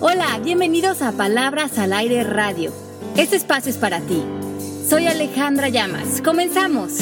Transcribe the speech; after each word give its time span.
Hola, 0.00 0.38
bienvenidos 0.44 1.02
a 1.02 1.10
Palabras 1.10 1.76
al 1.76 1.92
Aire 1.92 2.22
Radio. 2.22 2.72
Este 3.16 3.34
espacio 3.34 3.68
es 3.72 3.78
para 3.78 3.98
ti. 3.98 4.24
Soy 4.88 5.08
Alejandra 5.08 5.70
Llamas. 5.70 6.22
Comenzamos. 6.22 6.92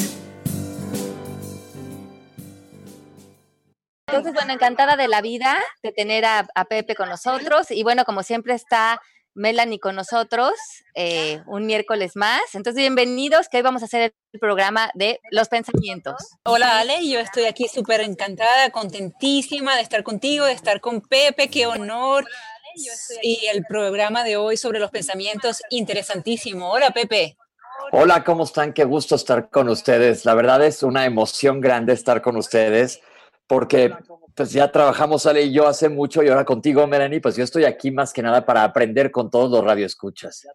Entonces, 4.07 4.33
bueno, 4.33 4.51
encantada 4.51 4.95
de 4.95 5.07
la 5.07 5.21
vida 5.21 5.59
de 5.83 5.91
tener 5.91 6.25
a, 6.25 6.47
Pepe 6.67 6.95
con 6.95 7.07
nosotros. 7.07 7.69
Y 7.69 7.83
bueno, 7.83 8.03
como 8.03 8.23
siempre 8.23 8.55
está 8.55 8.99
Melanie 9.35 9.79
con 9.79 9.95
nosotros 9.95 10.53
eh, 10.95 11.43
un 11.45 11.67
miércoles 11.67 12.13
más. 12.15 12.41
Entonces, 12.55 12.81
bienvenidos, 12.81 13.47
que 13.47 13.57
hoy 13.57 13.63
vamos 13.63 13.83
a 13.83 13.85
hacer 13.85 14.15
el 14.33 14.39
programa 14.39 14.89
de 14.95 15.19
los 15.29 15.49
pensamientos. 15.49 16.15
Hola 16.45 16.79
Ale, 16.79 17.07
yo 17.07 17.19
estoy 17.19 17.45
aquí 17.45 17.67
súper 17.67 18.01
encantada, 18.01 18.71
contentísima 18.71 19.75
de 19.75 19.83
estar 19.83 20.01
contigo, 20.01 20.45
de 20.45 20.53
estar 20.53 20.81
con 20.81 21.01
Pepe, 21.01 21.47
qué 21.49 21.67
honor. 21.67 22.25
Y 23.21 23.47
el 23.47 23.65
programa 23.65 24.23
de 24.23 24.37
hoy 24.37 24.57
sobre 24.57 24.79
los 24.79 24.91
pensamientos, 24.91 25.61
interesantísimo. 25.69 26.71
Hola 26.71 26.91
Pepe. 26.91 27.37
Hola, 27.91 28.23
¿cómo 28.23 28.43
están? 28.43 28.73
Qué 28.73 28.83
gusto 28.83 29.15
estar 29.15 29.49
con 29.49 29.69
ustedes. 29.69 30.25
La 30.25 30.33
verdad 30.33 30.63
es 30.63 30.83
una 30.83 31.05
emoción 31.05 31.61
grande 31.61 31.93
estar 31.93 32.21
con 32.21 32.35
ustedes 32.35 33.01
porque 33.47 33.93
pues 34.35 34.51
ya 34.51 34.71
trabajamos 34.71 35.25
Ale 35.25 35.43
y 35.43 35.53
yo 35.53 35.67
hace 35.67 35.89
mucho 35.89 36.21
y 36.21 36.27
ahora 36.27 36.45
contigo, 36.45 36.85
Melanie, 36.85 37.21
pues 37.21 37.35
yo 37.35 37.43
estoy 37.43 37.65
aquí 37.65 37.89
más 37.89 38.13
que 38.13 38.21
nada 38.21 38.45
para 38.45 38.63
aprender 38.63 39.09
con 39.09 39.31
todos 39.31 39.49
los 39.49 39.63
radioescuchas. 39.63 40.47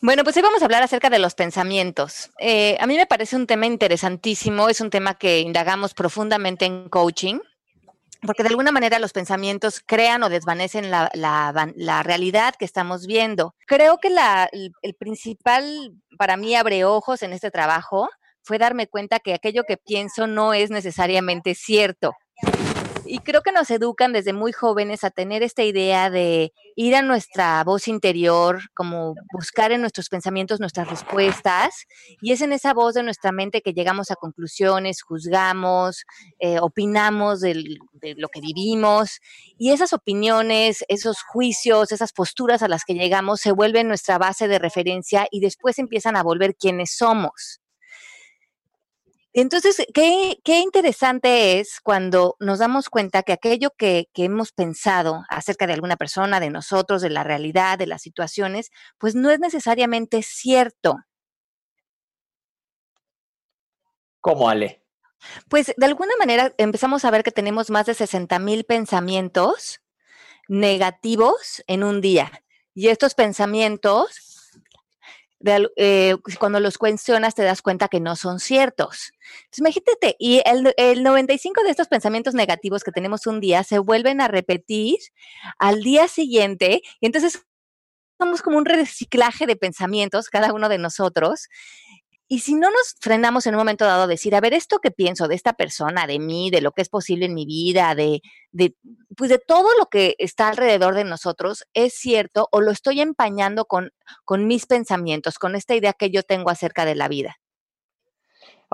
Bueno, 0.00 0.24
pues 0.24 0.36
hoy 0.36 0.42
vamos 0.42 0.60
a 0.62 0.64
hablar 0.64 0.82
acerca 0.82 1.08
de 1.10 1.20
los 1.20 1.34
pensamientos. 1.34 2.30
Eh, 2.40 2.76
a 2.80 2.88
mí 2.88 2.96
me 2.96 3.06
parece 3.06 3.36
un 3.36 3.46
tema 3.46 3.66
interesantísimo, 3.66 4.68
es 4.68 4.80
un 4.80 4.90
tema 4.90 5.14
que 5.14 5.38
indagamos 5.38 5.94
profundamente 5.94 6.64
en 6.64 6.88
coaching, 6.88 7.38
porque 8.24 8.42
de 8.42 8.50
alguna 8.50 8.72
manera 8.72 8.98
los 8.98 9.12
pensamientos 9.12 9.82
crean 9.84 10.22
o 10.22 10.28
desvanecen 10.28 10.90
la, 10.90 12.02
realidad 12.04 12.54
que 12.58 12.64
estamos 12.64 13.06
viendo. 13.06 13.54
Creo 13.66 13.98
que 13.98 14.08
el, 14.08 14.72
el 14.82 14.94
principal, 14.94 15.92
para 16.16 16.36
mí, 16.36 16.54
abre 16.54 16.84
ojos 16.84 17.22
en 17.22 17.32
este 17.32 17.50
trabajo 17.50 18.08
fue 18.42 18.58
darme 18.58 18.86
cuenta 18.86 19.18
que 19.20 19.34
aquello 19.34 19.64
que 19.64 19.76
pienso 19.76 20.26
no 20.26 20.54
es 20.54 20.70
necesariamente 20.70 21.54
cierto. 21.54 22.14
Y 23.12 23.18
creo 23.18 23.42
que 23.42 23.52
nos 23.52 23.70
educan 23.70 24.14
desde 24.14 24.32
muy 24.32 24.52
jóvenes 24.52 25.04
a 25.04 25.10
tener 25.10 25.42
esta 25.42 25.62
idea 25.62 26.08
de 26.08 26.54
ir 26.76 26.96
a 26.96 27.02
nuestra 27.02 27.62
voz 27.62 27.86
interior, 27.86 28.60
como 28.72 29.14
buscar 29.34 29.70
en 29.70 29.82
nuestros 29.82 30.08
pensamientos 30.08 30.60
nuestras 30.60 30.88
respuestas, 30.88 31.84
y 32.22 32.32
es 32.32 32.40
en 32.40 32.54
esa 32.54 32.72
voz 32.72 32.94
de 32.94 33.02
nuestra 33.02 33.30
mente 33.30 33.60
que 33.60 33.74
llegamos 33.74 34.10
a 34.10 34.16
conclusiones, 34.16 35.02
juzgamos, 35.02 36.06
eh, 36.38 36.58
opinamos 36.58 37.40
de 37.42 37.76
lo 38.16 38.28
que 38.28 38.40
vivimos, 38.40 39.20
y 39.58 39.72
esas 39.72 39.92
opiniones, 39.92 40.82
esos 40.88 41.22
juicios, 41.22 41.92
esas 41.92 42.14
posturas 42.14 42.62
a 42.62 42.68
las 42.68 42.82
que 42.86 42.94
llegamos 42.94 43.42
se 43.42 43.52
vuelven 43.52 43.88
nuestra 43.88 44.16
base 44.16 44.48
de 44.48 44.58
referencia 44.58 45.26
y 45.30 45.40
después 45.40 45.78
empiezan 45.78 46.16
a 46.16 46.22
volver 46.22 46.56
quienes 46.56 46.96
somos. 46.96 47.61
Entonces, 49.34 49.82
qué, 49.94 50.38
interesante 50.44 51.58
es 51.58 51.80
cuando 51.80 52.36
nos 52.38 52.58
damos 52.58 52.90
cuenta 52.90 53.22
que 53.22 53.32
aquello 53.32 53.70
que, 53.76 54.08
hemos 54.14 54.52
pensado 54.52 55.24
acerca 55.30 55.66
de 55.66 55.72
alguna 55.72 55.96
persona, 55.96 56.38
de 56.38 56.50
nosotros, 56.50 57.00
de 57.00 57.08
la 57.08 57.24
realidad, 57.24 57.78
de 57.78 57.86
las 57.86 58.02
situaciones, 58.02 58.70
pues 58.98 59.14
no 59.14 59.30
es 59.30 59.40
necesariamente 59.40 60.22
cierto. 60.22 60.98
¿Cómo, 64.20 64.50
Ale? 64.50 64.84
Pues 65.48 65.72
de 65.76 65.86
alguna 65.86 66.14
manera 66.18 66.52
empezamos 66.58 67.04
a 67.04 67.10
ver 67.10 67.22
que 67.22 67.30
tenemos 67.32 67.70
más 67.70 67.86
de 67.86 67.94
60 67.94 68.38
mil 68.38 68.64
pensamientos 68.64 69.80
negativos 70.46 71.62
en 71.66 71.84
un 71.84 72.00
día. 72.02 72.42
Y 72.74 72.88
estos 72.88 73.14
pensamientos 73.14 74.31
eh, 75.44 76.16
cuando 76.38 76.60
los 76.60 76.78
cuestionas 76.78 77.34
te 77.34 77.42
das 77.42 77.62
cuenta 77.62 77.88
que 77.88 78.00
no 78.00 78.16
son 78.16 78.38
ciertos. 78.40 79.12
Entonces, 79.44 79.58
imagínate, 79.58 80.16
y 80.18 80.42
el, 80.44 80.72
el 80.76 81.02
95 81.02 81.62
de 81.62 81.70
estos 81.70 81.88
pensamientos 81.88 82.34
negativos 82.34 82.84
que 82.84 82.92
tenemos 82.92 83.26
un 83.26 83.40
día 83.40 83.64
se 83.64 83.78
vuelven 83.78 84.20
a 84.20 84.28
repetir 84.28 84.98
al 85.58 85.82
día 85.82 86.08
siguiente, 86.08 86.82
y 87.00 87.06
entonces 87.06 87.44
somos 88.18 88.42
como 88.42 88.58
un 88.58 88.64
reciclaje 88.64 89.46
de 89.46 89.56
pensamientos, 89.56 90.28
cada 90.28 90.52
uno 90.52 90.68
de 90.68 90.78
nosotros, 90.78 91.48
y 92.32 92.38
si 92.38 92.54
no 92.54 92.70
nos 92.70 92.94
frenamos 92.98 93.46
en 93.46 93.54
un 93.54 93.58
momento 93.58 93.84
dado 93.84 94.04
a 94.04 94.06
decir, 94.06 94.34
a 94.34 94.40
ver, 94.40 94.54
esto 94.54 94.78
que 94.78 94.90
pienso 94.90 95.28
de 95.28 95.34
esta 95.34 95.52
persona, 95.52 96.06
de 96.06 96.18
mí, 96.18 96.48
de 96.50 96.62
lo 96.62 96.72
que 96.72 96.80
es 96.80 96.88
posible 96.88 97.26
en 97.26 97.34
mi 97.34 97.44
vida, 97.44 97.94
de, 97.94 98.22
de, 98.52 98.74
pues 99.18 99.28
de 99.28 99.38
todo 99.38 99.68
lo 99.78 99.90
que 99.90 100.14
está 100.16 100.48
alrededor 100.48 100.94
de 100.94 101.04
nosotros, 101.04 101.66
es 101.74 101.92
cierto 101.92 102.48
o 102.50 102.62
lo 102.62 102.70
estoy 102.70 103.02
empañando 103.02 103.66
con, 103.66 103.92
con 104.24 104.46
mis 104.46 104.64
pensamientos, 104.64 105.38
con 105.38 105.54
esta 105.56 105.74
idea 105.74 105.92
que 105.92 106.08
yo 106.08 106.22
tengo 106.22 106.48
acerca 106.48 106.86
de 106.86 106.94
la 106.94 107.08
vida 107.08 107.36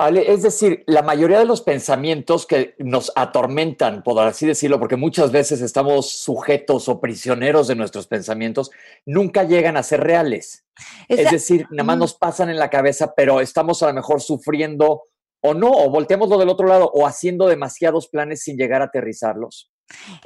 es 0.07 0.43
decir, 0.43 0.85
la 0.87 1.03
mayoría 1.03 1.39
de 1.39 1.45
los 1.45 1.63
pensamientos 1.63 2.47
que 2.47 2.75
nos 2.79 3.13
atormentan, 3.17 4.03
por 4.03 4.19
así 4.21 4.47
decirlo, 4.47 4.79
porque 4.79 4.97
muchas 4.97 5.33
veces 5.33 5.61
estamos 5.61 6.11
sujetos 6.13 6.89
o 6.89 7.01
prisioneros 7.01 7.69
de 7.69 7.75
nuestros 7.75 8.07
pensamientos, 8.07 8.71
nunca 9.07 9.45
llegan 9.45 9.77
a 9.77 9.83
ser 9.83 10.01
reales. 10.01 10.65
es 11.09 11.31
decir, 11.31 11.67
nada 11.71 11.85
más 11.85 11.99
nos 11.99 12.15
pasan 12.15 12.51
en 12.51 12.59
la 12.59 12.71
cabeza, 12.71 13.15
pero 13.17 13.41
estamos 13.41 13.83
a 13.83 13.89
lo 13.89 13.95
mejor 13.95 14.21
sufriendo 14.21 15.03
o 15.41 15.55
no, 15.55 15.71
o 15.71 15.91
volteamoslo 15.91 16.39
del 16.39 16.49
otro 16.49 16.67
lado, 16.67 16.91
o 16.93 17.07
haciendo 17.07 17.47
demasiados 17.47 18.09
planes 18.09 18.43
sin 18.43 18.57
llegar 18.57 18.83
a 18.83 18.87
aterrizarlos. 18.87 19.71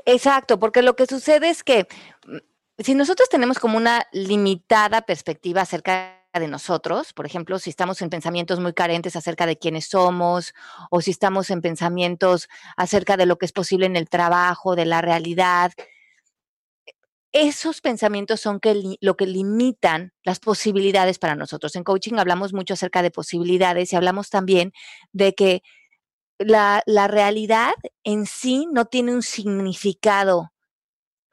Exacto, 0.05 0.59
porque 0.59 0.83
lo 0.83 0.97
que 0.97 1.07
sucede 1.07 1.51
es 1.51 1.63
que 1.63 1.87
mm, 2.27 2.37
si 2.79 2.95
nosotros 2.95 3.29
tenemos 3.29 3.59
como 3.59 3.77
una 3.77 4.07
limitada 4.13 5.03
perspectiva 5.03 5.63
acerca 5.63 6.22
de 6.41 6.49
nosotros, 6.49 7.13
por 7.13 7.27
ejemplo, 7.27 7.59
si 7.59 7.71
estamos 7.71 8.01
en 8.01 8.11
pensamientos 8.11 8.59
muy 8.59 8.73
carentes 8.73 9.17
acerca 9.17 9.47
de 9.47 9.59
quiénes 9.59 9.89
somos 9.89 10.55
o 10.91 11.01
si 11.01 11.11
estamos 11.11 11.51
en 11.51 11.61
pensamientos 11.61 12.49
acerca 12.77 13.17
de 13.17 13.27
lo 13.27 13.37
que 13.37 13.47
es 13.47 13.53
posible 13.53 13.87
en 13.87 13.97
el 13.97 14.09
trabajo, 14.09 14.75
de 14.75 14.87
la 14.87 15.03
realidad, 15.03 15.73
esos 17.33 17.81
pensamientos 17.81 18.41
son 18.41 18.61
que, 18.61 18.97
lo 19.01 19.17
que 19.17 19.27
limitan 19.27 20.13
las 20.23 20.39
posibilidades 20.39 21.19
para 21.19 21.35
nosotros. 21.35 21.77
En 21.77 21.85
coaching 21.85 22.19
hablamos 22.19 22.53
mucho 22.53 22.75
acerca 22.75 23.03
de 23.03 23.11
posibilidades 23.11 23.93
y 23.93 23.97
hablamos 23.97 24.31
también 24.31 24.73
de 25.13 25.35
que 25.35 25.63
la, 26.39 26.83
la 26.87 27.09
realidad 27.09 27.73
en 28.05 28.27
sí 28.27 28.67
no 28.73 28.87
tiene 28.87 29.15
un 29.15 29.23
significado. 29.23 30.53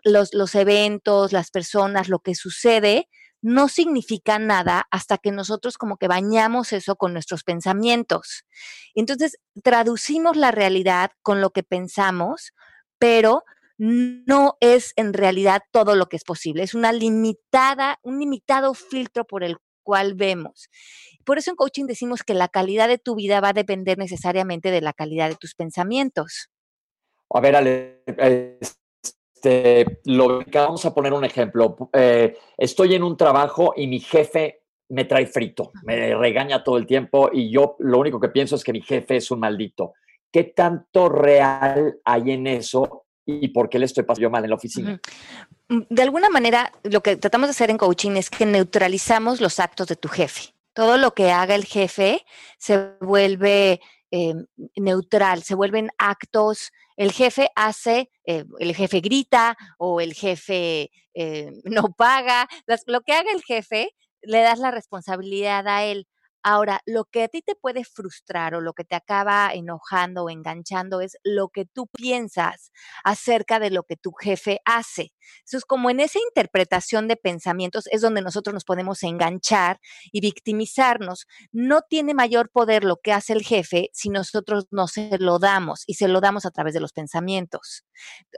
Los, 0.04 0.34
los 0.34 0.56
eventos, 0.56 1.34
las 1.34 1.52
personas, 1.52 2.08
lo 2.08 2.20
que 2.20 2.34
sucede, 2.34 3.10
no 3.42 3.68
significa 3.70 4.40
nada 4.40 4.88
hasta 4.92 5.18
que 5.18 5.32
nosotros 5.32 5.78
como 5.78 5.98
que 5.98 6.08
bañamos 6.08 6.74
eso 6.74 6.96
con 6.96 7.14
nuestros 7.14 7.44
pensamientos. 7.44 8.46
Entonces, 8.96 9.38
traducimos 9.64 10.36
la 10.36 10.52
realidad 10.52 11.12
con 11.22 11.42
lo 11.42 11.52
que 11.52 11.64
pensamos, 11.64 12.52
pero 12.98 13.44
no 13.78 14.58
es 14.60 14.92
en 14.98 15.14
realidad 15.14 15.62
todo 15.72 15.96
lo 15.96 16.08
que 16.08 16.18
es 16.18 16.26
posible. 16.26 16.64
Es 16.64 16.74
una 16.74 16.92
limitada, 16.92 17.98
un 18.04 18.20
limitado 18.20 18.74
filtro 18.74 19.26
por 19.26 19.44
el 19.44 19.58
cual 19.84 20.16
vemos. 20.16 20.70
Por 21.24 21.38
eso 21.38 21.52
en 21.52 21.56
coaching 21.56 21.86
decimos 21.86 22.24
que 22.24 22.34
la 22.34 22.50
calidad 22.50 22.90
de 22.90 22.98
tu 22.98 23.16
vida 23.16 23.40
va 23.40 23.50
a 23.50 23.54
depender 23.54 23.98
necesariamente 23.98 24.70
de 24.70 24.82
la 24.82 24.94
calidad 24.94 25.30
de 25.30 25.36
tus 25.36 25.56
pensamientos. 25.56 26.50
A 27.34 27.40
ver, 27.40 27.56
Ale, 27.56 28.04
este, 29.40 30.02
lo, 30.04 30.44
vamos 30.52 30.86
a 30.86 30.94
poner 30.94 31.14
un 31.14 31.24
ejemplo. 31.24 31.90
Eh, 31.94 32.38
estoy 32.58 32.96
en 32.96 33.04
un 33.04 33.16
trabajo 33.16 33.74
y 33.76 33.88
mi 33.88 34.02
jefe 34.02 34.64
me 34.90 35.06
trae 35.06 35.28
frito, 35.28 35.72
me 35.84 36.16
regaña 36.16 36.64
todo 36.64 36.78
el 36.78 36.86
tiempo 36.86 37.30
y 37.32 37.52
yo 37.52 37.76
lo 37.80 38.00
único 38.00 38.20
que 38.20 38.30
pienso 38.30 38.56
es 38.56 38.64
que 38.64 38.74
mi 38.74 38.82
jefe 38.82 39.18
es 39.18 39.32
un 39.32 39.40
maldito. 39.40 39.94
¿Qué 40.32 40.44
tanto 40.44 41.08
real 41.08 42.00
hay 42.04 42.32
en 42.32 42.48
eso 42.48 43.06
y 43.26 43.48
por 43.50 43.70
qué 43.70 43.80
le 43.80 43.86
estoy 43.86 44.04
pasando 44.04 44.24
yo 44.24 44.30
mal 44.30 44.44
en 44.44 44.50
la 44.50 44.56
oficina? 44.56 45.00
Mm, 45.70 45.82
de 45.90 46.02
alguna 46.02 46.30
manera, 46.30 46.72
lo 46.84 47.02
que 47.02 47.16
tratamos 47.16 47.48
de 47.48 47.52
hacer 47.52 47.70
en 47.70 47.78
coaching 47.78 48.12
es 48.18 48.30
que 48.30 48.46
neutralizamos 48.46 49.40
los 49.40 49.60
actos 49.60 49.88
de 49.88 49.96
tu 49.96 50.10
jefe. 50.10 50.54
Todo 50.74 50.98
lo 50.98 51.14
que 51.14 51.32
haga 51.32 51.56
el 51.56 51.66
jefe 51.66 52.26
se 52.58 52.90
vuelve 53.00 53.80
eh, 54.12 54.34
neutral, 54.76 55.44
se 55.44 55.56
vuelven 55.56 55.90
actos 55.98 56.72
el 57.00 57.14
jefe 57.14 57.50
hace, 57.56 58.12
eh, 58.26 58.44
el 58.60 58.76
jefe 58.76 59.00
grita 59.00 59.58
o 59.78 60.02
el 60.02 60.14
jefe 60.14 60.92
eh, 61.14 61.52
no 61.64 61.94
paga, 61.98 62.48
lo 62.88 63.02
que 63.02 63.14
haga 63.14 63.32
el 63.32 63.42
jefe, 63.42 63.96
le 64.22 64.42
das 64.42 64.60
la 64.60 64.70
responsabilidad 64.70 65.66
a 65.70 65.86
él. 65.86 66.08
Ahora, 66.44 66.82
lo 66.86 67.06
que 67.06 67.24
a 67.24 67.28
ti 67.28 67.42
te 67.42 67.56
puede 67.56 67.84
frustrar 67.84 68.56
o 68.56 68.62
lo 68.62 68.74
que 68.74 68.86
te 68.86 68.96
acaba 68.96 69.52
enojando 69.54 70.24
o 70.24 70.30
enganchando 70.30 71.02
es 71.02 71.18
lo 71.24 71.50
que 71.50 71.66
tú 71.66 71.88
piensas 71.88 72.72
acerca 73.04 73.60
de 73.60 73.72
lo 73.72 73.84
que 73.84 73.98
tu 73.98 74.12
jefe 74.14 74.62
hace. 74.66 75.12
Eso 75.46 75.58
es 75.58 75.66
como 75.66 75.90
en 75.90 76.00
esa 76.00 76.20
interpretación 76.20 77.08
de 77.08 77.18
pensamientos 77.18 77.88
es 77.92 78.02
donde 78.02 78.22
nosotros 78.22 78.54
nos 78.54 78.64
podemos 78.64 79.04
enganchar 79.04 79.80
y 80.12 80.22
victimizarnos. 80.22 81.28
No 81.52 81.82
tiene 81.82 82.14
mayor 82.14 82.50
poder 82.50 82.84
lo 82.84 82.98
que 82.98 83.14
hace 83.14 83.34
el 83.34 83.44
jefe 83.44 83.90
si 83.94 84.10
nosotros 84.10 84.68
no 84.72 84.88
se 84.88 85.18
lo 85.20 85.40
damos 85.40 85.84
y 85.88 85.96
se 85.96 86.08
lo 86.08 86.22
damos 86.22 86.46
a 86.46 86.52
través 86.52 86.74
de 86.74 86.80
los 86.80 86.94
pensamientos. 86.94 87.86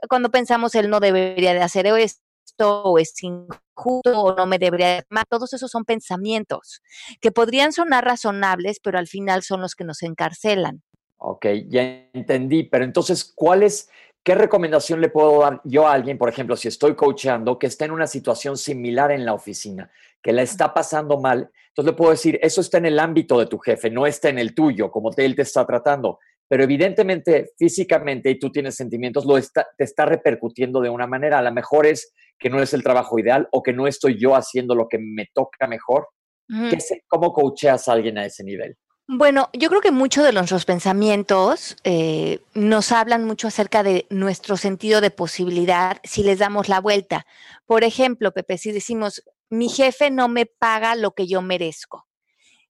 Cuando 0.08 0.30
pensamos 0.30 0.74
él 0.74 0.90
no 0.90 1.00
debería 1.00 1.54
de 1.54 1.62
hacer 1.62 1.86
esto, 1.86 2.22
o 2.70 2.98
es 2.98 3.14
injusto 3.22 4.20
o 4.20 4.34
no 4.34 4.46
me 4.46 4.58
debería 4.58 5.04
más. 5.08 5.24
Todos 5.28 5.52
esos 5.52 5.70
son 5.70 5.84
pensamientos 5.84 6.80
que 7.20 7.32
podrían 7.32 7.72
sonar 7.72 8.04
razonables, 8.04 8.80
pero 8.80 8.98
al 8.98 9.06
final 9.06 9.42
son 9.42 9.60
los 9.60 9.74
que 9.74 9.84
nos 9.84 10.02
encarcelan. 10.02 10.82
Ok, 11.18 11.46
ya 11.68 12.08
entendí, 12.12 12.64
pero 12.64 12.84
entonces, 12.84 13.32
¿cuál 13.34 13.62
es, 13.62 13.88
qué 14.24 14.34
recomendación 14.34 15.00
le 15.00 15.08
puedo 15.08 15.40
dar 15.40 15.60
yo 15.64 15.86
a 15.86 15.92
alguien, 15.92 16.18
por 16.18 16.28
ejemplo, 16.28 16.56
si 16.56 16.68
estoy 16.68 16.96
coachando, 16.96 17.58
que 17.58 17.68
está 17.68 17.84
en 17.84 17.92
una 17.92 18.08
situación 18.08 18.56
similar 18.56 19.12
en 19.12 19.24
la 19.24 19.32
oficina, 19.32 19.90
que 20.20 20.32
la 20.32 20.42
está 20.42 20.74
pasando 20.74 21.20
mal? 21.20 21.50
Entonces 21.68 21.92
le 21.92 21.96
puedo 21.96 22.10
decir, 22.10 22.38
eso 22.42 22.60
está 22.60 22.78
en 22.78 22.86
el 22.86 22.98
ámbito 22.98 23.38
de 23.38 23.46
tu 23.46 23.58
jefe, 23.58 23.88
no 23.88 24.06
está 24.06 24.30
en 24.30 24.38
el 24.38 24.54
tuyo, 24.54 24.90
como 24.90 25.10
él 25.16 25.36
te 25.36 25.42
está 25.42 25.64
tratando 25.64 26.18
pero 26.52 26.64
evidentemente 26.64 27.52
físicamente 27.56 28.28
y 28.28 28.38
tú 28.38 28.52
tienes 28.52 28.74
sentimientos, 28.74 29.24
lo 29.24 29.38
está, 29.38 29.66
te 29.74 29.84
está 29.84 30.04
repercutiendo 30.04 30.82
de 30.82 30.90
una 30.90 31.06
manera. 31.06 31.38
A 31.38 31.42
lo 31.42 31.50
mejor 31.50 31.86
es 31.86 32.12
que 32.38 32.50
no 32.50 32.60
es 32.60 32.74
el 32.74 32.82
trabajo 32.82 33.18
ideal 33.18 33.48
o 33.52 33.62
que 33.62 33.72
no 33.72 33.86
estoy 33.86 34.18
yo 34.18 34.34
haciendo 34.34 34.74
lo 34.74 34.88
que 34.88 34.98
me 34.98 35.26
toca 35.32 35.66
mejor. 35.66 36.08
¿Cómo 37.08 37.32
coacheas 37.32 37.88
a 37.88 37.92
alguien 37.92 38.18
a 38.18 38.26
ese 38.26 38.44
nivel? 38.44 38.76
Bueno, 39.08 39.50
yo 39.52 39.68
creo 39.68 39.80
que 39.80 39.90
muchos 39.90 40.24
de 40.24 40.32
nuestros 40.32 40.64
pensamientos 40.64 41.76
eh, 41.84 42.38
nos 42.54 42.92
hablan 42.92 43.24
mucho 43.24 43.48
acerca 43.48 43.82
de 43.82 44.06
nuestro 44.10 44.56
sentido 44.56 45.00
de 45.00 45.10
posibilidad 45.10 45.98
si 46.04 46.22
les 46.22 46.38
damos 46.38 46.68
la 46.68 46.80
vuelta. 46.80 47.26
Por 47.66 47.84
ejemplo, 47.84 48.32
Pepe, 48.32 48.58
si 48.58 48.70
decimos, 48.72 49.22
mi 49.50 49.68
jefe 49.68 50.10
no 50.10 50.28
me 50.28 50.46
paga 50.46 50.94
lo 50.94 51.12
que 51.12 51.26
yo 51.26 51.42
merezco. 51.42 52.06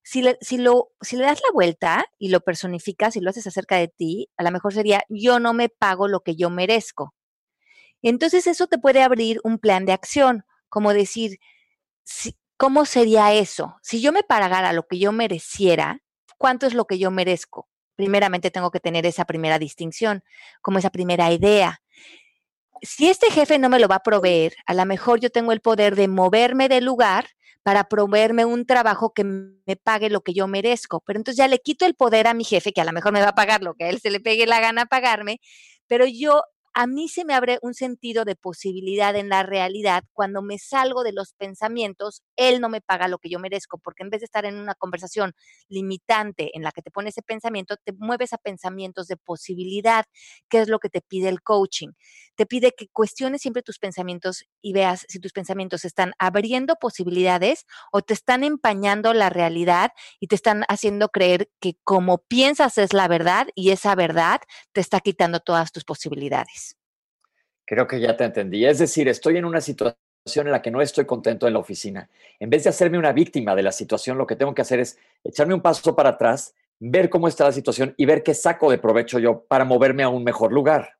Si 0.03 0.21
le, 0.21 0.37
si, 0.41 0.57
lo, 0.57 0.89
si 0.99 1.15
le 1.15 1.23
das 1.23 1.39
la 1.47 1.53
vuelta 1.53 2.05
y 2.19 2.27
lo 2.29 2.41
personificas 2.41 3.15
y 3.15 3.21
lo 3.21 3.29
haces 3.29 3.47
acerca 3.47 3.77
de 3.77 3.87
ti, 3.87 4.27
a 4.35 4.43
lo 4.43 4.51
mejor 4.51 4.73
sería, 4.73 5.03
yo 5.07 5.39
no 5.39 5.53
me 5.53 5.69
pago 5.69 6.09
lo 6.09 6.21
que 6.21 6.35
yo 6.35 6.49
merezco. 6.49 7.13
Entonces 8.09 8.47
eso 8.47 8.67
te 8.67 8.77
puede 8.77 9.01
abrir 9.01 9.39
un 9.43 9.57
plan 9.57 9.85
de 9.85 9.93
acción, 9.93 10.45
como 10.69 10.93
decir, 10.93 11.39
¿cómo 12.57 12.85
sería 12.85 13.33
eso? 13.33 13.77
Si 13.81 14.01
yo 14.01 14.11
me 14.11 14.23
pagara 14.23 14.73
lo 14.73 14.87
que 14.87 14.99
yo 14.99 15.11
mereciera, 15.11 16.01
¿cuánto 16.37 16.67
es 16.67 16.73
lo 16.73 16.85
que 16.85 16.99
yo 16.99 17.11
merezco? 17.11 17.69
Primeramente 17.95 18.51
tengo 18.51 18.71
que 18.71 18.79
tener 18.79 19.05
esa 19.05 19.25
primera 19.25 19.59
distinción, 19.59 20.23
como 20.61 20.79
esa 20.79 20.89
primera 20.89 21.31
idea. 21.31 21.81
Si 22.81 23.09
este 23.09 23.31
jefe 23.31 23.59
no 23.59 23.69
me 23.69 23.79
lo 23.79 23.87
va 23.87 23.95
a 23.95 24.03
proveer, 24.03 24.55
a 24.65 24.73
lo 24.73 24.85
mejor 24.85 25.19
yo 25.19 25.29
tengo 25.29 25.53
el 25.53 25.61
poder 25.61 25.95
de 25.95 26.07
moverme 26.07 26.67
del 26.69 26.85
lugar 26.85 27.27
para 27.63 27.85
proveerme 27.85 28.43
un 28.43 28.65
trabajo 28.65 29.13
que 29.13 29.23
me 29.23 29.75
pague 29.81 30.09
lo 30.09 30.21
que 30.21 30.33
yo 30.33 30.47
merezco. 30.47 31.01
Pero 31.05 31.19
entonces 31.19 31.37
ya 31.37 31.47
le 31.47 31.59
quito 31.59 31.85
el 31.85 31.95
poder 31.95 32.27
a 32.27 32.33
mi 32.33 32.43
jefe, 32.43 32.73
que 32.73 32.81
a 32.81 32.85
lo 32.85 32.91
mejor 32.91 33.13
me 33.13 33.21
va 33.21 33.29
a 33.29 33.35
pagar 33.35 33.63
lo 33.63 33.73
que 33.75 33.85
a 33.85 33.89
él 33.89 34.01
se 34.01 34.11
le 34.11 34.19
pegue 34.19 34.45
la 34.45 34.59
gana 34.59 34.85
pagarme, 34.85 35.39
pero 35.87 36.05
yo 36.05 36.43
a 36.73 36.87
mí 36.87 37.07
se 37.09 37.25
me 37.25 37.33
abre 37.35 37.59
un 37.61 37.73
sentido 37.73 38.25
de 38.25 38.35
posibilidad 38.35 39.15
en 39.15 39.29
la 39.29 39.43
realidad 39.43 40.03
cuando 40.13 40.41
me 40.41 40.57
salgo 40.57 41.03
de 41.03 41.13
los 41.13 41.33
pensamientos, 41.33 42.23
él 42.35 42.61
no 42.61 42.69
me 42.69 42.81
paga 42.81 43.07
lo 43.07 43.19
que 43.19 43.29
yo 43.29 43.39
merezco, 43.39 43.77
porque 43.77 44.03
en 44.03 44.09
vez 44.09 44.21
de 44.21 44.25
estar 44.25 44.45
en 44.45 44.55
una 44.57 44.75
conversación 44.75 45.33
limitante 45.69 46.51
en 46.55 46.63
la 46.63 46.71
que 46.71 46.81
te 46.81 46.91
pone 46.91 47.09
ese 47.09 47.21
pensamiento, 47.21 47.75
te 47.83 47.93
mueves 47.93 48.33
a 48.33 48.37
pensamientos 48.37 49.07
de 49.07 49.17
posibilidad, 49.17 50.05
que 50.49 50.61
es 50.61 50.67
lo 50.69 50.79
que 50.79 50.89
te 50.89 51.01
pide 51.01 51.29
el 51.29 51.41
coaching. 51.41 51.89
Te 52.35 52.45
pide 52.45 52.71
que 52.75 52.87
cuestiones 52.89 53.41
siempre 53.41 53.61
tus 53.63 53.79
pensamientos 53.79 54.45
y 54.61 54.73
veas 54.73 55.05
si 55.07 55.19
tus 55.19 55.31
pensamientos 55.33 55.85
están 55.85 56.13
abriendo 56.19 56.75
posibilidades 56.75 57.65
o 57.91 58.01
te 58.01 58.13
están 58.13 58.43
empañando 58.43 59.13
la 59.13 59.29
realidad 59.29 59.91
y 60.19 60.27
te 60.27 60.35
están 60.35 60.63
haciendo 60.67 61.09
creer 61.09 61.49
que 61.59 61.75
como 61.83 62.17
piensas 62.19 62.77
es 62.77 62.93
la 62.93 63.07
verdad 63.07 63.47
y 63.55 63.71
esa 63.71 63.95
verdad 63.95 64.41
te 64.73 64.81
está 64.81 64.99
quitando 64.99 65.39
todas 65.39 65.71
tus 65.71 65.83
posibilidades. 65.85 66.62
Creo 67.65 67.87
que 67.87 67.99
ya 67.99 68.15
te 68.17 68.25
entendí. 68.25 68.65
Es 68.65 68.79
decir, 68.79 69.07
estoy 69.07 69.37
en 69.37 69.45
una 69.45 69.61
situación 69.61 69.95
en 70.47 70.51
la 70.51 70.61
que 70.61 70.71
no 70.71 70.81
estoy 70.81 71.05
contento 71.05 71.47
en 71.47 71.53
la 71.53 71.59
oficina. 71.59 72.09
En 72.39 72.49
vez 72.49 72.63
de 72.63 72.69
hacerme 72.69 72.97
una 72.97 73.13
víctima 73.13 73.55
de 73.55 73.63
la 73.63 73.71
situación, 73.71 74.17
lo 74.17 74.27
que 74.27 74.35
tengo 74.35 74.53
que 74.53 74.61
hacer 74.61 74.79
es 74.79 74.97
echarme 75.23 75.53
un 75.53 75.61
paso 75.61 75.95
para 75.95 76.09
atrás, 76.09 76.53
ver 76.79 77.09
cómo 77.09 77.27
está 77.27 77.45
la 77.45 77.51
situación 77.51 77.93
y 77.97 78.05
ver 78.05 78.23
qué 78.23 78.33
saco 78.33 78.71
de 78.71 78.77
provecho 78.77 79.19
yo 79.19 79.43
para 79.45 79.65
moverme 79.65 80.03
a 80.03 80.09
un 80.09 80.23
mejor 80.23 80.51
lugar. 80.51 80.97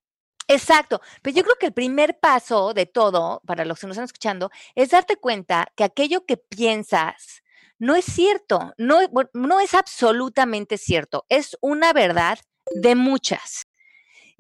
Exacto, 0.48 1.02
pero 1.22 1.36
yo 1.38 1.44
creo 1.44 1.56
que 1.56 1.68
el 1.68 1.74
primer 1.74 2.20
paso 2.20 2.74
de 2.74 2.86
todo, 2.86 3.42
para 3.46 3.64
los 3.66 3.80
que 3.80 3.88
nos 3.88 3.96
están 3.96 4.06
escuchando, 4.06 4.52
es 4.76 4.90
darte 4.90 5.16
cuenta 5.16 5.68
que 5.76 5.86
aquello 5.86 6.26
que 6.26 6.38
piensas 6.38 7.44
no 7.80 7.96
es 7.96 8.06
cierto, 8.06 8.74
no, 8.78 9.00
no 9.34 9.60
es 9.60 9.74
absolutamente 9.74 10.78
cierto, 10.78 11.26
es 11.30 11.58
una 11.62 11.94
verdad 11.94 12.40
de 12.76 12.96
muchas. 12.96 13.66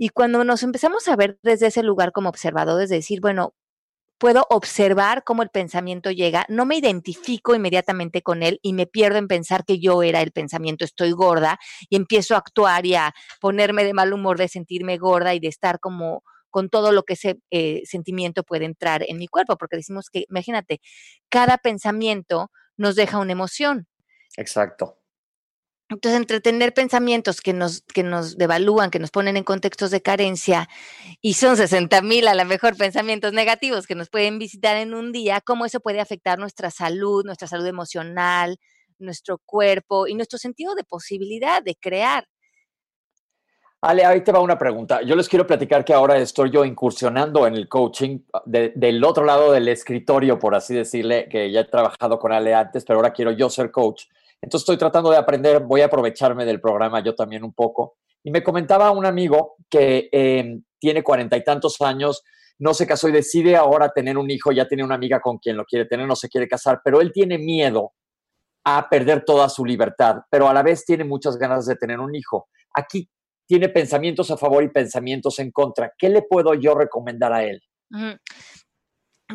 Y 0.04 0.10
cuando 0.10 0.44
nos 0.44 0.64
empezamos 0.64 1.08
a 1.08 1.16
ver 1.16 1.40
desde 1.44 1.68
ese 1.68 1.82
lugar 1.82 2.12
como 2.12 2.28
observadores, 2.28 2.90
de 2.90 2.98
decir, 2.98 3.22
bueno, 3.22 3.56
puedo 4.18 4.46
observar 4.50 5.24
cómo 5.24 5.44
el 5.44 5.50
pensamiento 5.50 6.12
llega, 6.12 6.46
no 6.50 6.66
me 6.66 6.76
identifico 6.76 7.56
inmediatamente 7.56 8.22
con 8.22 8.44
él 8.44 8.60
y 8.62 8.74
me 8.74 8.86
pierdo 8.86 9.18
en 9.18 9.30
pensar 9.30 9.64
que 9.64 9.80
yo 9.80 10.04
era 10.04 10.22
el 10.22 10.34
pensamiento, 10.34 10.84
estoy 10.84 11.14
gorda 11.14 11.58
y 11.88 11.96
empiezo 11.96 12.36
a 12.36 12.40
actuar 12.40 12.86
y 12.86 12.96
a 12.96 13.14
ponerme 13.40 13.86
de 13.86 13.94
mal 13.94 14.12
humor 14.12 14.38
de 14.38 14.50
sentirme 14.50 14.98
gorda 14.98 15.36
y 15.36 15.40
de 15.40 15.48
estar 15.48 15.80
como 15.80 16.22
con 16.50 16.68
todo 16.68 16.92
lo 16.92 17.04
que 17.04 17.14
ese 17.14 17.40
eh, 17.50 17.84
sentimiento 17.86 18.44
puede 18.44 18.66
entrar 18.66 19.06
en 19.08 19.18
mi 19.18 19.30
cuerpo, 19.30 19.56
porque 19.56 19.78
decimos 19.78 20.10
que, 20.10 20.26
imagínate, 20.30 20.82
cada 21.30 21.58
pensamiento 21.58 22.52
nos 22.76 22.98
deja 22.98 23.20
una 23.20 23.32
emoción. 23.32 23.88
Exacto. 24.36 24.98
Entonces, 25.90 26.20
entretener 26.20 26.74
pensamientos 26.74 27.42
que 27.42 27.54
nos, 27.54 27.82
que 27.82 28.04
nos 28.04 28.38
devalúan, 28.38 28.90
que 28.90 29.00
nos 29.00 29.12
ponen 29.12 29.38
en 29.38 29.44
contextos 29.44 29.92
de 29.92 30.02
carencia, 30.02 30.70
y 31.22 31.34
son 31.34 31.58
60 31.58 32.02
mil 32.02 32.28
a 32.28 32.34
lo 32.36 32.46
mejor 32.46 32.76
pensamientos 32.78 33.34
negativos 33.34 33.86
que 33.86 33.96
nos 33.96 34.10
pueden 34.10 34.40
visitar 34.40 34.78
en 34.78 34.94
un 34.94 35.12
día, 35.12 35.42
cómo 35.42 35.66
eso 35.66 35.82
puede 35.82 36.00
afectar 36.00 36.40
nuestra 36.40 36.72
salud, 36.72 37.26
nuestra 37.26 37.48
salud 37.48 37.68
emocional, 37.68 38.58
nuestro 38.98 39.40
cuerpo 39.46 40.08
y 40.08 40.16
nuestro 40.16 40.40
sentido 40.40 40.74
de 40.76 40.84
posibilidad 40.84 41.62
de 41.62 41.76
crear. 41.76 42.26
Ale, 43.82 44.06
ahí 44.06 44.22
te 44.22 44.32
va 44.32 44.40
una 44.40 44.58
pregunta. 44.58 45.02
Yo 45.02 45.14
les 45.14 45.28
quiero 45.28 45.46
platicar 45.46 45.84
que 45.84 45.94
ahora 45.94 46.18
estoy 46.18 46.50
yo 46.50 46.64
incursionando 46.64 47.46
en 47.46 47.54
el 47.54 47.68
coaching 47.68 48.20
del 48.46 49.04
otro 49.04 49.26
lado 49.26 49.52
del 49.52 49.68
escritorio, 49.68 50.40
por 50.40 50.56
así 50.56 50.74
decirle, 50.74 51.28
que 51.30 51.52
ya 51.52 51.60
he 51.60 51.66
trabajado 51.66 52.18
con 52.18 52.32
Ale 52.32 52.54
antes, 52.54 52.86
pero 52.86 53.00
ahora 53.00 53.12
quiero 53.12 53.32
yo 53.32 53.50
ser 53.50 53.72
coach. 53.72 54.06
Entonces 54.44 54.64
estoy 54.64 54.78
tratando 54.78 55.10
de 55.10 55.16
aprender, 55.16 55.62
voy 55.62 55.82
a 55.82 55.86
aprovecharme 55.86 56.44
del 56.44 56.60
programa 56.60 57.02
yo 57.02 57.16
también 57.16 57.46
un 57.46 57.54
poco. 57.54 57.96
Y 58.24 58.30
me 58.30 58.44
comentaba 58.44 58.92
un 58.92 59.06
amigo 59.06 59.56
que 59.70 60.10
em, 60.12 60.64
tiene 60.80 61.02
cuarenta 61.02 61.38
y 61.38 61.44
tantos 61.46 61.80
años, 61.82 62.24
no 62.60 62.74
se 62.74 62.86
casó 62.86 63.08
y 63.08 63.14
decide 63.14 63.56
ahora 63.56 63.94
tener 63.94 64.18
un 64.18 64.30
hijo, 64.30 64.52
ya 64.52 64.68
tiene 64.68 64.84
una 64.84 64.96
amiga 64.96 65.22
con 65.22 65.38
quien 65.38 65.56
lo 65.56 65.64
quiere 65.64 65.86
tener, 65.86 66.06
no 66.08 66.18
se 66.18 66.28
quiere 66.28 66.50
casar, 66.50 66.82
pero 66.84 67.00
él 67.00 67.12
tiene 67.14 67.38
miedo 67.38 67.94
a 68.66 68.90
perder 68.90 69.24
toda 69.24 69.48
su 69.48 69.64
libertad, 69.64 70.18
pero 70.30 70.50
a 70.50 70.54
la 70.54 70.62
vez 70.62 70.84
tiene 70.84 71.06
muchas 71.06 71.38
ganas 71.38 71.66
de 71.66 71.78
tener 71.78 72.02
un 72.02 72.14
hijo. 72.14 72.50
Aquí 72.74 73.10
tiene 73.48 73.70
pensamientos 73.70 74.30
a 74.30 74.36
favor 74.36 74.62
y 74.64 74.70
pensamientos 74.70 75.40
en 75.40 75.52
contra. 75.52 75.94
¿Qué 75.98 76.10
le 76.10 76.22
puedo 76.22 76.54
yo 76.54 76.76
recomendar 76.76 77.32
a 77.32 77.44
él? 77.46 77.62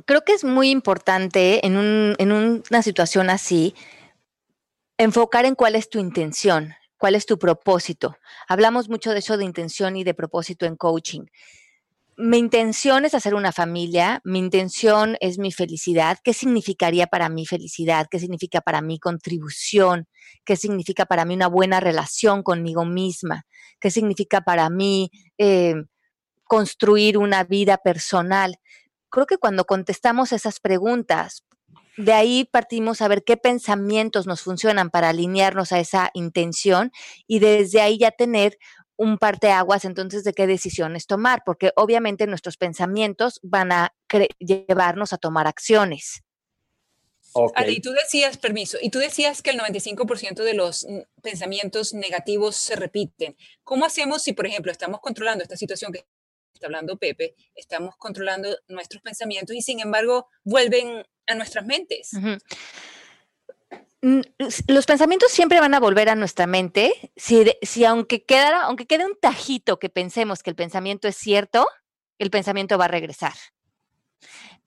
Creo 0.04 0.20
que 0.20 0.34
es 0.34 0.44
muy 0.44 0.70
importante 0.70 1.66
en, 1.66 2.14
en 2.18 2.32
una 2.32 2.82
situación 2.82 3.30
así 3.30 3.74
enfocar 4.98 5.46
en 5.46 5.54
cuál 5.54 5.76
es 5.76 5.88
tu 5.88 5.98
intención, 6.00 6.74
cuál 6.98 7.14
es 7.14 7.24
tu 7.24 7.38
propósito. 7.38 8.16
Hablamos 8.48 8.88
mucho 8.88 9.12
de 9.12 9.20
eso 9.20 9.36
de 9.36 9.44
intención 9.44 9.96
y 9.96 10.04
de 10.04 10.12
propósito 10.12 10.66
en 10.66 10.76
coaching. 10.76 11.26
Mi 12.16 12.38
intención 12.38 13.04
es 13.04 13.14
hacer 13.14 13.36
una 13.36 13.52
familia, 13.52 14.20
mi 14.24 14.40
intención 14.40 15.16
es 15.20 15.38
mi 15.38 15.52
felicidad. 15.52 16.18
¿Qué 16.24 16.34
significaría 16.34 17.06
para 17.06 17.28
mí 17.28 17.46
felicidad? 17.46 18.08
¿Qué 18.10 18.18
significa 18.18 18.60
para 18.60 18.82
mí 18.82 18.98
contribución? 18.98 20.08
¿Qué 20.44 20.56
significa 20.56 21.06
para 21.06 21.24
mí 21.24 21.34
una 21.34 21.46
buena 21.46 21.78
relación 21.78 22.42
conmigo 22.42 22.84
misma? 22.84 23.46
¿Qué 23.78 23.92
significa 23.92 24.40
para 24.40 24.68
mí 24.68 25.12
eh, 25.38 25.76
construir 26.42 27.18
una 27.18 27.44
vida 27.44 27.76
personal? 27.76 28.58
Creo 29.10 29.26
que 29.26 29.38
cuando 29.38 29.64
contestamos 29.64 30.32
esas 30.32 30.58
preguntas, 30.58 31.44
de 31.98 32.12
ahí 32.12 32.44
partimos 32.44 33.02
a 33.02 33.08
ver 33.08 33.24
qué 33.24 33.36
pensamientos 33.36 34.26
nos 34.26 34.40
funcionan 34.40 34.88
para 34.88 35.08
alinearnos 35.08 35.72
a 35.72 35.80
esa 35.80 36.10
intención 36.14 36.92
y 37.26 37.40
desde 37.40 37.80
ahí 37.80 37.98
ya 37.98 38.12
tener 38.12 38.56
un 38.96 39.18
parteaguas 39.18 39.84
entonces 39.84 40.22
de 40.22 40.32
qué 40.32 40.46
decisiones 40.46 41.06
tomar, 41.06 41.42
porque 41.44 41.72
obviamente 41.76 42.26
nuestros 42.26 42.56
pensamientos 42.56 43.40
van 43.42 43.72
a 43.72 43.94
llevarnos 44.38 45.12
a 45.12 45.18
tomar 45.18 45.48
acciones. 45.48 46.22
y 47.66 47.80
tú 47.80 47.90
decías, 47.92 48.38
permiso, 48.38 48.78
y 48.80 48.90
tú 48.90 49.00
decías 49.00 49.42
que 49.42 49.50
el 49.50 49.58
95% 49.58 50.44
de 50.44 50.54
los 50.54 50.86
pensamientos 51.20 51.94
negativos 51.94 52.56
se 52.56 52.76
repiten. 52.76 53.36
¿Cómo 53.64 53.84
hacemos 53.84 54.22
si, 54.22 54.32
por 54.32 54.46
ejemplo, 54.46 54.70
estamos 54.70 55.00
controlando 55.00 55.42
esta 55.42 55.56
situación 55.56 55.92
que 55.92 56.06
está 56.58 56.66
hablando 56.66 56.98
Pepe, 56.98 57.34
estamos 57.54 57.96
controlando 57.96 58.56
nuestros 58.68 59.02
pensamientos 59.02 59.56
y 59.56 59.62
sin 59.62 59.80
embargo 59.80 60.28
vuelven 60.44 61.04
a 61.26 61.34
nuestras 61.34 61.64
mentes? 61.64 62.10
Los 64.68 64.86
pensamientos 64.86 65.32
siempre 65.32 65.60
van 65.60 65.74
a 65.74 65.80
volver 65.80 66.08
a 66.08 66.14
nuestra 66.14 66.46
mente 66.46 67.12
si, 67.16 67.44
si 67.62 67.84
aunque, 67.84 68.24
quedara, 68.24 68.62
aunque 68.62 68.86
quede 68.86 69.06
un 69.06 69.18
tajito 69.20 69.78
que 69.78 69.88
pensemos 69.88 70.42
que 70.42 70.50
el 70.50 70.56
pensamiento 70.56 71.08
es 71.08 71.16
cierto, 71.16 71.66
el 72.18 72.30
pensamiento 72.30 72.78
va 72.78 72.86
a 72.86 72.88
regresar 72.88 73.34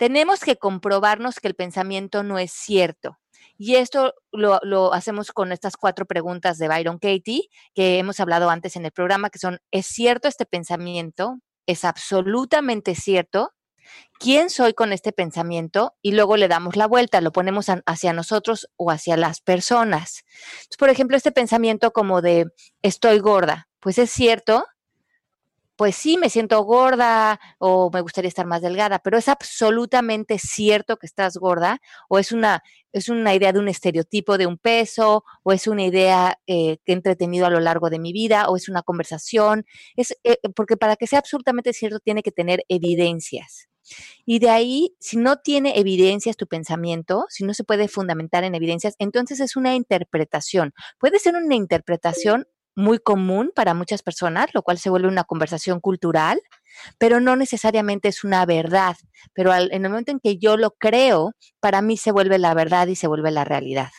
tenemos 0.02 0.40
que 0.40 0.58
comprobarnos 0.58 1.40
que 1.40 1.48
el 1.48 1.54
pensamiento 1.54 2.24
no 2.24 2.40
es 2.40 2.52
cierto. 2.52 3.20
Y 3.56 3.76
esto 3.76 4.16
lo, 4.32 4.94
hacemos 4.94 5.32
con 5.32 5.52
estas 5.52 5.78
cuatro 5.78 6.08
preguntas 6.08 6.58
de 6.58 6.68
Byron 6.68 6.98
Katie, 6.98 7.50
que 7.76 8.00
hemos 8.00 8.20
hablado 8.20 8.50
antes 8.50 8.76
en 8.76 8.86
el 8.86 8.92
programa, 8.92 9.30
que 9.30 9.38
son, 9.38 9.60
¿es 9.70 9.86
cierto 9.86 10.28
este 10.28 10.48
pensamiento? 10.48 11.38
¿Es 11.72 11.86
absolutamente 11.86 12.96
cierto? 12.96 13.54
¿Quién 14.20 14.50
soy 14.50 14.74
con 14.74 14.92
este 14.92 15.14
pensamiento? 15.14 15.96
Y 16.02 16.12
luego 16.12 16.36
le 16.36 16.50
damos 16.50 16.76
la 16.76 16.86
vuelta, 16.86 17.22
lo 17.22 17.32
ponemos 17.32 17.68
hacia 17.86 18.12
nosotros 18.12 18.68
o 18.76 18.92
hacia 18.92 19.16
las 19.16 19.40
personas. 19.40 20.26
por 20.78 20.90
ejemplo, 20.90 21.16
este 21.16 21.32
pensamiento 21.32 21.94
como 21.94 22.22
de, 22.22 22.48
estoy 22.82 23.20
gorda, 23.20 23.70
pues 23.80 24.00
es 24.00 24.12
cierto, 24.12 24.66
pues 25.82 25.96
sí, 25.96 26.16
me 26.16 26.30
siento 26.30 26.64
gorda 26.64 27.40
o 27.58 27.90
me 27.92 28.02
gustaría 28.02 28.28
estar 28.28 28.46
más 28.46 28.62
delgada, 28.62 29.00
pero 29.00 29.18
es 29.18 29.28
absolutamente 29.28 30.38
cierto 30.38 30.98
que 30.98 31.08
estás 31.08 31.38
gorda 31.38 31.80
o 32.08 32.20
es 32.20 32.32
una, 32.32 32.62
es 32.94 33.10
una 33.10 33.34
idea 33.34 33.52
de 33.52 33.58
un 33.58 33.68
estereotipo 33.68 34.38
de 34.38 34.46
un 34.46 34.60
peso 34.60 35.24
o 35.42 35.52
es 35.52 35.66
una 35.66 35.84
idea 35.84 36.38
eh, 36.46 36.78
que 36.86 36.92
he 36.92 36.94
entretenido 36.94 37.48
a 37.48 37.50
lo 37.50 37.60
largo 37.60 37.90
de 37.90 37.98
mi 37.98 38.14
vida 38.14 38.48
o 38.48 38.58
es 38.58 38.70
una 38.70 38.84
conversación, 38.84 39.66
es, 39.96 40.16
eh, 40.24 40.38
porque 40.56 40.78
para 40.78 40.98
que 40.98 41.08
sea 41.08 41.18
absolutamente 41.18 41.74
cierto 41.74 42.00
tiene 42.00 42.22
que 42.22 42.32
tener 42.32 42.64
evidencias. 42.70 43.68
Y 44.24 44.38
de 44.38 44.52
ahí, 44.52 44.96
si 45.00 45.18
no 45.18 45.38
tiene 45.38 45.80
evidencias 45.80 46.38
tu 46.38 46.46
pensamiento, 46.46 47.26
si 47.30 47.44
no 47.44 47.56
se 47.56 47.64
puede 47.64 47.88
fundamentar 47.88 48.44
en 48.44 48.54
evidencias, 48.54 48.96
entonces 49.00 49.40
es 49.40 49.56
una 49.56 49.74
interpretación. 49.74 50.74
Puede 51.00 51.18
ser 51.18 51.36
una 51.36 51.56
interpretación 51.56 52.46
muy 52.76 53.00
común 53.00 53.52
para 53.56 53.74
muchas 53.74 54.02
personas, 54.02 54.50
lo 54.54 54.64
cual 54.64 54.78
se 54.78 54.90
vuelve 54.90 55.08
una 55.08 55.24
conversación 55.24 55.80
cultural, 55.80 56.42
pero 56.98 57.20
no 57.20 57.36
necesariamente 57.36 58.08
es 58.08 58.24
una 58.24 58.46
verdad. 58.46 58.96
Pero 59.34 59.54
en 59.54 59.86
el 59.86 59.90
momento 59.90 60.12
en 60.12 60.20
que 60.20 60.38
yo 60.38 60.58
lo 60.58 60.72
creo, 60.72 61.34
para 61.60 61.82
mí 61.82 61.98
se 61.98 62.12
vuelve 62.12 62.38
la 62.38 62.54
verdad 62.54 62.88
y 62.88 62.96
se 62.96 63.08
vuelve 63.08 63.32
la 63.32 63.44
realidad. 63.44 63.90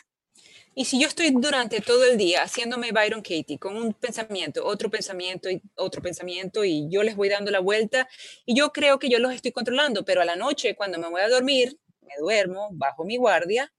Y 0.75 0.85
si 0.85 0.99
yo 0.99 1.07
estoy 1.07 1.29
durante 1.29 1.81
todo 1.81 2.03
el 2.03 2.17
día 2.17 2.41
haciéndome 2.41 2.91
Byron 2.91 3.21
Katie 3.21 3.59
con 3.59 3.77
un 3.77 3.93
pensamiento, 3.93 4.65
otro 4.65 4.89
pensamiento 4.89 5.51
y 5.51 5.61
otro 5.75 6.01
pensamiento 6.01 6.65
y 6.65 6.87
yo 6.89 7.03
les 7.03 7.15
voy 7.15 7.29
dando 7.29 7.51
la 7.51 7.59
vuelta 7.59 8.09
y 8.43 8.55
yo 8.55 8.71
creo 8.71 8.97
que 8.97 9.07
yo 9.07 9.19
los 9.19 9.33
estoy 9.33 9.51
controlando, 9.51 10.03
pero 10.03 10.21
a 10.21 10.25
la 10.25 10.35
noche 10.35 10.75
cuando 10.75 10.97
me 10.97 11.09
voy 11.09 11.21
a 11.21 11.29
dormir, 11.29 11.77
me 12.01 12.13
duermo 12.19 12.69
bajo 12.71 13.05
mi 13.05 13.17
guardia 13.17 13.71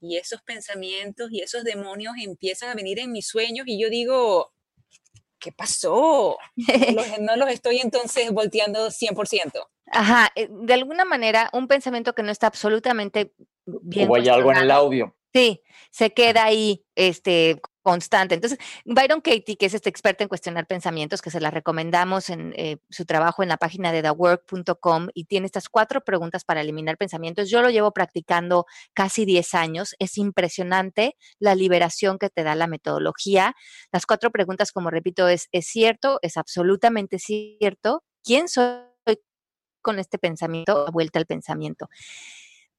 y 0.00 0.16
esos 0.16 0.42
pensamientos 0.42 1.28
y 1.30 1.40
esos 1.40 1.64
demonios 1.64 2.14
empiezan 2.20 2.70
a 2.70 2.74
venir 2.74 2.98
en 2.98 3.12
mis 3.12 3.26
sueños 3.26 3.66
y 3.66 3.80
yo 3.80 3.88
digo, 3.88 4.52
¿qué 5.38 5.52
pasó? 5.52 6.38
No 7.20 7.36
los, 7.36 7.48
estoy 7.50 7.78
entonces 7.78 8.30
volteando 8.32 8.88
100%. 8.88 9.66
Ajá, 9.86 10.30
eh, 10.34 10.48
de 10.50 10.74
alguna 10.74 11.04
manera 11.04 11.50
un 11.52 11.68
pensamiento 11.68 12.14
que 12.14 12.22
no 12.22 12.30
está 12.30 12.46
absolutamente 12.46 13.34
bien. 13.66 14.10
O 14.10 14.16
hay 14.16 14.28
algo 14.28 14.52
en 14.52 14.58
el 14.58 14.70
audio. 14.70 15.16
Sí, 15.32 15.62
se 15.90 16.12
queda 16.12 16.44
ahí, 16.44 16.84
este, 16.94 17.60
constante. 17.84 18.34
Entonces, 18.34 18.58
Byron 18.86 19.20
Katie, 19.20 19.56
que 19.56 19.66
es 19.66 19.74
este 19.74 19.90
experto 19.90 20.24
en 20.24 20.28
cuestionar 20.28 20.66
pensamientos, 20.66 21.20
que 21.20 21.30
se 21.30 21.38
la 21.38 21.50
recomendamos 21.50 22.30
en 22.30 22.54
eh, 22.56 22.78
su 22.88 23.04
trabajo 23.04 23.42
en 23.42 23.50
la 23.50 23.58
página 23.58 23.92
de 23.92 24.02
thework.com 24.02 25.08
y 25.12 25.26
tiene 25.26 25.46
estas 25.46 25.68
cuatro 25.68 26.02
preguntas 26.02 26.44
para 26.44 26.62
eliminar 26.62 26.96
pensamientos. 26.96 27.50
Yo 27.50 27.60
lo 27.60 27.68
llevo 27.68 27.92
practicando 27.92 28.64
casi 28.94 29.26
10 29.26 29.54
años. 29.54 29.94
Es 29.98 30.16
impresionante 30.16 31.14
la 31.38 31.54
liberación 31.54 32.18
que 32.18 32.30
te 32.30 32.42
da 32.42 32.54
la 32.54 32.66
metodología. 32.66 33.54
Las 33.92 34.06
cuatro 34.06 34.30
preguntas, 34.30 34.72
como 34.72 34.90
repito, 34.90 35.28
es, 35.28 35.48
¿es 35.52 35.66
cierto? 35.66 36.18
¿Es 36.22 36.38
absolutamente 36.38 37.18
cierto? 37.18 38.02
¿Quién 38.24 38.48
soy 38.48 38.78
con 39.82 39.98
este 39.98 40.18
pensamiento? 40.18 40.86
Vuelta 40.90 41.18
al 41.18 41.26
pensamiento. 41.26 41.90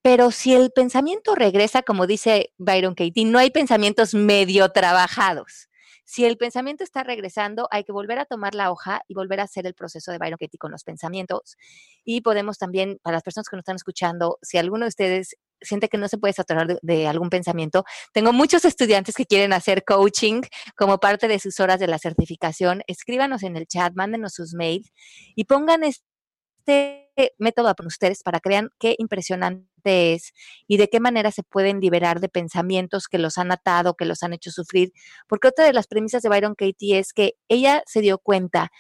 Pero 0.05 0.29
si 0.29 0.53
el 0.53 0.69
pensamiento 0.69 1.33
regresa, 1.33 1.81
como 1.81 2.05
dice 2.05 2.53
Byron 2.59 2.93
Katie, 2.93 3.25
no 3.25 3.39
hay 3.39 3.49
pensamientos 3.49 4.13
medio 4.13 4.69
trabajados. 4.69 5.67
Si 6.05 6.25
el 6.25 6.37
pensamiento 6.37 6.83
está 6.83 7.03
regresando, 7.03 7.67
hay 7.71 7.85
que 7.85 7.91
volver 7.91 8.19
a 8.19 8.25
tomar 8.25 8.53
la 8.53 8.71
hoja 8.71 9.01
y 9.07 9.15
volver 9.15 9.39
a 9.39 9.45
hacer 9.45 9.65
el 9.65 9.73
proceso 9.73 10.11
de 10.11 10.19
Byron 10.19 10.37
Katie 10.39 10.59
con 10.59 10.69
los 10.69 10.83
pensamientos. 10.83 11.57
Y 12.03 12.21
podemos 12.21 12.59
también, 12.59 12.99
para 13.01 13.15
las 13.15 13.23
personas 13.23 13.49
que 13.49 13.55
nos 13.55 13.61
están 13.61 13.77
escuchando, 13.77 14.37
si 14.43 14.59
alguno 14.59 14.85
de 14.85 14.89
ustedes 14.89 15.37
siente 15.59 15.89
que 15.89 15.97
no 15.97 16.07
se 16.07 16.19
puede 16.19 16.33
saturar 16.33 16.67
de, 16.67 16.77
de, 16.83 17.07
algún 17.07 17.31
pensamiento. 17.31 17.83
Tengo 18.13 18.31
muchos 18.31 18.63
estudiantes 18.63 19.15
que 19.15 19.25
quieren 19.25 19.53
hacer 19.53 19.83
coaching 19.85 20.43
como 20.77 20.99
parte 20.99 21.27
de 21.27 21.39
sus 21.39 21.59
horas 21.59 21.79
de 21.79 21.87
la 21.87 21.97
certificación. 21.97 22.83
Escríbanos 22.85 23.41
en 23.41 23.57
el 23.57 23.65
chat, 23.65 23.93
mándenos 23.95 24.33
sus 24.33 24.53
mails 24.53 24.91
y 25.33 25.45
pongan 25.45 25.81
este 25.83 27.09
método 27.39 27.73
para 27.73 27.87
ustedes 27.87 28.21
para 28.21 28.39
que 28.39 28.49
vean 28.49 28.69
qué 28.77 28.95
impresionante 28.99 29.74
es 29.85 30.33
y 30.67 30.77
de 30.77 30.89
qué 30.89 30.99
manera 30.99 31.31
se 31.31 31.43
pueden 31.43 31.79
liberar 31.79 32.19
de 32.19 32.29
pensamientos 32.29 33.07
que 33.07 33.17
los 33.17 33.37
han 33.37 33.51
atado, 33.51 33.95
que 33.95 34.05
los 34.05 34.23
han 34.23 34.33
hecho 34.33 34.51
sufrir. 34.51 34.93
Porque 35.27 35.47
otra 35.47 35.65
de 35.65 35.73
las 35.73 35.87
premisas 35.87 36.21
de 36.21 36.29
Byron 36.29 36.55
Katie 36.55 36.99
es 36.99 37.13
que 37.13 37.35
ella 37.47 37.83
se 37.85 38.01
dio 38.01 38.17
cuenta 38.17 38.71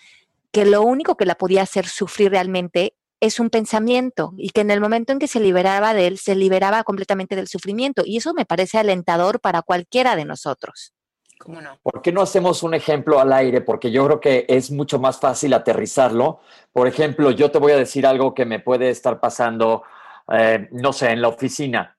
que 0.51 0.65
lo 0.65 0.81
único 0.81 1.17
que 1.17 1.25
la 1.25 1.35
podía 1.35 1.63
hacer 1.63 1.87
sufrir 1.87 2.31
realmente 2.31 2.95
es 3.19 3.39
un 3.39 3.49
pensamiento 3.49 4.33
y 4.37 4.49
que 4.49 4.61
en 4.61 4.71
el 4.71 4.81
momento 4.81 5.13
en 5.13 5.19
que 5.19 5.27
se 5.27 5.39
liberaba 5.39 5.93
de 5.93 6.07
él, 6.07 6.17
se 6.17 6.35
liberaba 6.35 6.83
completamente 6.83 7.35
del 7.35 7.47
sufrimiento. 7.47 8.03
Y 8.05 8.17
eso 8.17 8.33
me 8.33 8.45
parece 8.45 8.77
alentador 8.77 9.39
para 9.39 9.61
cualquiera 9.61 10.15
de 10.15 10.25
nosotros. 10.25 10.93
¿Cómo 11.37 11.61
no? 11.61 11.77
¿Por 11.83 12.01
qué 12.01 12.11
no 12.11 12.21
hacemos 12.21 12.63
un 12.63 12.73
ejemplo 12.73 13.19
al 13.19 13.33
aire? 13.33 13.61
Porque 13.61 13.91
yo 13.91 14.05
creo 14.05 14.19
que 14.19 14.45
es 14.47 14.71
mucho 14.71 14.99
más 14.99 15.19
fácil 15.19 15.53
aterrizarlo. 15.53 16.39
Por 16.71 16.87
ejemplo, 16.87 17.31
yo 17.31 17.51
te 17.51 17.59
voy 17.59 17.73
a 17.73 17.77
decir 17.77 18.05
algo 18.05 18.33
que 18.33 18.45
me 18.45 18.59
puede 18.59 18.89
estar 18.89 19.19
pasando, 19.19 19.83
eh, 20.31 20.67
no 20.71 20.93
sé, 20.93 21.11
en 21.11 21.21
la 21.21 21.27
oficina. 21.27 21.97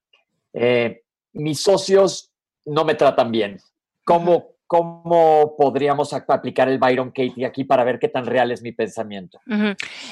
Eh, 0.52 1.02
mis 1.32 1.60
socios 1.60 2.32
no 2.64 2.84
me 2.84 2.94
tratan 2.94 3.30
bien. 3.30 3.60
¿Cómo, 4.04 4.56
¿Cómo 4.66 5.54
podríamos 5.56 6.12
aplicar 6.12 6.68
el 6.68 6.78
Byron 6.78 7.10
Katie 7.10 7.46
aquí 7.46 7.64
para 7.64 7.84
ver 7.84 7.98
qué 7.98 8.08
tan 8.08 8.26
real 8.26 8.50
es 8.50 8.62
mi 8.62 8.72
pensamiento? 8.72 9.40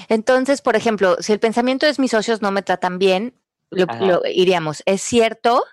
Entonces, 0.08 0.62
por 0.62 0.76
ejemplo, 0.76 1.16
si 1.20 1.32
el 1.32 1.40
pensamiento 1.40 1.86
es 1.86 1.98
mis 1.98 2.10
socios 2.10 2.42
no 2.42 2.50
me 2.50 2.62
tratan 2.62 2.98
bien, 2.98 3.34
lo, 3.70 3.86
lo, 4.00 4.22
iríamos, 4.26 4.82
¿es 4.86 5.02
cierto? 5.02 5.64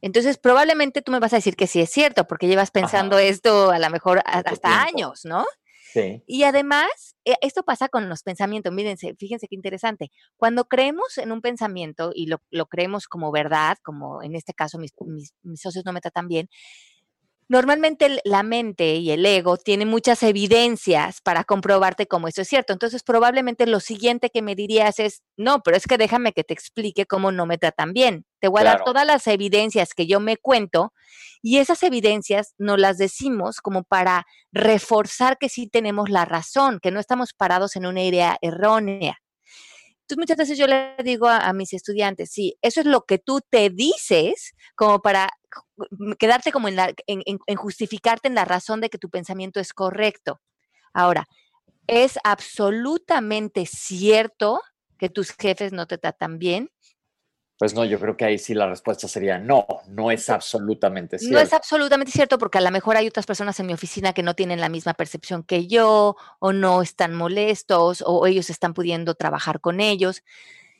Entonces, 0.00 0.38
probablemente 0.38 1.02
tú 1.02 1.12
me 1.12 1.18
vas 1.18 1.32
a 1.32 1.36
decir 1.36 1.56
que 1.56 1.66
sí 1.66 1.80
es 1.80 1.90
cierto, 1.90 2.26
porque 2.26 2.46
llevas 2.46 2.70
pensando 2.70 3.18
esto 3.18 3.70
a 3.70 3.78
lo 3.78 3.90
mejor 3.90 4.22
hasta 4.24 4.82
años, 4.82 5.24
¿no? 5.24 5.44
Y 6.26 6.44
además, 6.44 7.16
eh, 7.24 7.36
esto 7.40 7.62
pasa 7.62 7.88
con 7.88 8.08
los 8.08 8.22
pensamientos. 8.22 8.72
Mírense, 8.72 9.14
fíjense 9.18 9.48
qué 9.48 9.56
interesante. 9.56 10.10
Cuando 10.36 10.64
creemos 10.66 11.18
en 11.18 11.32
un 11.32 11.40
pensamiento 11.40 12.12
y 12.14 12.26
lo, 12.26 12.66
creemos 12.66 13.06
como 13.06 13.32
verdad, 13.32 13.78
como 13.82 14.22
en 14.22 14.34
este 14.34 14.54
caso 14.54 14.78
mis, 14.78 14.92
mis 15.42 15.60
socios 15.60 15.84
no 15.84 15.92
me 15.92 16.00
tratan 16.00 16.28
bien, 16.28 16.48
Normalmente 17.50 18.20
la 18.24 18.42
mente 18.42 18.96
y 18.96 19.10
el 19.10 19.24
ego 19.24 19.56
tienen 19.56 19.88
muchas 19.88 20.22
evidencias 20.22 21.22
para 21.22 21.44
comprobarte 21.44 22.06
cómo 22.06 22.28
eso 22.28 22.42
es 22.42 22.48
cierto. 22.48 22.74
Entonces, 22.74 23.02
probablemente 23.02 23.66
lo 23.66 23.80
siguiente 23.80 24.28
que 24.28 24.42
me 24.42 24.54
dirías 24.54 24.98
es, 24.98 25.22
no, 25.38 25.62
pero 25.62 25.76
es 25.78 25.86
que 25.86 25.96
déjame 25.96 26.34
que 26.34 26.44
te 26.44 26.52
explique 26.52 27.06
cómo 27.06 27.32
no 27.32 27.46
me 27.46 27.56
tratan 27.56 27.94
bien. 27.94 28.26
Te 28.38 28.48
voy 28.48 28.60
a 28.60 28.64
dar 28.64 28.84
todas 28.84 29.06
las 29.06 29.26
evidencias 29.26 29.94
que 29.94 30.06
yo 30.06 30.20
me 30.20 30.36
cuento 30.36 30.92
y 31.40 31.56
esas 31.56 31.82
evidencias 31.82 32.54
nos 32.58 32.78
las 32.78 32.98
decimos 32.98 33.60
como 33.62 33.82
para 33.82 34.26
reforzar 34.52 35.38
que 35.38 35.48
sí 35.48 35.68
tenemos 35.68 36.10
la 36.10 36.26
razón, 36.26 36.80
que 36.82 36.90
no 36.90 37.00
estamos 37.00 37.32
parados 37.32 37.76
en 37.76 37.86
una 37.86 38.02
idea 38.02 38.36
errónea. 38.42 39.18
Entonces 40.02 40.18
muchas 40.18 40.36
veces 40.36 40.58
yo 40.58 40.66
le 40.66 40.96
digo 41.04 41.28
a, 41.28 41.52
mis 41.52 41.72
estudiantes, 41.72 42.30
sí, 42.30 42.56
eso 42.62 42.80
es 42.80 42.86
lo 42.86 43.04
que 43.04 43.18
tú 43.18 43.40
te 43.48 43.68
dices 43.70 44.54
como 44.74 45.00
para 45.00 45.28
quedarte 46.18 46.52
como 46.52 46.68
en, 46.68 46.76
la, 46.76 46.92
en, 47.06 47.56
justificarte 47.56 48.28
en 48.28 48.34
la 48.34 48.44
razón 48.44 48.80
de 48.80 48.90
que 48.90 48.98
tu 48.98 49.10
pensamiento 49.10 49.60
es 49.60 49.72
correcto. 49.72 50.40
Ahora, 50.92 51.26
es 51.86 52.18
absolutamente 52.24 53.66
cierto 53.66 54.60
que 54.98 55.08
tus 55.08 55.32
jefes 55.32 55.72
no 55.72 55.86
te 55.86 55.98
tratan 55.98 56.38
bien, 56.38 56.70
pues 57.58 57.74
no, 57.74 57.84
yo 57.84 57.98
creo 57.98 58.16
que 58.16 58.24
ahí 58.24 58.38
sí 58.38 58.54
la 58.54 58.68
respuesta 58.68 59.08
sería 59.08 59.36
no, 59.38 59.66
no 59.88 60.12
es 60.12 60.30
absolutamente 60.30 61.18
cierto. 61.18 61.34
No 61.34 61.40
es 61.40 61.52
absolutamente 61.52 62.12
cierto 62.12 62.38
porque 62.38 62.58
a 62.58 62.60
lo 62.60 62.70
mejor 62.70 62.96
hay 62.96 63.08
otras 63.08 63.26
personas 63.26 63.58
en 63.58 63.66
mi 63.66 63.72
oficina 63.72 64.12
que 64.12 64.22
no 64.22 64.34
tienen 64.34 64.60
la 64.60 64.68
misma 64.68 64.94
percepción 64.94 65.42
que 65.42 65.66
yo 65.66 66.14
o 66.38 66.52
no 66.52 66.82
están 66.82 67.16
molestos 67.16 68.04
o 68.06 68.28
ellos 68.28 68.48
están 68.48 68.74
pudiendo 68.74 69.16
trabajar 69.16 69.60
con 69.60 69.80
ellos. 69.80 70.22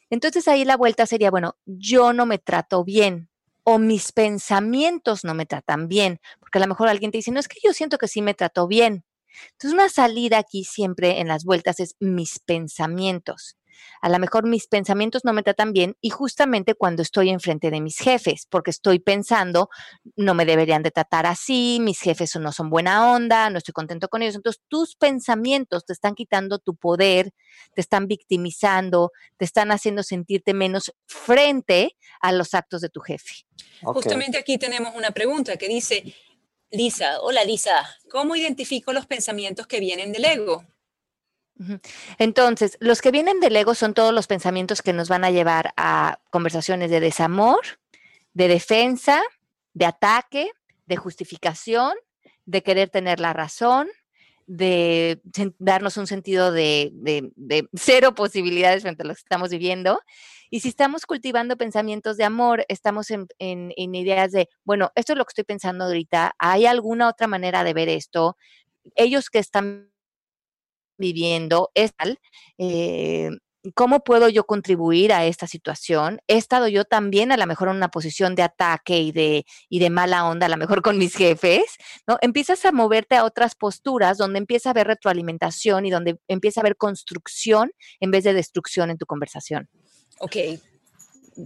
Entonces 0.08 0.46
ahí 0.46 0.64
la 0.64 0.76
vuelta 0.76 1.04
sería, 1.04 1.32
bueno, 1.32 1.56
yo 1.66 2.12
no 2.12 2.26
me 2.26 2.38
trato 2.38 2.84
bien, 2.84 3.27
o 3.70 3.78
mis 3.78 4.12
pensamientos 4.12 5.24
no 5.24 5.34
me 5.34 5.44
tratan 5.44 5.88
bien, 5.88 6.20
porque 6.40 6.56
a 6.56 6.62
lo 6.62 6.68
mejor 6.68 6.88
alguien 6.88 7.10
te 7.10 7.18
dice, 7.18 7.32
no 7.32 7.38
es 7.38 7.48
que 7.48 7.60
yo 7.62 7.74
siento 7.74 7.98
que 7.98 8.08
sí 8.08 8.22
me 8.22 8.32
trató 8.32 8.66
bien. 8.66 9.04
Entonces, 9.52 9.74
una 9.74 9.90
salida 9.90 10.38
aquí 10.38 10.64
siempre 10.64 11.20
en 11.20 11.28
las 11.28 11.44
vueltas 11.44 11.78
es 11.78 11.94
mis 12.00 12.38
pensamientos 12.38 13.58
a 14.00 14.08
lo 14.08 14.18
mejor 14.18 14.46
mis 14.46 14.66
pensamientos 14.66 15.24
no 15.24 15.32
me 15.32 15.42
tratan 15.42 15.72
bien 15.72 15.96
y 16.00 16.10
justamente 16.10 16.74
cuando 16.74 17.02
estoy 17.02 17.30
enfrente 17.30 17.70
de 17.70 17.80
mis 17.80 17.98
jefes, 17.98 18.46
porque 18.48 18.70
estoy 18.70 18.98
pensando, 18.98 19.68
no 20.16 20.34
me 20.34 20.44
deberían 20.44 20.82
de 20.82 20.90
tratar 20.90 21.26
así, 21.26 21.78
mis 21.80 22.00
jefes 22.00 22.36
no 22.36 22.52
son 22.52 22.70
buena 22.70 23.12
onda, 23.12 23.50
no 23.50 23.58
estoy 23.58 23.72
contento 23.72 24.08
con 24.08 24.22
ellos. 24.22 24.36
Entonces, 24.36 24.62
tus 24.68 24.96
pensamientos 24.96 25.84
te 25.84 25.92
están 25.92 26.14
quitando 26.14 26.58
tu 26.58 26.76
poder, 26.76 27.32
te 27.74 27.80
están 27.80 28.06
victimizando, 28.06 29.12
te 29.36 29.44
están 29.44 29.70
haciendo 29.70 30.02
sentirte 30.02 30.54
menos 30.54 30.92
frente 31.06 31.96
a 32.20 32.32
los 32.32 32.54
actos 32.54 32.80
de 32.80 32.88
tu 32.88 33.00
jefe. 33.00 33.46
Justamente 33.82 34.38
aquí 34.38 34.58
tenemos 34.58 34.94
una 34.94 35.10
pregunta 35.10 35.56
que 35.56 35.68
dice, 35.68 36.14
Lisa, 36.70 37.20
hola 37.20 37.44
Lisa, 37.44 37.88
¿cómo 38.10 38.36
identifico 38.36 38.92
los 38.92 39.06
pensamientos 39.06 39.66
que 39.66 39.80
vienen 39.80 40.12
del 40.12 40.24
ego? 40.24 40.64
Entonces, 42.18 42.76
los 42.80 43.00
que 43.00 43.10
vienen 43.10 43.40
del 43.40 43.56
ego 43.56 43.74
son 43.74 43.94
todos 43.94 44.14
los 44.14 44.26
pensamientos 44.26 44.82
que 44.82 44.92
nos 44.92 45.08
van 45.08 45.24
a 45.24 45.30
llevar 45.30 45.72
a 45.76 46.18
conversaciones 46.30 46.90
de 46.90 47.00
desamor, 47.00 47.60
de 48.32 48.48
defensa, 48.48 49.22
de 49.74 49.86
ataque, 49.86 50.50
de 50.86 50.96
justificación, 50.96 51.94
de 52.46 52.62
querer 52.62 52.88
tener 52.88 53.20
la 53.20 53.32
razón, 53.32 53.88
de 54.46 55.20
darnos 55.58 55.98
un 55.98 56.06
sentido 56.06 56.52
de, 56.52 56.92
cero 57.74 58.14
posibilidades 58.14 58.82
frente 58.82 59.02
a 59.02 59.06
lo 59.06 59.14
que 59.14 59.20
estamos 59.20 59.50
viviendo. 59.50 60.00
Y 60.50 60.60
si 60.60 60.68
estamos 60.68 61.04
cultivando 61.04 61.58
pensamientos 61.58 62.16
de 62.16 62.24
amor, 62.24 62.64
estamos 62.68 63.10
en, 63.10 63.26
en 63.38 63.94
ideas 63.94 64.32
de, 64.32 64.48
bueno, 64.64 64.90
esto 64.94 65.12
es 65.12 65.18
lo 65.18 65.24
que 65.26 65.32
estoy 65.32 65.44
pensando 65.44 65.84
ahorita, 65.84 66.32
¿hay 66.38 66.64
alguna 66.64 67.08
otra 67.08 67.26
manera 67.26 67.64
de 67.64 67.74
ver 67.74 67.90
esto? 67.90 68.38
Ellos 68.96 69.28
que 69.28 69.40
están 69.40 69.90
viviendo 70.98 71.70
es 71.74 71.94
tal, 71.94 72.18
eh, 72.58 73.30
¿cómo 73.74 74.00
puedo 74.00 74.28
yo 74.28 74.44
contribuir 74.44 75.12
a 75.12 75.24
esta 75.26 75.46
situación? 75.46 76.20
He 76.26 76.36
estado 76.36 76.68
yo 76.68 76.84
también 76.84 77.32
a 77.32 77.36
lo 77.36 77.46
mejor 77.46 77.68
en 77.68 77.76
una 77.76 77.88
posición 77.88 78.34
de 78.34 78.42
ataque 78.42 79.00
y 79.00 79.12
de, 79.12 79.46
y 79.68 79.78
de 79.78 79.90
mala 79.90 80.26
onda, 80.26 80.46
a 80.46 80.48
lo 80.48 80.56
mejor 80.56 80.82
con 80.82 80.98
mis 80.98 81.14
jefes, 81.14 81.76
¿no? 82.06 82.18
Empiezas 82.20 82.64
a 82.64 82.72
moverte 82.72 83.16
a 83.16 83.24
otras 83.24 83.54
posturas 83.54 84.18
donde 84.18 84.38
empieza 84.38 84.70
a 84.70 84.72
haber 84.72 84.86
retroalimentación 84.86 85.86
y 85.86 85.90
donde 85.90 86.18
empieza 86.28 86.60
a 86.60 86.62
haber 86.62 86.76
construcción 86.76 87.72
en 88.00 88.10
vez 88.10 88.24
de 88.24 88.32
destrucción 88.32 88.90
en 88.90 88.98
tu 88.98 89.06
conversación. 89.06 89.68
Ok, 90.20 90.36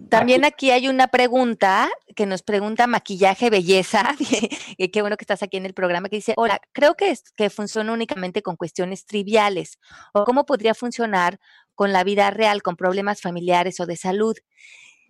también 0.09 0.45
aquí 0.45 0.71
hay 0.71 0.89
una 0.89 1.09
pregunta 1.09 1.91
que 2.17 2.27
nos 2.27 2.43
pregunta 2.43 2.87
Maquillaje 2.87 3.51
Belleza, 3.51 4.15
que 4.79 4.91
qué 4.91 5.01
bueno 5.01 5.17
que 5.17 5.25
estás 5.25 5.43
aquí 5.43 5.57
en 5.57 5.67
el 5.67 5.75
programa, 5.75 6.09
que 6.09 6.17
dice, 6.17 6.35
hola, 6.37 6.61
creo 6.73 6.95
que, 6.95 7.11
es, 7.11 7.31
que 7.37 7.51
funciona 7.51 7.93
únicamente 7.93 8.43
con 8.43 8.57
cuestiones 8.57 9.05
triviales, 9.05 9.79
o 10.15 10.25
cómo 10.25 10.47
podría 10.47 10.75
funcionar 10.75 11.39
con 11.75 11.93
la 11.93 12.05
vida 12.05 12.31
real, 12.31 12.63
con 12.63 12.77
problemas 12.77 13.21
familiares 13.21 13.81
o 13.81 13.87
de 13.87 13.97
salud. 13.97 14.37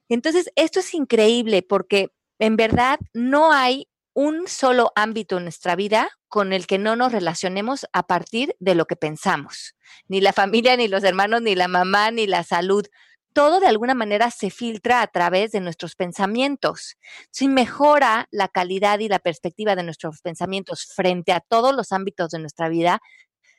Entonces, 0.09 0.51
esto 0.57 0.81
es 0.81 0.95
increíble 0.95 1.63
porque 1.63 2.09
en 2.39 2.57
verdad 2.57 2.99
no 3.13 3.53
hay 3.53 3.89
un 4.15 4.47
solo 4.47 4.93
ámbito 4.95 5.39
en 5.39 5.45
nuestra 5.45 5.75
vida 5.77 6.11
con 6.29 6.53
el 6.53 6.67
que 6.67 6.79
no 6.79 6.97
nos 6.97 7.13
relacionemos 7.13 7.87
a 7.93 8.07
partir 8.07 8.57
de 8.59 8.75
lo 8.75 8.87
que 8.87 8.97
pensamos. 8.97 9.75
Ni 10.09 10.21
la 10.21 10.33
familia, 10.33 10.77
ni 10.77 10.89
los 10.89 11.05
hermanos, 11.05 11.43
ni 11.43 11.55
la 11.55 11.69
mamá, 11.69 12.11
ni 12.11 12.27
la 12.27 12.43
salud 12.43 12.87
todo 13.33 13.61
de 13.61 13.67
alguna 13.67 13.95
manera 13.95 14.31
se 14.31 14.51
filtra 14.51 15.03
a 15.03 15.07
través 15.07 15.53
de 15.53 15.61
nuestros 15.61 15.95
pensamientos. 15.97 16.97
Si 17.31 17.49
mejora 17.49 18.29
la 18.31 18.49
calidad 18.49 18.99
y 19.01 19.09
la 19.09 19.19
perspectiva 19.19 19.75
de 19.77 19.83
nuestros 19.83 20.21
pensamientos 20.21 20.87
frente 20.95 21.33
a 21.33 21.41
todos 21.41 21.75
los 21.75 21.93
ámbitos 21.93 22.31
de 22.31 22.39
nuestra 22.39 22.69
vida, 22.69 23.01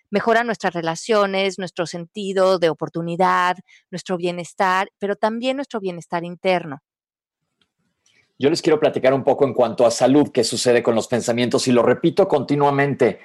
mejora 0.09 0.43
nuestras 0.43 0.73
relaciones, 0.73 1.57
nuestro 1.57 1.87
sentido 1.87 2.59
de 2.59 2.69
oportunidad, 2.69 3.57
nuestro 3.89 4.17
bienestar, 4.17 4.89
pero 4.99 5.15
también 5.15 5.55
nuestro 5.55 5.79
bienestar 5.79 6.23
interno. 6.23 6.79
Yo 8.37 8.49
les 8.49 8.61
quiero 8.61 8.79
platicar 8.79 9.13
un 9.13 9.23
poco 9.23 9.45
en 9.45 9.53
cuanto 9.53 9.85
a 9.85 9.91
salud, 9.91 10.31
qué 10.31 10.43
sucede 10.43 10.83
con 10.83 10.95
los 10.95 11.07
pensamientos 11.07 11.67
y 11.67 11.71
lo 11.71 11.81
repito 11.81 12.27
continuamente. 12.27 13.19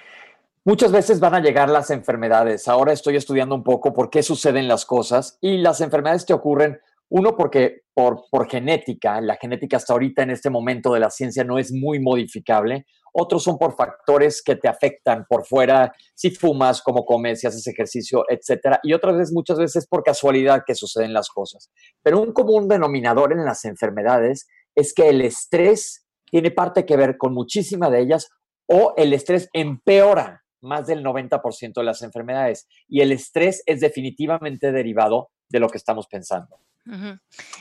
Muchas 0.68 0.92
veces 0.92 1.18
van 1.18 1.34
a 1.34 1.40
llegar 1.40 1.70
las 1.70 1.88
enfermedades. 1.88 2.68
Ahora 2.68 2.92
estoy 2.92 3.16
estudiando 3.16 3.54
un 3.54 3.64
poco 3.64 3.94
por 3.94 4.10
qué 4.10 4.22
suceden 4.22 4.68
las 4.68 4.84
cosas 4.84 5.38
y 5.40 5.56
las 5.56 5.80
enfermedades 5.80 6.26
te 6.26 6.34
ocurren, 6.34 6.78
uno, 7.08 7.38
porque 7.38 7.84
por, 7.94 8.24
por 8.30 8.50
genética, 8.50 9.18
la 9.22 9.36
genética 9.36 9.78
hasta 9.78 9.94
ahorita 9.94 10.24
en 10.24 10.28
este 10.28 10.50
momento 10.50 10.92
de 10.92 11.00
la 11.00 11.08
ciencia 11.08 11.42
no 11.42 11.58
es 11.58 11.72
muy 11.72 12.00
modificable. 12.00 12.84
Otros 13.14 13.44
son 13.44 13.56
por 13.56 13.76
factores 13.76 14.42
que 14.42 14.56
te 14.56 14.68
afectan 14.68 15.24
por 15.26 15.46
fuera, 15.46 15.90
si 16.14 16.32
fumas, 16.32 16.82
cómo 16.82 17.06
comes, 17.06 17.40
si 17.40 17.46
haces 17.46 17.66
ejercicio, 17.66 18.24
etcétera. 18.28 18.78
Y 18.82 18.92
otras 18.92 19.16
veces, 19.16 19.32
muchas 19.32 19.56
veces 19.56 19.86
por 19.86 20.02
casualidad 20.02 20.64
que 20.66 20.74
suceden 20.74 21.14
las 21.14 21.30
cosas. 21.30 21.70
Pero 22.02 22.20
un 22.20 22.34
común 22.34 22.68
denominador 22.68 23.32
en 23.32 23.46
las 23.46 23.64
enfermedades 23.64 24.46
es 24.74 24.92
que 24.92 25.08
el 25.08 25.22
estrés 25.22 26.04
tiene 26.30 26.50
parte 26.50 26.84
que 26.84 26.98
ver 26.98 27.16
con 27.16 27.32
muchísima 27.32 27.88
de 27.88 28.00
ellas 28.02 28.28
o 28.66 28.92
el 28.98 29.14
estrés 29.14 29.48
empeora 29.54 30.42
más 30.60 30.86
del 30.86 31.04
90% 31.04 31.74
de 31.74 31.84
las 31.84 32.02
enfermedades. 32.02 32.66
Y 32.88 33.00
el 33.00 33.12
estrés 33.12 33.62
es 33.66 33.80
definitivamente 33.80 34.72
derivado 34.72 35.30
de 35.48 35.60
lo 35.60 35.68
que 35.68 35.78
estamos 35.78 36.06
pensando. 36.06 36.60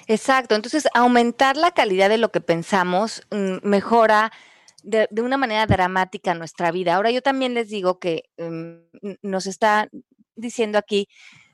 Exacto. 0.08 0.56
Entonces, 0.56 0.88
aumentar 0.94 1.58
la 1.58 1.72
calidad 1.72 2.10
de 2.10 2.18
lo 2.18 2.32
que 2.32 2.42
pensamos 2.42 3.28
mm, 3.32 3.68
mejora 3.68 4.32
de, 4.84 5.08
una 5.22 5.38
manera 5.38 5.66
dramática 5.66 6.34
nuestra 6.34 6.72
vida. 6.72 6.96
Ahora, 6.96 7.12
yo 7.12 7.22
también 7.22 7.54
les 7.54 7.70
digo 7.70 8.00
que 8.00 8.24
mm, 8.38 9.18
nos 9.22 9.46
está 9.48 9.90
diciendo 10.36 10.78
aquí 10.78 11.08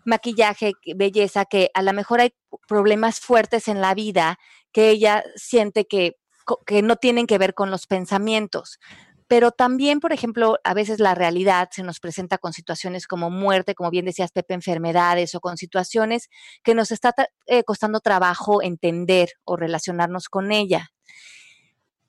maquillaje, 0.06 0.74
belleza, 0.96 1.46
que 1.46 1.72
a 1.74 1.82
lo 1.82 1.94
mejor 1.94 2.22
hay 2.22 2.34
problemas 2.68 3.20
fuertes 3.20 3.68
en 3.68 3.82
la 3.82 3.94
vida 3.96 4.38
que 4.72 4.90
ella 4.90 5.24
siente 5.36 5.86
que, 5.86 6.18
que 6.66 6.82
no 6.82 6.98
tienen 6.98 7.26
que 7.26 7.38
ver 7.38 7.54
con 7.54 7.72
los 7.72 7.88
pensamientos 7.88 8.80
pero 9.34 9.50
también, 9.50 10.00
por 10.00 10.14
ejemplo, 10.14 10.60
a 10.64 10.76
veces 10.76 11.00
la 11.00 11.16
realidad 11.16 11.68
se 11.72 11.82
nos 11.82 12.00
presenta 12.00 12.38
con 12.38 12.54
situaciones 12.54 13.08
como 13.08 13.32
muerte, 13.32 13.74
como 13.74 13.90
bien 13.90 14.06
decías, 14.06 14.32
Pepe, 14.32 14.54
enfermedades 14.54 15.34
o 15.34 15.40
con 15.40 15.58
situaciones 15.58 16.30
que 16.64 16.76
nos 16.76 16.92
está 16.92 17.16
eh, 17.48 17.64
costando 17.64 18.00
trabajo 18.00 18.62
entender 18.62 19.30
o 19.44 19.56
relacionarnos 19.56 20.30
con 20.30 20.52
ella. 20.52 20.92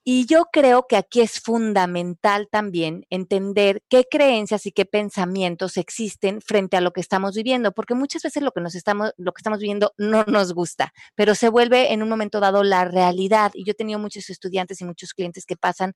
Y 0.07 0.27
yo 0.27 0.49
creo 0.53 0.87
que 0.87 0.99
aquí 0.99 1.23
es 1.23 1.41
fundamental 1.41 2.47
también 2.51 3.07
entender 3.09 3.83
qué 3.89 4.05
creencias 4.05 4.67
y 4.67 4.73
qué 4.73 4.85
pensamientos 4.85 5.79
existen 5.79 6.43
frente 6.43 6.77
a 6.77 6.83
lo 6.83 6.93
que 6.93 7.01
estamos 7.01 7.35
viviendo, 7.35 7.73
porque 7.73 7.95
muchas 7.95 8.23
veces 8.23 8.43
lo 8.43 8.53
que 8.53 8.61
nos 8.61 8.75
estamos, 8.75 9.13
lo 9.17 9.33
que 9.33 9.41
estamos 9.41 9.61
viviendo 9.61 9.95
no 9.97 10.25
nos 10.25 10.53
gusta, 10.53 10.93
pero 11.15 11.35
se 11.35 11.49
vuelve 11.49 11.95
en 11.95 12.03
un 12.03 12.11
momento 12.11 12.39
dado 12.39 12.63
la 12.65 12.85
realidad. 12.85 13.53
Y 13.55 13.65
yo 13.65 13.71
he 13.71 13.75
tenido 13.75 13.99
muchos 13.99 14.29
estudiantes 14.29 14.83
y 14.83 14.85
muchos 14.85 15.15
clientes 15.15 15.47
que 15.47 15.57
pasan 15.57 15.95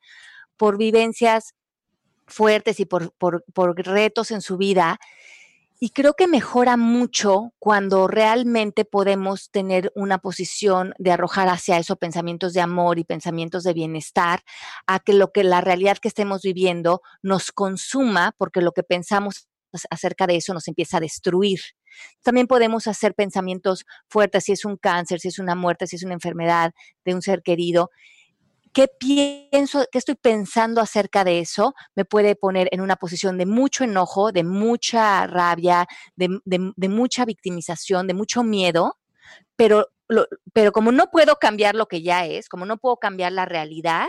por 0.58 0.76
vivencias 0.76 1.54
fuertes 2.26 2.78
y 2.80 2.84
por, 2.84 3.12
retos 3.76 4.30
en 4.30 4.42
su 4.42 4.56
vida. 4.56 4.98
Y 5.80 5.90
creo 5.90 6.14
que 6.14 6.26
mejora 6.26 6.76
mucho 6.76 7.52
cuando 7.60 8.08
realmente 8.08 8.84
podemos 8.84 9.50
tener 9.50 9.92
una 9.94 10.18
posición 10.18 10.92
de 10.98 11.12
arrojar 11.12 11.48
hacia 11.48 11.78
eso 11.78 11.96
pensamientos 11.96 12.52
de 12.52 12.60
amor 12.60 12.98
y 12.98 13.04
pensamientos 13.04 13.62
de 13.62 13.74
bienestar, 13.74 14.42
a 14.88 14.98
que 14.98 15.12
lo 15.12 15.30
que 15.30 15.44
la 15.44 15.60
realidad 15.60 15.98
que 15.98 16.08
estemos 16.08 16.42
viviendo 16.42 17.00
nos 17.22 17.52
consuma, 17.52 18.34
porque 18.36 18.60
lo 18.60 18.72
que 18.72 18.82
pensamos 18.82 19.48
acerca 19.90 20.26
de 20.26 20.36
eso 20.36 20.52
nos 20.52 20.66
empieza 20.66 20.96
a 20.96 21.00
destruir. 21.00 21.60
También 22.22 22.48
podemos 22.48 22.88
hacer 22.88 23.14
pensamientos 23.14 23.84
fuertes 24.08 24.44
si 24.44 24.52
es 24.52 24.64
un 24.64 24.76
cáncer, 24.76 25.20
si 25.20 25.28
es 25.28 25.38
una 25.38 25.54
muerte, 25.54 25.86
si 25.86 25.96
es 25.96 26.02
una 26.02 26.14
enfermedad 26.14 26.72
de 27.04 27.14
un 27.14 27.22
ser 27.22 27.42
querido, 27.42 27.90
qué 28.78 28.86
pienso, 28.86 29.84
qué 29.90 29.98
estoy 29.98 30.14
pensando 30.14 30.80
acerca 30.80 31.24
de 31.24 31.40
eso, 31.40 31.74
me 31.96 32.04
puede 32.04 32.36
poner 32.36 32.68
en 32.70 32.80
una 32.80 32.94
posición 32.94 33.36
de 33.36 33.44
mucho 33.44 33.82
enojo, 33.82 34.30
de 34.30 34.44
mucha 34.44 35.26
rabia, 35.26 35.88
de, 36.14 36.88
mucha 36.88 37.24
victimización, 37.24 38.06
de 38.06 38.14
mucho 38.14 38.44
miedo, 38.44 38.96
pero, 39.56 39.88
pero 40.52 40.70
como 40.70 40.92
no 40.92 41.10
puedo 41.10 41.40
cambiar 41.40 41.74
lo 41.74 41.86
que 41.86 42.02
ya 42.02 42.24
es, 42.24 42.48
como 42.48 42.66
no 42.66 42.76
puedo 42.76 42.98
cambiar 42.98 43.32
la 43.32 43.46
realidad, 43.46 44.06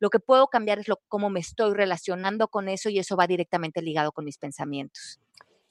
lo 0.00 0.08
que 0.08 0.20
puedo 0.20 0.46
cambiar 0.46 0.78
es 0.78 0.88
lo, 0.88 1.02
cómo 1.08 1.28
me 1.28 1.40
estoy 1.40 1.74
relacionando 1.74 2.48
con 2.48 2.70
eso 2.70 2.88
y 2.88 2.98
eso 2.98 3.14
va 3.14 3.26
directamente 3.26 3.82
ligado 3.82 4.12
con 4.12 4.24
mis 4.24 4.38
pensamientos. 4.38 5.20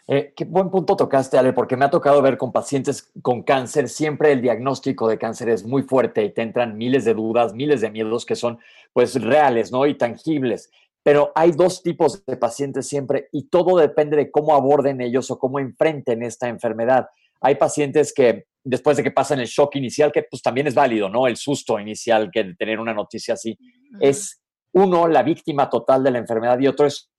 Eh, 0.09 0.33
qué 0.37 0.45
buen 0.45 0.69
punto 0.69 0.95
tocaste, 0.95 1.37
Ale, 1.37 1.51
porque 1.51 1.75
me 1.75 1.83
ha 1.83 1.89
tocado 1.89 2.21
ver 2.21 2.37
con 2.37 2.53
pacientes 2.53 3.11
con 3.21 3.43
cáncer, 3.43 3.89
siempre 3.89 4.31
el 4.31 4.41
diagnóstico 4.41 5.09
de 5.09 5.17
cáncer 5.17 5.49
es 5.49 5.65
muy 5.65 5.83
fuerte 5.83 6.23
y 6.23 6.33
te 6.33 6.43
entran 6.43 6.77
miles 6.77 7.03
de 7.03 7.13
dudas, 7.13 7.53
miles 7.53 7.81
de 7.81 7.91
miedos 7.91 8.25
que 8.25 8.37
son 8.37 8.57
pues 8.93 9.21
reales, 9.21 9.69
¿no? 9.71 9.85
Y 9.85 9.97
tangibles. 9.97 10.71
Pero 11.03 11.33
hay 11.35 11.51
dos 11.51 11.83
tipos 11.83 12.25
de 12.25 12.37
pacientes 12.37 12.87
siempre 12.87 13.27
y 13.33 13.49
todo 13.49 13.77
depende 13.77 14.15
de 14.15 14.31
cómo 14.31 14.55
aborden 14.55 15.01
ellos 15.01 15.29
o 15.29 15.37
cómo 15.37 15.59
enfrenten 15.59 16.23
esta 16.23 16.47
enfermedad. 16.47 17.07
Hay 17.41 17.55
pacientes 17.55 18.13
que 18.13 18.45
después 18.63 18.95
de 18.95 19.03
que 19.03 19.11
pasan 19.11 19.39
el 19.39 19.47
shock 19.47 19.75
inicial, 19.75 20.13
que 20.13 20.23
pues 20.23 20.41
también 20.41 20.67
es 20.67 20.75
válido, 20.75 21.09
¿no? 21.09 21.27
El 21.27 21.35
susto 21.35 21.79
inicial 21.79 22.29
que 22.31 22.45
de 22.45 22.55
tener 22.55 22.79
una 22.79 22.93
noticia 22.93 23.33
así, 23.33 23.57
es 23.99 24.41
uno, 24.71 25.07
la 25.07 25.23
víctima 25.23 25.69
total 25.69 26.01
de 26.03 26.11
la 26.11 26.19
enfermedad 26.19 26.59
y 26.59 26.67
otro 26.67 26.85
es 26.85 27.09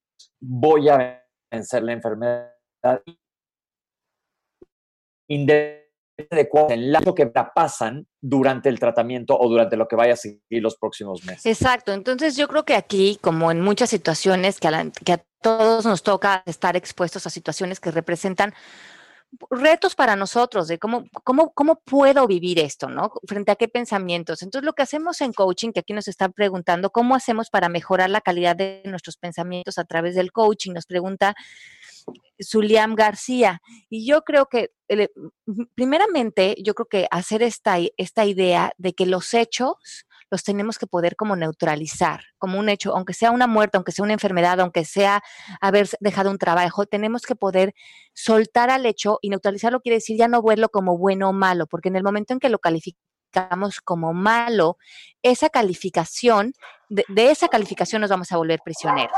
voy 0.41 0.89
a 0.89 1.23
vencer 1.51 1.83
la 1.83 1.93
enfermedad 1.93 2.58
independientemente 5.29 5.89
de 6.19 6.49
cuál 6.49 7.15
que 7.15 7.27
pasan 7.27 8.07
durante 8.21 8.69
el 8.69 8.81
tratamiento 8.81 9.39
o 9.39 9.49
durante 9.49 9.77
lo 9.77 9.87
que 9.87 9.97
vaya 9.97 10.15
a 10.15 10.17
seguir 10.17 10.63
los 10.63 10.77
próximos 10.77 11.25
meses. 11.25 11.47
Exacto. 11.47 11.93
Entonces 11.93 12.37
yo 12.37 12.49
creo 12.49 12.65
que 12.65 12.75
aquí, 12.75 13.19
como 13.21 13.51
en 13.51 13.61
muchas 13.61 13.91
situaciones 13.91 14.59
que 14.59 14.69
a, 14.69 14.91
que 15.05 15.13
a 15.13 15.25
todos 15.41 15.87
nos 15.87 16.03
toca 16.03 16.43
estar 16.47 16.77
expuestos 16.77 17.27
a 17.27 17.31
situaciones 17.31 17.79
que 17.79 17.91
representan 17.91 18.53
retos 19.51 19.95
para 19.95 20.17
nosotros 20.17 20.69
de 20.69 20.79
cómo, 20.79 21.05
cómo, 21.25 21.53
cómo 21.53 21.81
puedo 21.85 22.27
vivir 22.27 22.59
esto, 22.59 22.89
¿no? 22.89 23.13
Frente 23.27 23.53
a 23.53 23.57
qué 23.57 23.69
pensamientos. 23.69 24.43
Entonces, 24.43 24.65
lo 24.65 24.73
que 24.73 24.83
hacemos 24.83 25.21
en 25.21 25.33
coaching, 25.33 25.73
que 25.73 25.81
aquí 25.81 25.93
nos 25.93 26.09
están 26.09 26.33
preguntando, 26.33 26.91
¿cómo 26.91 27.15
hacemos 27.15 27.51
para 27.51 27.69
mejorar 27.69 28.11
la 28.11 28.23
calidad 28.23 28.57
de 28.57 28.83
nuestros 28.87 29.17
pensamientos 29.19 29.79
a 29.79 29.85
través 29.85 30.15
del 30.15 30.33
coaching? 30.33 30.73
Nos 30.73 30.87
pregunta 30.87 31.35
Zuliam 32.43 32.95
García. 32.95 33.61
Y 33.89 34.07
yo 34.07 34.23
creo 34.23 34.47
que, 34.47 34.71
primeramente, 35.75 36.57
yo 36.63 36.75
creo 36.75 36.87
que 36.87 37.09
hacer 37.11 37.43
esta, 37.43 37.77
esta 37.97 38.25
idea 38.25 38.73
de 38.79 38.93
que 38.93 39.07
los 39.07 39.35
hechos 39.35 40.07
los 40.31 40.43
tenemos 40.45 40.79
que 40.79 40.87
poder 40.87 41.17
como 41.17 41.37
neutralizar, 41.37 42.21
como 42.39 42.59
un 42.59 42.69
hecho, 42.69 42.95
aunque 42.95 43.15
sea 43.15 43.31
una 43.31 43.47
muerte, 43.47 43.77
aunque 43.77 43.93
sea 43.93 44.05
una 44.05 44.13
enfermedad, 44.13 44.61
aunque 44.61 44.85
sea 44.85 45.23
haber 45.61 45.89
dejado 46.01 46.31
un 46.31 46.39
trabajo, 46.39 46.87
tenemos 46.87 47.23
que 47.23 47.35
poder 47.35 47.75
soltar 48.13 48.71
al 48.71 48.87
hecho 48.87 49.19
y 49.23 49.31
neutralizarlo 49.31 49.81
quiere 49.81 49.97
decir 49.97 50.19
ya 50.19 50.29
no 50.29 50.43
verlo 50.43 50.69
como 50.69 50.99
bueno 50.99 51.31
o 51.31 51.33
malo, 51.33 51.67
porque 51.67 51.89
en 51.89 51.97
el 51.97 52.03
momento 52.03 52.35
en 52.35 52.41
que 52.41 52.51
lo 52.51 52.59
calificamos 52.59 53.81
como 53.85 54.13
malo, 54.13 54.77
esa 55.23 55.49
calificación, 55.49 56.53
de, 56.89 57.05
esa 57.31 57.49
calificación 57.49 58.01
nos 58.01 58.11
vamos 58.11 58.33
a 58.33 58.37
volver 58.37 58.61
prisioneros. 58.65 59.13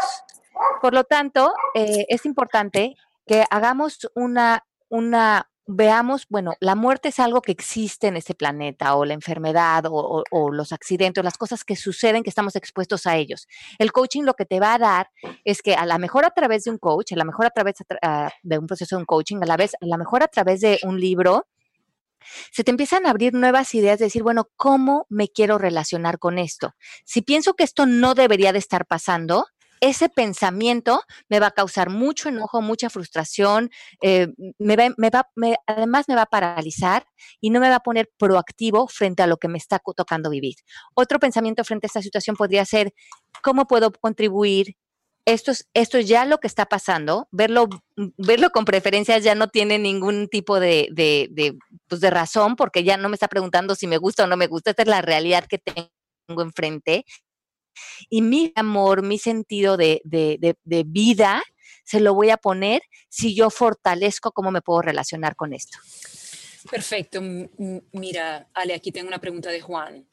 Por 0.80 0.94
lo 0.94 1.04
tanto, 1.04 1.52
eh, 1.74 2.06
es 2.08 2.24
importante 2.26 2.94
que 3.26 3.44
hagamos 3.50 4.10
una, 4.14 4.64
una, 4.88 5.50
veamos, 5.66 6.26
bueno, 6.28 6.54
la 6.60 6.74
muerte 6.74 7.08
es 7.08 7.20
algo 7.20 7.42
que 7.42 7.52
existe 7.52 8.08
en 8.08 8.16
este 8.16 8.34
planeta, 8.34 8.94
o 8.96 9.04
la 9.04 9.14
enfermedad, 9.14 9.84
o, 9.88 10.50
los 10.50 10.72
accidentes, 10.72 11.22
las 11.22 11.38
cosas 11.38 11.64
que 11.64 11.76
suceden 11.76 12.22
que 12.22 12.30
estamos 12.30 12.56
expuestos 12.56 13.06
a 13.06 13.16
ellos. 13.16 13.46
El 13.78 13.92
coaching 13.92 14.22
lo 14.22 14.34
que 14.34 14.46
te 14.46 14.58
va 14.58 14.74
a 14.74 14.78
dar 14.78 15.10
es 15.44 15.62
que 15.62 15.74
a 15.74 15.86
lo 15.86 15.98
mejor 15.98 16.24
a 16.24 16.30
través 16.30 16.64
de 16.64 16.70
un 16.70 16.78
coach, 16.78 17.12
a 17.12 17.16
lo 17.16 17.24
mejor 17.24 17.46
a 17.46 17.50
través 17.50 17.76
de 18.42 18.58
un 18.58 18.66
proceso 18.66 18.96
de 18.96 19.00
un 19.00 19.06
coaching, 19.06 19.38
a 19.42 19.46
la 19.46 19.56
vez, 19.56 19.74
a 19.80 19.86
lo 19.86 19.96
mejor 19.96 20.22
a 20.22 20.28
través 20.28 20.60
de 20.60 20.78
un 20.82 20.98
libro, 20.98 21.46
se 22.52 22.64
te 22.64 22.70
empiezan 22.70 23.06
a 23.06 23.10
abrir 23.10 23.32
nuevas 23.34 23.74
ideas 23.74 23.98
de 23.98 24.06
decir, 24.06 24.22
bueno, 24.22 24.48
¿cómo 24.56 25.06
me 25.08 25.28
quiero 25.28 25.58
relacionar 25.58 26.18
con 26.18 26.38
esto? 26.38 26.74
Si 27.04 27.22
pienso 27.22 27.54
que 27.54 27.64
esto 27.64 27.86
no 27.86 28.14
debería 28.14 28.52
de 28.52 28.58
estar 28.58 28.86
pasando, 28.86 29.46
ese 29.80 30.10
pensamiento 30.10 31.02
me 31.28 31.40
va 31.40 31.48
a 31.48 31.50
causar 31.50 31.88
mucho 31.88 32.28
enojo, 32.28 32.60
mucha 32.60 32.90
frustración, 32.90 33.70
eh, 34.02 34.28
me 34.58 34.76
va, 34.76 35.28
además 35.66 36.06
me 36.08 36.14
va 36.14 36.22
a 36.22 36.26
paralizar 36.26 37.06
y 37.40 37.50
no 37.50 37.60
me 37.60 37.70
va 37.70 37.76
a 37.76 37.80
poner 37.80 38.10
proactivo 38.18 38.88
frente 38.88 39.22
a 39.22 39.26
lo 39.26 39.38
que 39.38 39.48
me 39.48 39.58
está 39.58 39.80
tocando 39.96 40.28
vivir. 40.30 40.56
Otro 40.94 41.18
pensamiento 41.18 41.64
frente 41.64 41.86
a 41.86 41.88
esta 41.88 42.02
situación 42.02 42.36
podría 42.36 42.64
ser, 42.64 42.92
¿cómo 43.42 43.66
puedo 43.66 43.90
contribuir? 43.92 44.76
Esto 45.26 45.52
es, 45.52 46.06
ya 46.06 46.24
lo 46.24 46.38
que 46.38 46.46
está 46.46 46.66
pasando, 46.66 47.28
verlo, 47.30 47.68
con 48.52 48.64
preferencia 48.64 49.18
ya 49.18 49.34
no 49.34 49.48
tiene 49.48 49.78
ningún 49.78 50.28
tipo 50.28 50.58
de, 50.58 50.88
pues 51.88 52.00
de 52.00 52.10
razón, 52.10 52.56
porque 52.56 52.84
ya 52.84 52.96
no 52.96 53.08
me 53.08 53.14
está 53.14 53.28
preguntando 53.28 53.74
si 53.74 53.86
me 53.86 53.98
gusta 53.98 54.24
o 54.24 54.26
no 54.26 54.36
me 54.36 54.46
gusta, 54.46 54.70
esta 54.70 54.82
es 54.82 54.88
la 54.88 55.02
realidad 55.02 55.46
que 55.46 55.58
tengo 55.58 56.42
enfrente 56.42 57.04
y 58.08 58.22
mi 58.22 58.52
amor, 58.54 59.02
mi 59.02 59.18
sentido 59.18 59.76
de, 59.76 60.02
vida, 60.86 61.42
se 61.84 62.00
lo 62.00 62.14
voy 62.14 62.30
a 62.30 62.36
poner 62.36 62.82
si 63.08 63.34
yo 63.34 63.50
fortalezco 63.50 64.32
cómo 64.32 64.50
me 64.50 64.62
puedo 64.62 64.82
relacionar 64.82 65.36
con 65.36 65.52
esto. 65.52 65.78
Perfecto. 66.70 67.20
Mira, 67.92 68.48
Ale, 68.54 68.74
aquí 68.74 68.92
tengo 68.92 69.08
una 69.08 69.18
pregunta 69.18 69.50
de 69.50 69.60
Juan. 69.60 70.06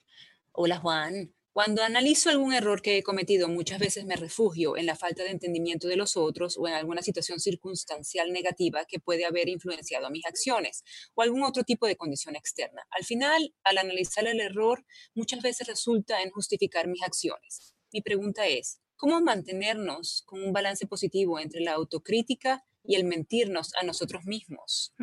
Hola, 0.54 0.78
Juan. 0.78 1.32
Cuando 1.58 1.82
analizo 1.82 2.30
algún 2.30 2.54
error 2.54 2.84
que 2.84 3.00
he 3.00 3.02
cometido, 3.02 3.50
muchas 3.50 3.80
veces 3.80 4.06
me 4.06 4.15
refugio 4.15 4.78
en 4.78 4.86
la 4.86 4.96
falta 4.96 5.24
de 5.24 5.32
entendimiento 5.32 5.88
de 5.88 5.96
los 5.96 6.15
otros 6.15 6.56
o 6.56 6.67
en 6.67 6.76
alguna 6.76 7.02
situación 7.02 7.39
circunstancial 7.39 8.32
negativa 8.32 8.86
que 8.86 9.00
puede 9.00 9.26
haber 9.26 9.50
influenciado 9.50 10.12
mis 10.12 10.24
acciones 10.28 10.84
o 11.15 11.24
algún 11.24 11.41
otro 11.41 11.63
tipo 11.63 11.88
de 11.88 11.96
condición 11.96 12.36
externa. 12.36 12.84
Al 12.91 13.06
final, 13.06 13.56
al 13.63 13.80
analizar 13.80 14.28
el 14.28 14.39
error, 14.39 14.86
muchas 15.15 15.41
veces 15.41 15.65
resulta 15.65 16.22
en 16.22 16.30
justificar 16.30 16.88
mis 16.88 17.02
acciones. 17.02 17.74
Mi 17.91 18.04
pregunta 18.04 18.46
es, 18.46 18.80
¿cómo 18.96 19.20
mantenernos 19.20 20.22
con 20.28 20.43
un 20.43 20.54
balance 20.54 20.86
positivo 20.86 21.39
entre 21.39 21.62
la 21.62 21.72
autocrítica 21.72 22.63
y 22.84 22.98
el 22.98 23.04
mentirnos 23.04 23.74
a 23.82 23.84
nosotros 23.84 24.26
mismos? 24.26 24.93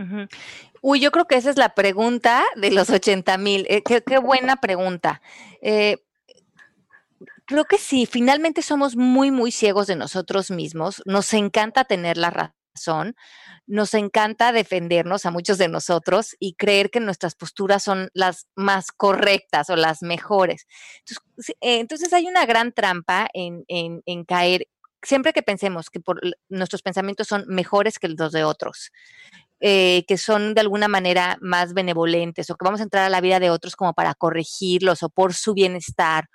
Uy, 0.83 1.01
yo 1.01 1.11
creo 1.11 1.27
que 1.27 1.35
esa 1.35 1.51
es 1.51 1.57
la 1.57 1.75
pregunta 1.75 2.45
de 2.55 2.71
los 2.71 2.91
80 2.91 3.39
mil. 3.39 3.67
Eh, 3.69 3.83
qué, 3.83 4.19
buena 4.19 4.61
pregunta. 4.61 5.21
Eh, 5.61 5.97
creo 7.47 7.65
que 7.65 7.79
sí, 7.79 8.07
finalmente 8.07 8.63
somos 8.63 8.97
muy, 8.97 9.31
muy 9.31 9.53
ciegos 9.53 9.87
de 9.87 9.97
nosotros 9.97 10.51
mismos. 10.51 11.03
Nos 11.07 11.33
encanta 11.35 11.85
tener 11.85 12.17
la 12.17 12.31
razón, 12.31 13.15
nos 13.67 13.95
encanta 13.95 14.53
defendernos 14.53 15.27
a 15.27 15.31
muchos 15.31 15.59
de 15.59 15.69
nosotros 15.69 16.35
y 16.39 16.55
creer 16.55 16.91
que 16.91 17.01
nuestras 17.01 17.35
posturas 17.35 17.83
son 17.83 18.09
las 18.15 18.47
más 18.57 18.93
correctas 18.93 19.71
o 19.71 19.77
las 19.77 20.03
mejores. 20.03 20.67
Entonces, 21.61 22.13
eh, 22.13 22.17
hay 22.17 22.27
una 22.27 22.47
gran 22.47 22.73
trampa 22.73 23.29
en, 23.33 23.65
caer 24.27 24.67
siempre 25.03 25.33
que 25.35 25.43
pensemos 25.43 25.91
que 25.91 26.01
nuestros 26.49 26.83
pensamientos 26.83 27.29
son 27.29 27.45
mejores 27.47 27.99
que 27.99 28.09
los 28.09 28.33
de 28.33 28.45
otros. 28.45 28.91
Eh, 29.61 30.05
que 30.09 30.19
son 30.19 30.53
de 30.53 30.61
alguna 30.61 30.89
manera 30.89 31.39
más 31.41 31.73
benevolentes 31.73 32.51
o 32.51 32.57
que 32.57 32.65
vamos 32.65 32.81
a 32.81 32.83
entrar 32.83 33.05
a 33.05 33.09
la 33.09 33.23
vida 33.23 33.41
de 33.41 33.51
otros 33.51 33.77
como 33.77 33.95
para 33.95 34.15
corregirlos 34.15 35.03
o 35.03 35.09
por 35.09 35.33
su 35.33 35.55
bienestar 35.55 36.29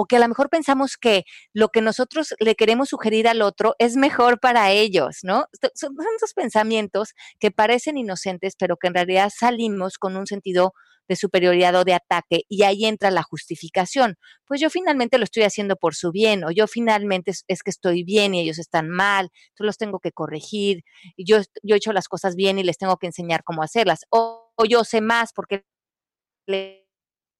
o 0.00 0.06
que 0.06 0.16
a 0.16 0.18
lo 0.18 0.28
mejor 0.28 0.48
pensamos 0.48 0.96
que 0.96 1.24
lo 1.52 1.68
que 1.68 1.82
nosotros 1.82 2.34
le 2.38 2.54
queremos 2.54 2.88
sugerir 2.88 3.28
al 3.28 3.42
otro 3.42 3.74
es 3.78 3.96
mejor 3.96 4.40
para 4.40 4.70
ellos, 4.70 5.18
¿no? 5.22 5.44
Son 5.74 5.94
esos 6.16 6.32
pensamientos 6.32 7.12
que 7.38 7.50
parecen 7.50 7.98
inocentes, 7.98 8.54
pero 8.58 8.78
que 8.78 8.88
en 8.88 8.94
realidad 8.94 9.30
salimos 9.36 9.98
con 9.98 10.16
un 10.16 10.26
sentido 10.26 10.72
de 11.06 11.16
superioridad 11.16 11.74
o 11.74 11.84
de 11.84 11.92
ataque 11.92 12.44
y 12.48 12.62
ahí 12.62 12.86
entra 12.86 13.10
la 13.10 13.22
justificación. 13.22 14.16
Pues 14.46 14.58
yo 14.58 14.70
finalmente 14.70 15.18
lo 15.18 15.24
estoy 15.24 15.42
haciendo 15.42 15.76
por 15.76 15.94
su 15.94 16.12
bien 16.12 16.44
o 16.44 16.50
yo 16.50 16.66
finalmente 16.66 17.32
es, 17.46 17.62
que 17.62 17.70
estoy 17.70 18.02
bien 18.02 18.34
y 18.34 18.40
ellos 18.40 18.58
están 18.58 18.88
mal, 18.88 19.28
yo 19.58 19.66
los 19.66 19.76
tengo 19.76 19.98
que 19.98 20.12
corregir, 20.12 20.82
yo, 21.18 21.40
yo 21.62 21.74
he 21.74 21.76
hecho 21.76 21.92
las 21.92 22.08
cosas 22.08 22.36
bien 22.36 22.58
y 22.58 22.62
les 22.62 22.78
tengo 22.78 22.96
que 22.96 23.08
enseñar 23.08 23.44
cómo 23.44 23.62
hacerlas 23.62 24.06
o, 24.08 24.50
o 24.56 24.64
yo 24.64 24.82
sé 24.82 25.02
más 25.02 25.34
porque 25.34 25.64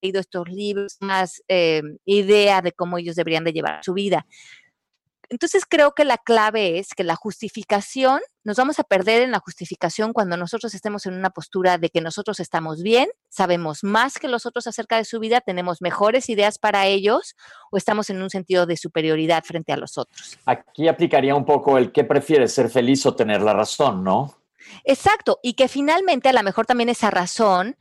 leído 0.03 0.21
estos 0.21 0.49
libros, 0.49 0.97
más 1.01 1.43
eh, 1.49 1.83
idea 2.05 2.63
de 2.63 2.73
cómo 2.73 2.99
ellos 2.99 3.17
deberían 3.17 3.45
de 3.45 3.53
llevar 3.53 3.85
su 3.85 3.95
vida. 3.95 4.27
Entonces 5.31 5.63
creo 5.65 5.93
que 5.93 6.05
la 6.05 6.19
clave 6.19 6.81
es 6.81 6.93
que 6.93 7.05
la 7.05 7.15
justificación, 7.15 8.21
nos 8.43 8.57
vamos 8.57 8.81
a 8.81 8.83
perder 8.85 9.23
en 9.23 9.31
la 9.31 9.39
justificación 9.39 10.13
cuando 10.13 10.37
nosotros 10.37 10.75
estemos 10.75 11.07
en 11.07 11.15
una 11.15 11.31
postura 11.31 11.79
de 11.79 11.89
que 11.89 12.01
nosotros 12.01 12.41
estamos 12.41 12.83
bien, 12.83 13.09
sabemos 13.29 13.85
más 13.85 14.19
que 14.19 14.27
los 14.27 14.45
otros 14.45 14.67
acerca 14.67 14.97
de 14.97 15.05
su 15.05 15.21
vida, 15.21 15.41
tenemos 15.41 15.83
mejores 15.83 16.29
ideas 16.29 16.59
para 16.59 16.87
ellos 16.87 17.37
o 17.71 17.77
estamos 17.77 18.11
en 18.11 18.21
un 18.21 18.29
sentido 18.29 18.67
de 18.67 18.77
superioridad 18.77 19.45
frente 19.45 19.73
a 19.73 19.77
los 19.77 19.99
otros. 19.99 20.37
Aquí 20.47 20.89
aplicaría 20.89 21.37
un 21.37 21.45
poco 21.45 21.79
el 21.79 21.93
que 21.93 22.03
prefieres, 22.03 22.53
ser 22.53 22.69
feliz 22.69 23.07
o 23.07 23.15
tener 23.15 23.41
la 23.41 23.55
razón, 23.55 24.03
¿no? 24.03 24.35
Exacto, 24.83 25.39
y 25.45 25.55
que 25.55 25.69
finalmente 25.69 26.29
a 26.29 26.33
lo 26.33 26.43
mejor 26.43 26.67
también 26.67 26.89
esa 26.89 27.11
razón 27.11 27.77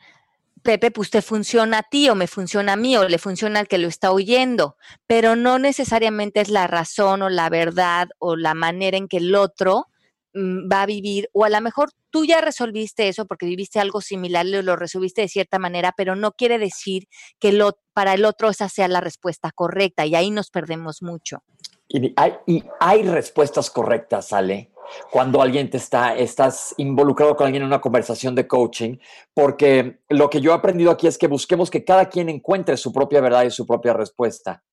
Pepe, 0.63 0.91
pues 0.91 1.09
te 1.09 1.21
funciona 1.21 1.79
a 1.79 1.83
ti 1.83 2.09
o 2.09 2.15
me 2.15 2.27
funciona 2.27 2.73
a 2.73 2.75
mí 2.75 2.95
o 2.97 3.07
le 3.07 3.17
funciona 3.17 3.59
al 3.59 3.67
que 3.67 3.77
lo 3.77 3.87
está 3.87 4.11
oyendo, 4.11 4.77
pero 5.07 5.35
no 5.35 5.59
necesariamente 5.59 6.41
es 6.41 6.49
la 6.49 6.67
razón 6.67 7.21
o 7.21 7.29
la 7.29 7.49
verdad 7.49 8.09
o 8.19 8.35
la 8.35 8.53
manera 8.53 8.97
en 8.97 9.07
que 9.07 9.17
el 9.17 9.35
otro 9.35 9.87
mm, 10.33 10.71
va 10.71 10.83
a 10.83 10.85
vivir 10.85 11.29
o 11.33 11.45
a 11.45 11.49
lo 11.49 11.61
mejor 11.61 11.89
tú 12.09 12.25
ya 12.25 12.41
resolviste 12.41 13.07
eso 13.07 13.25
porque 13.25 13.45
viviste 13.45 13.79
algo 13.79 14.01
similar 14.01 14.45
y 14.45 14.61
lo 14.61 14.75
resolviste 14.75 15.21
de 15.21 15.27
cierta 15.27 15.59
manera, 15.59 15.93
pero 15.95 16.15
no 16.15 16.31
quiere 16.31 16.57
decir 16.57 17.07
que 17.39 17.51
lo, 17.51 17.79
para 17.93 18.13
el 18.13 18.25
otro 18.25 18.49
esa 18.49 18.69
sea 18.69 18.87
la 18.87 19.01
respuesta 19.01 19.51
correcta 19.51 20.05
y 20.05 20.15
ahí 20.15 20.31
nos 20.31 20.49
perdemos 20.49 21.01
mucho. 21.01 21.43
Y 21.87 22.13
hay, 22.15 22.33
y 22.45 22.63
hay 22.79 23.03
respuestas 23.03 23.69
correctas, 23.69 24.31
Ale 24.33 24.71
cuando 25.11 25.41
alguien 25.41 25.69
te 25.69 25.77
está, 25.77 26.15
estás 26.15 26.73
involucrado 26.77 27.35
con 27.35 27.45
alguien 27.45 27.63
en 27.63 27.67
una 27.67 27.81
conversación 27.81 28.35
de 28.35 28.47
coaching, 28.47 28.97
porque 29.33 29.99
lo 30.09 30.29
que 30.29 30.41
yo 30.41 30.51
he 30.51 30.55
aprendido 30.55 30.91
aquí 30.91 31.07
es 31.07 31.17
que 31.17 31.27
busquemos 31.27 31.69
que 31.69 31.83
cada 31.83 32.09
quien 32.09 32.29
encuentre 32.29 32.77
su 32.77 32.91
propia 32.91 33.21
verdad 33.21 33.43
y 33.43 33.51
su 33.51 33.65
propia 33.65 33.93
respuesta, 33.93 34.63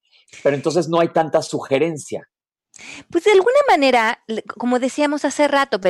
pero 0.42 0.56
entonces 0.56 0.88
no 0.88 1.00
hay 1.00 1.08
tanta 1.08 1.42
sugerencia. 1.42 2.28
Pues 3.10 3.24
de 3.24 3.32
alguna 3.32 3.60
manera, 3.68 4.22
como 4.58 4.78
decíamos 4.78 5.24
hace 5.24 5.48
rato, 5.48 5.80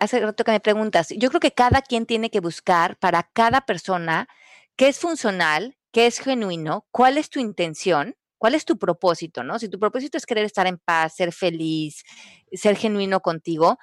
hace 0.00 0.20
rato 0.20 0.44
que 0.44 0.50
me 0.50 0.60
preguntas, 0.60 1.08
yo 1.16 1.28
creo 1.28 1.40
que 1.40 1.52
cada 1.52 1.82
quien 1.82 2.06
tiene 2.06 2.30
que 2.30 2.40
buscar 2.40 2.96
para 2.98 3.30
cada 3.32 3.60
persona 3.60 4.28
qué 4.76 4.88
es 4.88 4.98
funcional, 4.98 5.76
qué 5.92 6.06
es 6.06 6.18
genuino, 6.18 6.86
cuál 6.90 7.16
es 7.18 7.30
tu 7.30 7.40
intención, 7.40 8.16
cuál 8.38 8.54
es 8.54 8.64
tu 8.64 8.78
propósito, 8.78 9.42
¿no? 9.42 9.58
Si 9.58 9.68
tu 9.68 9.78
propósito 9.78 10.18
es 10.18 10.26
querer 10.26 10.44
estar 10.44 10.66
en 10.66 10.78
paz, 10.78 11.14
ser 11.16 11.32
feliz, 11.32 12.02
ser 12.52 12.76
genuino 12.76 13.20
contigo, 13.20 13.78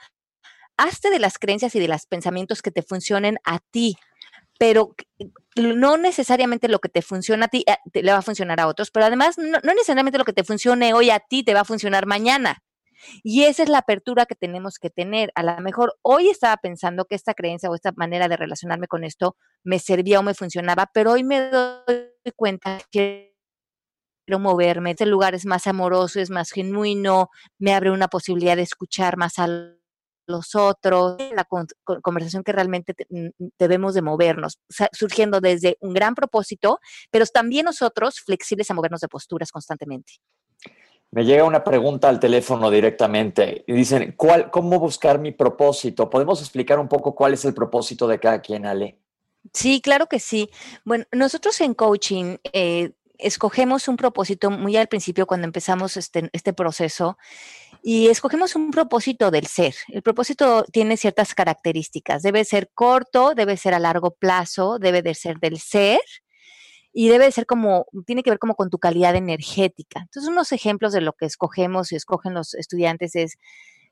hazte 0.78 1.10
de 1.10 1.20
las 1.20 1.38
creencias 1.38 1.76
y 1.76 1.80
de 1.80 1.88
los 1.88 2.06
pensamientos 2.06 2.62
que 2.62 2.72
te 2.72 2.82
funcionen 2.82 3.38
a 3.44 3.60
ti, 3.60 3.96
pero 4.60 4.96
no 5.56 5.98
necesariamente 5.98 6.68
lo 6.68 6.80
que 6.80 6.90
te 6.90 7.02
funciona 7.02 7.46
a 7.46 7.50
ti 7.50 7.64
eh, 7.68 8.02
le 8.02 8.12
va 8.12 8.20
a 8.20 8.24
funcionar 8.24 8.60
a 8.60 8.68
otros, 8.68 8.92
pero 8.92 9.06
además 9.06 9.38
no, 9.38 9.60
necesariamente 9.62 10.18
lo 10.18 10.26
que 10.26 10.34
te 10.34 10.44
funcione 10.44 10.94
hoy 10.94 11.10
a 11.10 11.20
ti 11.20 11.44
te 11.44 11.54
va 11.54 11.62
a 11.62 11.66
funcionar 11.66 12.06
mañana. 12.06 12.64
Y 13.22 13.44
esa 13.44 13.64
es 13.64 13.70
la 13.70 13.80
apertura 13.80 14.26
que 14.26 14.36
tenemos 14.36 14.80
que 14.80 14.90
tener. 14.90 15.34
A 15.36 15.44
lo 15.44 15.60
mejor 15.60 15.96
hoy 16.04 16.30
estaba 16.30 16.56
pensando 16.56 17.04
que 17.04 17.16
esta 17.16 17.34
creencia 17.34 17.70
o 17.70 17.76
esta 17.76 17.92
manera 17.98 18.30
de 18.30 18.38
relacionarme 18.38 18.88
con 18.88 19.04
esto 19.04 19.36
me 19.64 19.80
servía 19.80 20.20
o 20.20 20.24
me 20.24 20.34
funcionaba, 20.34 20.90
pero 20.94 21.12
hoy 21.12 21.26
me 21.26 21.50
doy 21.50 22.14
cuenta 22.38 22.80
que 22.92 23.33
quiero 24.26 24.40
moverme. 24.40 24.92
Este 24.92 25.06
lugar 25.06 25.36
es 25.36 25.46
más 25.46 25.68
amoroso, 25.68 26.20
es 26.20 26.30
más 26.30 26.52
genuino, 26.52 27.30
me 27.60 27.74
abre 27.74 27.92
una 27.92 28.08
posibilidad 28.08 28.56
de 28.56 28.64
escuchar 28.64 29.18
más 29.18 29.40
al 29.40 29.80
los 30.28 30.56
otros, 30.56 31.18
la 31.36 31.46
conversación 32.02 32.44
que 32.44 32.52
realmente 32.52 32.94
debemos 33.60 33.94
de 33.94 34.02
movernos, 34.02 34.60
surgiendo 34.92 35.42
desde 35.42 35.78
un 35.82 35.94
gran 35.94 36.16
propósito, 36.16 36.80
pero 37.12 37.26
también 37.26 37.66
nosotros 37.66 38.20
flexibles 38.22 38.70
a 38.72 38.74
movernos 38.74 39.02
de 39.02 39.08
posturas 39.08 39.52
constantemente. 39.52 40.14
Me 41.12 41.26
llega 41.26 41.44
una 41.44 41.64
pregunta 41.64 42.10
al 42.10 42.20
teléfono 42.20 42.72
directamente 42.72 43.64
y 43.68 43.74
dicen, 43.74 44.16
¿cuál, 44.18 44.50
¿cómo 44.50 44.80
buscar 44.80 45.20
mi 45.20 45.32
propósito? 45.32 46.10
¿Podemos 46.10 46.40
explicar 46.42 46.80
un 46.80 46.88
poco 46.88 47.14
cuál 47.14 47.34
es 47.34 47.46
el 47.46 47.54
propósito 47.54 48.08
de 48.08 48.20
cada 48.20 48.42
quien, 48.42 48.66
Ale? 48.66 48.98
Sí, 49.54 49.80
claro 49.82 50.08
que 50.08 50.20
sí. 50.20 50.50
Bueno, 50.86 51.06
nosotros 51.12 51.60
en 51.62 51.76
coaching 51.76 52.38
eh, 52.52 52.94
escogemos 53.18 53.88
un 53.88 53.98
propósito 53.98 54.52
muy 54.52 54.76
al 54.76 54.88
principio 54.88 55.28
cuando 55.28 55.46
empezamos 55.46 55.98
este, 55.98 56.30
este 56.34 56.54
proceso 56.54 57.18
y 57.82 58.08
escogemos 58.08 58.56
un 58.56 58.72
propósito 58.72 59.30
del 59.32 59.48
ser. 59.48 59.76
El 59.90 60.02
propósito 60.02 60.66
tiene 60.72 60.98
ciertas 60.98 61.36
características. 61.36 62.24
Debe 62.24 62.46
ser 62.46 62.72
corto, 62.74 63.34
debe 63.36 63.58
ser 63.58 63.74
a 63.74 63.80
largo 63.80 64.12
plazo, 64.12 64.80
debe 64.80 65.02
de 65.02 65.14
ser 65.16 65.38
del 65.40 65.60
ser 65.60 66.00
y 66.94 67.10
debe 67.10 67.26
de 67.26 67.32
ser 67.32 67.46
como, 67.46 67.88
tiene 68.06 68.24
que 68.24 68.30
ver 68.30 68.40
como 68.40 68.56
con 68.56 68.70
tu 68.70 68.78
calidad 68.78 69.16
energética. 69.16 70.02
Entonces, 70.02 70.30
unos 70.30 70.52
ejemplos 70.52 70.94
de 70.94 71.02
lo 71.02 71.14
que 71.14 71.26
escogemos 71.26 71.92
y 71.92 71.96
escogen 71.96 72.34
los 72.34 72.54
estudiantes 72.54 73.16
es, 73.16 73.38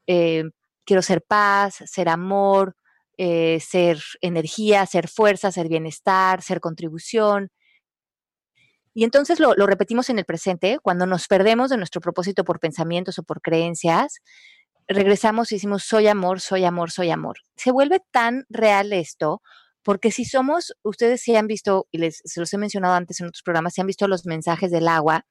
eh, 0.08 0.44
quiero 0.86 1.02
ser 1.02 1.24
paz, 1.24 1.84
ser 1.86 2.10
amor, 2.10 2.76
eh, 3.18 3.60
ser 3.60 4.02
energía, 4.22 4.86
ser 4.86 5.08
fuerza, 5.08 5.52
ser 5.52 5.68
bienestar, 5.68 6.42
ser 6.42 6.60
contribución, 6.60 7.52
y 8.94 9.04
entonces 9.04 9.40
lo, 9.40 9.54
repetimos 9.54 10.10
en 10.10 10.20
el 10.20 10.26
presente, 10.26 10.80
cuando 10.82 11.06
nos 11.06 11.28
perdemos 11.28 11.70
de 11.70 11.78
nuestro 11.78 12.02
propósito 12.02 12.44
por 12.44 12.60
pensamientos 12.60 13.18
o 13.20 13.24
por 13.24 13.42
creencias, 13.42 14.20
regresamos 14.88 15.52
y 15.52 15.56
decimos, 15.56 15.84
soy 15.84 16.08
amor, 16.08 16.42
soy 16.42 16.66
amor, 16.66 16.92
soy 16.92 17.10
amor. 17.10 17.38
Se 17.56 17.72
vuelve 17.72 18.02
tan 18.12 18.46
real 18.50 18.92
esto, 18.92 19.42
porque 19.84 20.12
si 20.12 20.26
somos, 20.26 20.74
ustedes 20.84 21.22
sí 21.22 21.36
han 21.36 21.48
visto, 21.48 21.88
y 21.92 22.00
les, 22.00 22.22
se 22.26 22.40
los 22.40 22.54
he 22.54 22.58
mencionado 22.58 22.94
antes 22.96 23.20
en 23.22 23.28
otros 23.28 23.44
programas, 23.44 23.74
si 23.74 23.82
han 23.82 23.88
visto 23.88 24.08
los 24.08 24.26
mensajes 24.26 24.72
del 24.72 24.88
agua, 24.88 25.26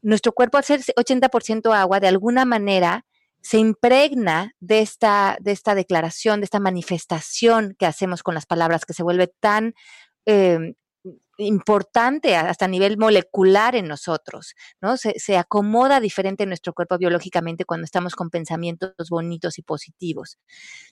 nuestro 0.00 0.32
cuerpo 0.32 0.58
al 0.58 0.64
ser 0.64 0.80
80% 0.80 1.74
agua, 1.74 1.98
de 1.98 2.08
alguna 2.08 2.44
manera 2.44 3.04
se 3.40 3.58
impregna 3.58 4.52
de 4.60 4.80
esta, 4.80 5.36
de 5.40 5.52
esta 5.52 5.74
declaración, 5.74 6.40
de 6.40 6.44
esta 6.44 6.60
manifestación 6.60 7.74
que 7.78 7.86
hacemos 7.86 8.22
con 8.22 8.34
las 8.34 8.46
palabras, 8.46 8.84
que 8.86 8.94
se 8.94 9.02
vuelve 9.02 9.26
tan 9.40 9.74
em, 10.24 10.74
importante 11.38 12.36
hasta 12.36 12.64
a 12.64 12.68
nivel 12.68 12.98
molecular 12.98 13.74
en 13.76 13.88
nosotros, 13.88 14.54
¿no? 14.80 14.96
Se, 14.96 15.14
se, 15.18 15.36
acomoda 15.36 16.00
diferente 16.00 16.44
en 16.44 16.50
nuestro 16.50 16.72
cuerpo 16.72 16.98
biológicamente 16.98 17.64
cuando 17.64 17.84
estamos 17.84 18.14
con 18.14 18.30
pensamientos 18.30 18.92
bonitos 19.10 19.58
y 19.58 19.62
positivos. 19.62 20.38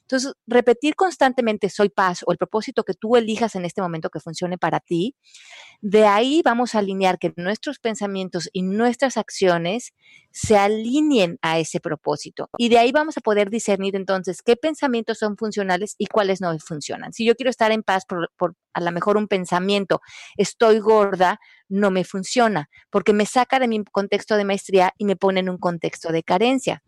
Entonces, 0.02 0.32
repetir 0.46 0.94
constantemente 0.94 1.70
soy 1.70 1.88
paz 1.88 2.20
o 2.26 2.32
el 2.32 2.38
propósito 2.38 2.84
que 2.84 2.94
tú 2.94 3.16
elijas 3.16 3.54
en 3.54 3.64
este 3.64 3.82
momento 3.82 4.10
que 4.10 4.20
funcione 4.20 4.58
para 4.58 4.80
ti, 4.80 5.16
de 5.80 6.06
ahí 6.06 6.42
vamos 6.44 6.74
a 6.74 6.78
alinear 6.78 7.18
que 7.18 7.32
nuestros 7.36 7.78
pensamientos 7.78 8.48
y 8.52 8.62
nuestras 8.62 9.16
acciones 9.16 9.92
se 10.30 10.56
alineen 10.56 11.38
a 11.42 11.58
ese 11.58 11.80
propósito. 11.80 12.48
Y 12.56 12.68
de 12.68 12.78
ahí 12.78 12.92
vamos 12.92 13.16
a 13.18 13.20
poder 13.20 13.50
discernir 13.50 13.96
entonces 13.96 14.42
qué 14.42 14.56
pensamientos 14.56 15.18
son 15.18 15.36
funcionales 15.36 15.94
y 15.98 16.06
cuáles 16.06 16.40
no 16.40 16.56
funcionan. 16.58 17.12
Si 17.12 17.24
yo 17.24 17.34
quiero 17.34 17.50
estar 17.50 17.70
en 17.72 17.82
paz 17.82 18.04
por, 18.06 18.30
por 18.36 18.54
a 18.74 18.80
lo 18.80 18.92
mejor 18.92 19.16
un 19.16 19.28
pensamiento, 19.28 20.00
estoy 20.36 20.78
gorda, 20.78 21.40
no 21.68 21.90
me 21.90 22.04
funciona, 22.04 22.68
porque 22.90 23.12
me 23.12 23.26
saca 23.26 23.58
de 23.58 23.68
mi 23.68 23.84
contexto 23.84 24.36
de 24.36 24.44
maestría 24.44 24.94
y 24.98 25.04
me 25.04 25.16
pone 25.16 25.40
en 25.40 25.48
un 25.48 25.58
contexto 25.58 26.12
de 26.12 26.22
carencia. 26.22 26.82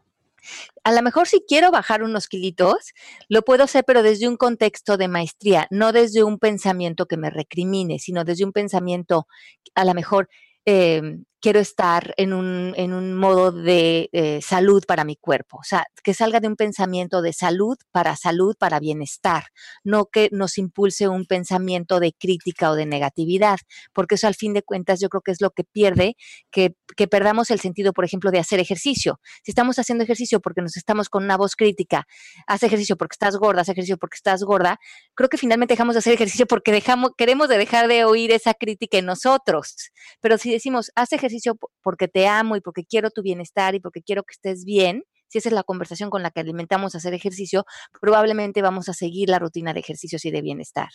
A 0.84 0.92
lo 0.92 1.02
mejor 1.02 1.26
si 1.26 1.42
quiero 1.46 1.70
bajar 1.70 2.02
unos 2.02 2.28
kilitos, 2.28 2.92
lo 3.28 3.42
puedo 3.42 3.64
hacer, 3.64 3.84
pero 3.86 4.02
desde 4.02 4.28
un 4.28 4.36
contexto 4.36 4.96
de 4.96 5.08
maestría, 5.08 5.66
no 5.70 5.92
desde 5.92 6.22
un 6.22 6.38
pensamiento 6.38 7.06
que 7.06 7.16
me 7.16 7.30
recrimine, 7.30 7.98
sino 7.98 8.24
desde 8.24 8.44
un 8.44 8.52
pensamiento 8.52 9.26
a 9.74 9.84
lo 9.84 9.94
mejor 9.94 10.28
eh, 10.66 11.18
quiero 11.44 11.60
estar 11.60 12.14
en 12.16 12.32
un, 12.32 12.72
en 12.74 12.94
un 12.94 13.14
modo 13.14 13.52
de 13.52 14.08
eh, 14.12 14.40
salud 14.40 14.82
para 14.88 15.04
mi 15.04 15.14
cuerpo. 15.14 15.58
O 15.58 15.62
sea, 15.62 15.84
que 16.02 16.14
salga 16.14 16.40
de 16.40 16.48
un 16.48 16.56
pensamiento 16.56 17.20
de 17.20 17.34
salud 17.34 17.76
para 17.92 18.16
salud, 18.16 18.56
para 18.58 18.80
bienestar, 18.80 19.44
no 19.82 20.06
que 20.06 20.30
nos 20.32 20.56
impulse 20.56 21.06
un 21.06 21.26
pensamiento 21.26 22.00
de 22.00 22.14
crítica 22.18 22.70
o 22.70 22.76
de 22.76 22.86
negatividad, 22.86 23.58
porque 23.92 24.14
eso 24.14 24.26
al 24.26 24.34
fin 24.34 24.54
de 24.54 24.62
cuentas 24.62 25.00
yo 25.00 25.10
creo 25.10 25.20
que 25.20 25.32
es 25.32 25.42
lo 25.42 25.50
que 25.50 25.64
pierde, 25.64 26.16
que, 26.50 26.76
que 26.96 27.08
perdamos 27.08 27.50
el 27.50 27.60
sentido, 27.60 27.92
por 27.92 28.06
ejemplo, 28.06 28.30
de 28.30 28.38
hacer 28.38 28.58
ejercicio. 28.58 29.20
Si 29.42 29.50
estamos 29.50 29.78
haciendo 29.78 30.02
ejercicio 30.02 30.40
porque 30.40 30.62
nos 30.62 30.78
estamos 30.78 31.10
con 31.10 31.24
una 31.24 31.36
voz 31.36 31.56
crítica, 31.56 32.06
haz 32.46 32.62
ejercicio 32.62 32.96
porque 32.96 33.16
estás 33.16 33.36
gorda, 33.36 33.60
haz 33.60 33.68
ejercicio 33.68 33.98
porque 33.98 34.16
estás 34.16 34.44
gorda, 34.44 34.78
creo 35.14 35.28
que 35.28 35.36
finalmente 35.36 35.74
dejamos 35.74 35.94
de 35.94 35.98
hacer 35.98 36.14
ejercicio 36.14 36.46
porque 36.46 36.72
dejamos, 36.72 37.10
queremos 37.18 37.50
de 37.50 37.58
dejar 37.58 37.86
de 37.86 38.06
oír 38.06 38.32
esa 38.32 38.54
crítica 38.54 38.96
en 38.96 39.04
nosotros. 39.04 39.90
Pero 40.22 40.38
si 40.38 40.50
decimos, 40.50 40.90
haz 40.94 41.12
ejercicio, 41.12 41.33
porque 41.82 42.08
te 42.08 42.26
amo 42.26 42.56
y 42.56 42.60
porque 42.60 42.84
quiero 42.84 43.10
tu 43.10 43.22
bienestar 43.22 43.74
y 43.74 43.80
porque 43.80 44.02
quiero 44.02 44.22
que 44.22 44.32
estés 44.32 44.64
bien, 44.64 45.04
si 45.28 45.38
esa 45.38 45.48
es 45.48 45.54
la 45.54 45.64
conversación 45.64 46.10
con 46.10 46.22
la 46.22 46.30
que 46.30 46.40
alimentamos 46.40 46.94
hacer 46.94 47.14
ejercicio, 47.14 47.64
probablemente 48.00 48.62
vamos 48.62 48.88
a 48.88 48.92
seguir 48.92 49.28
la 49.28 49.38
rutina 49.38 49.72
de 49.72 49.80
ejercicios 49.80 50.24
y 50.24 50.30
de 50.30 50.42
bienestar. 50.42 50.88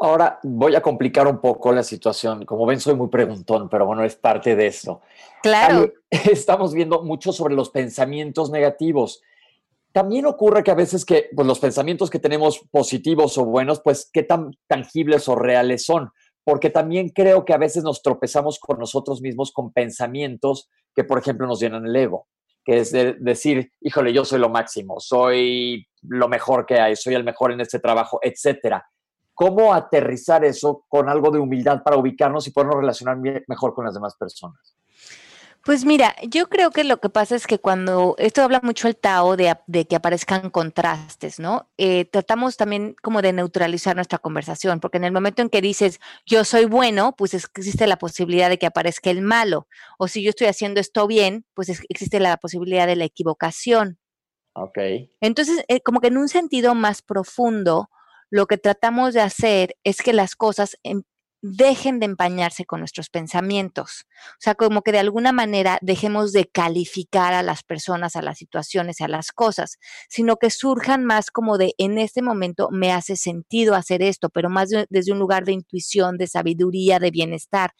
Ahora 0.00 0.38
voy 0.44 0.74
a 0.76 0.80
complicar 0.80 1.26
un 1.26 1.40
poco 1.40 1.72
la 1.72 1.82
situación. 1.82 2.44
Como 2.46 2.64
ven, 2.64 2.80
soy 2.80 2.94
muy 2.94 3.08
preguntón, 3.08 3.68
pero 3.68 3.86
bueno, 3.86 4.04
es 4.04 4.14
parte 4.14 4.54
de 4.54 4.68
esto. 4.68 5.00
Claro. 5.42 5.92
Estamos 6.10 6.72
viendo 6.72 7.02
mucho 7.02 7.32
sobre 7.32 7.54
los 7.54 7.70
pensamientos 7.70 8.50
negativos. 8.50 9.20
También 9.92 10.26
ocurre 10.26 10.62
que 10.62 10.70
a 10.70 10.76
veces 10.76 11.04
que 11.04 11.28
pues, 11.34 11.46
los 11.46 11.58
pensamientos 11.58 12.08
que 12.08 12.20
tenemos 12.20 12.60
positivos 12.70 13.36
o 13.36 13.44
buenos, 13.44 13.80
pues 13.80 14.08
qué 14.12 14.22
tan 14.22 14.52
tangibles 14.68 15.28
o 15.28 15.34
reales 15.34 15.84
son 15.84 16.12
porque 16.50 16.68
también 16.68 17.10
creo 17.10 17.44
que 17.44 17.54
a 17.54 17.58
veces 17.58 17.84
nos 17.84 18.02
tropezamos 18.02 18.58
con 18.58 18.76
nosotros 18.80 19.22
mismos 19.22 19.52
con 19.52 19.72
pensamientos 19.72 20.68
que, 20.92 21.04
por 21.04 21.16
ejemplo, 21.16 21.46
nos 21.46 21.60
llenan 21.60 21.86
el 21.86 21.94
ego, 21.94 22.26
que 22.64 22.78
es 22.78 22.90
decir, 22.90 23.70
híjole, 23.80 24.12
yo 24.12 24.24
soy 24.24 24.40
lo 24.40 24.48
máximo, 24.48 24.98
soy 24.98 25.86
lo 26.02 26.28
mejor 26.28 26.66
que 26.66 26.80
hay, 26.80 26.96
soy 26.96 27.14
el 27.14 27.22
mejor 27.22 27.52
en 27.52 27.60
este 27.60 27.78
trabajo, 27.78 28.18
etcétera. 28.20 28.84
¿Cómo 29.32 29.72
aterrizar 29.72 30.44
eso 30.44 30.84
con 30.88 31.08
algo 31.08 31.30
de 31.30 31.38
humildad 31.38 31.84
para 31.84 31.96
ubicarnos 31.96 32.48
y 32.48 32.50
podernos 32.50 32.80
relacionar 32.80 33.16
mejor 33.46 33.72
con 33.72 33.84
las 33.84 33.94
demás 33.94 34.16
personas? 34.18 34.76
Pues 35.62 35.84
mira, 35.84 36.16
yo 36.26 36.48
creo 36.48 36.70
que 36.70 36.84
lo 36.84 37.00
que 37.00 37.10
pasa 37.10 37.36
es 37.36 37.46
que 37.46 37.58
cuando, 37.58 38.14
esto 38.18 38.42
habla 38.42 38.60
mucho 38.62 38.88
el 38.88 38.96
Tao 38.96 39.36
de, 39.36 39.54
que 39.86 39.96
aparezcan 39.96 40.48
contrastes, 40.48 41.38
¿no? 41.38 41.68
Eh, 41.76 42.06
tratamos 42.06 42.56
también 42.56 42.96
como 43.02 43.20
de 43.20 43.34
neutralizar 43.34 43.94
nuestra 43.94 44.18
conversación, 44.18 44.80
porque 44.80 44.96
en 44.96 45.04
el 45.04 45.12
momento 45.12 45.42
en 45.42 45.50
que 45.50 45.60
dices 45.60 46.00
yo 46.24 46.44
soy 46.44 46.64
bueno, 46.64 47.14
pues 47.16 47.34
existe 47.34 47.86
la 47.86 47.98
posibilidad 47.98 48.48
de 48.48 48.58
que 48.58 48.66
aparezca 48.66 49.10
el 49.10 49.20
malo, 49.20 49.68
o 49.98 50.08
si 50.08 50.22
yo 50.22 50.30
estoy 50.30 50.46
haciendo 50.46 50.80
esto 50.80 51.06
bien, 51.06 51.44
pues 51.52 51.68
existe 51.68 52.20
la 52.20 52.38
posibilidad 52.38 52.86
de 52.86 52.96
la 52.96 53.04
equivocación. 53.04 53.98
Ok. 54.54 54.78
Entonces, 55.20 55.64
eh, 55.68 55.80
como 55.82 56.00
que 56.00 56.08
en 56.08 56.16
un 56.16 56.28
sentido 56.28 56.74
más 56.74 57.02
profundo, 57.02 57.90
lo 58.30 58.46
que 58.46 58.56
tratamos 58.56 59.12
de 59.12 59.20
hacer 59.20 59.76
es 59.84 59.98
que 59.98 60.12
las 60.14 60.36
cosas 60.36 60.78
em, 60.84 61.02
dejen 61.42 62.00
de 62.00 62.06
empañarse 62.06 62.64
con 62.64 62.80
nuestros 62.80 63.08
pensamientos. 63.08 64.04
O 64.32 64.40
sea, 64.40 64.54
como 64.54 64.82
que 64.82 64.92
de 64.92 64.98
alguna 64.98 65.32
manera 65.32 65.78
dejemos 65.80 66.32
de 66.32 66.46
calificar 66.46 67.32
a 67.32 67.42
las 67.42 67.62
personas, 67.62 68.16
a 68.16 68.22
las 68.22 68.38
situaciones, 68.38 69.00
a 69.00 69.08
las 69.08 69.32
cosas, 69.32 69.78
sino 70.08 70.36
que 70.36 70.50
surjan 70.50 71.04
más 71.04 71.30
como 71.30 71.58
de, 71.58 71.74
en 71.78 71.98
este 71.98 72.22
momento 72.22 72.68
me 72.70 72.92
hace 72.92 73.16
sentido 73.16 73.74
hacer 73.74 74.02
esto, 74.02 74.28
pero 74.28 74.50
más 74.50 74.68
desde 74.88 75.12
un 75.12 75.18
lugar 75.18 75.44
de 75.44 75.52
intuición, 75.52 76.18
de 76.18 76.26
sabiduría, 76.26 76.98
de 76.98 77.10
bienestar, 77.10 77.72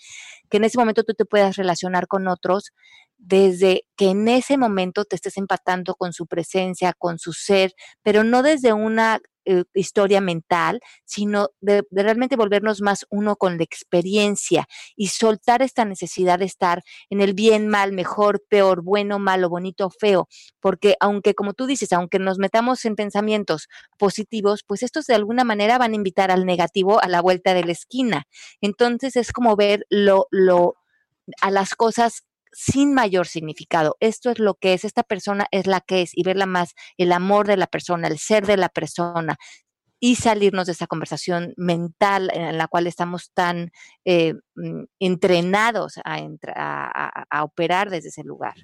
que 0.49 0.57
en 0.57 0.65
ese 0.65 0.79
momento 0.79 1.05
tú 1.05 1.15
te 1.15 1.25
puedas 1.25 1.57
relacionar 1.57 2.07
con 2.07 2.29
otros 2.29 2.73
desde 3.21 3.85
que 3.97 4.11
en 4.11 4.29
ese 4.29 4.57
momento 4.57 5.05
te 5.05 5.17
estés 5.17 5.37
empatando 5.37 5.95
con 5.95 6.13
su 6.13 6.27
presencia, 6.27 6.95
con 6.97 7.19
su 7.19 7.33
ser, 7.33 7.73
pero 8.03 8.25
no 8.25 8.43
desde 8.43 8.73
una 8.73 9.21
eh, 9.45 9.65
historia 9.75 10.21
mental, 10.21 10.81
sino 11.05 11.49
de, 11.61 11.83
realmente 11.91 12.37
volvernos 12.37 12.81
más 12.83 13.07
uno 13.11 13.37
con 13.37 13.59
la 13.59 13.65
experiencia 13.65 14.67
y 14.97 15.09
soltar 15.09 15.63
esta 15.63 15.85
necesidad 15.85 16.39
de 16.39 16.47
estar 16.47 16.83
en 17.11 17.21
el 17.21 17.35
bien, 17.35 17.69
mal, 17.69 17.93
mejor, 17.93 18.43
peor, 18.49 18.83
bueno, 18.83 19.19
malo, 19.19 19.49
bonito, 19.49 19.91
feo, 19.91 20.29
porque 20.61 20.97
aunque, 21.01 21.35
como 21.35 21.53
tú 21.53 21.67
dices, 21.67 21.93
aunque 21.93 22.19
nos 22.19 22.39
metamos 22.39 22.85
en 22.85 22.97
pensamientos 22.97 23.69
positivos, 23.99 24.63
pues 24.67 24.83
estos 24.83 25.07
de 25.07 25.15
alguna 25.15 25.45
manera 25.45 25.79
van 25.79 25.93
a 25.93 25.97
invitar 25.97 26.31
al 26.31 26.47
negativo 26.47 27.03
a 27.03 27.09
la 27.09 27.21
vuelta 27.21 27.55
de 27.55 27.65
la 27.65 27.73
esquina. 27.73 28.27
Entonces 28.61 29.17
es 29.17 29.33
como 29.33 29.57
ver 29.57 29.87
lo, 29.91 30.27
lo, 30.31 30.77
a 31.43 31.51
las 31.51 31.75
cosas 31.75 32.25
sin 32.53 32.95
mayor 32.95 33.27
significado. 33.27 33.97
Esto 34.01 34.31
es 34.31 34.39
lo 34.39 34.55
que 34.55 34.75
es, 34.75 34.85
esta 34.85 35.03
persona 35.03 35.47
es 35.51 35.67
la 35.67 35.81
que 35.81 36.03
es 36.03 36.11
y 36.15 36.23
verla 36.23 36.47
más 36.47 36.75
el 36.97 37.13
amor 37.13 37.47
de 37.47 37.57
la 37.57 37.67
persona, 37.67 38.09
el 38.09 38.19
ser 38.19 38.47
de 38.47 38.57
la 38.57 38.69
persona 38.69 39.39
y 40.01 40.17
salirnos 40.17 40.67
de 40.67 40.73
esa 40.73 40.87
conversación 40.87 41.55
mental 41.57 42.31
en 42.35 42.59
la 42.59 42.67
cual 42.67 42.87
estamos 42.87 43.31
tan 43.33 43.71
eh, 44.05 44.35
mm, 44.57 44.85
entrenados 44.99 46.01
a 46.05 47.45
operar 47.45 47.91
desde 47.91 48.09
ese 48.09 48.25
lugar. 48.25 48.55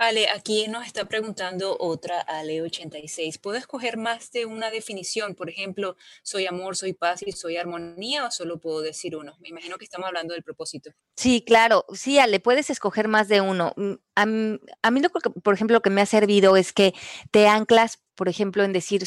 Ale, 0.00 0.30
aquí 0.30 0.66
nos 0.66 0.86
está 0.86 1.04
preguntando 1.04 1.76
otra 1.78 2.24
Ale86. 2.26 3.38
¿Puedo 3.38 3.58
escoger 3.58 3.98
más 3.98 4.32
de 4.32 4.46
una 4.46 4.70
definición? 4.70 5.34
Por 5.34 5.50
ejemplo, 5.50 5.94
soy 6.22 6.46
amor, 6.46 6.74
soy 6.74 6.94
paz 6.94 7.22
y 7.22 7.32
soy 7.32 7.58
armonía 7.58 8.24
o 8.24 8.30
solo 8.30 8.58
puedo 8.58 8.80
decir 8.80 9.14
uno? 9.14 9.36
Me 9.40 9.50
imagino 9.50 9.76
que 9.76 9.84
estamos 9.84 10.06
hablando 10.06 10.32
del 10.32 10.42
propósito. 10.42 10.90
Sí, 11.16 11.44
claro. 11.46 11.84
Sí, 11.92 12.18
Ale, 12.18 12.40
puedes 12.40 12.70
escoger 12.70 13.08
más 13.08 13.28
de 13.28 13.42
uno. 13.42 13.74
Mm, 13.76 13.92
a, 14.14 14.22
a 14.22 14.90
mí, 14.90 15.00
lo 15.00 15.10
que, 15.10 15.28
por 15.28 15.52
ejemplo, 15.52 15.74
lo 15.74 15.82
que 15.82 15.90
me 15.90 16.00
ha 16.00 16.06
servido 16.06 16.56
es 16.56 16.72
que 16.72 16.94
te 17.30 17.46
anclas, 17.46 18.00
por 18.14 18.30
ejemplo, 18.30 18.64
en 18.64 18.72
decir 18.72 19.04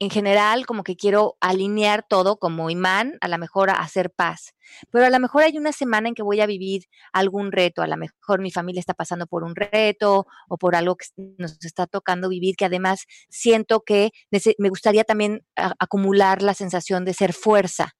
en 0.00 0.10
general 0.10 0.66
como 0.66 0.82
que 0.82 0.96
quiero 0.96 1.36
alinear 1.40 2.04
todo 2.08 2.38
como 2.38 2.70
imán, 2.70 3.16
a 3.20 3.28
lo 3.28 3.38
mejor 3.38 3.70
a 3.70 3.74
hacer 3.74 4.10
paz. 4.10 4.54
Pero 4.90 5.06
a 5.06 5.10
lo 5.10 5.20
mejor 5.20 5.42
hay 5.42 5.56
una 5.56 5.72
semana 5.72 6.08
en 6.08 6.14
que 6.14 6.22
voy 6.22 6.40
a 6.40 6.46
vivir 6.46 6.84
algún 7.12 7.52
reto, 7.52 7.82
a 7.82 7.86
lo 7.86 7.96
mejor 7.96 8.40
mi 8.40 8.50
familia 8.50 8.80
está 8.80 8.94
pasando 8.94 9.26
por 9.26 9.44
un 9.44 9.54
reto 9.54 10.26
o 10.48 10.58
por 10.58 10.74
algo 10.74 10.96
que 10.96 11.06
nos 11.38 11.64
está 11.64 11.86
tocando 11.86 12.28
vivir, 12.28 12.56
que 12.56 12.64
además 12.64 13.04
siento 13.28 13.80
que 13.80 14.10
me 14.58 14.68
gustaría 14.68 15.04
también 15.04 15.44
acumular 15.54 16.42
la 16.42 16.54
sensación 16.54 17.04
de 17.04 17.14
ser 17.14 17.32
fuerza. 17.32 17.92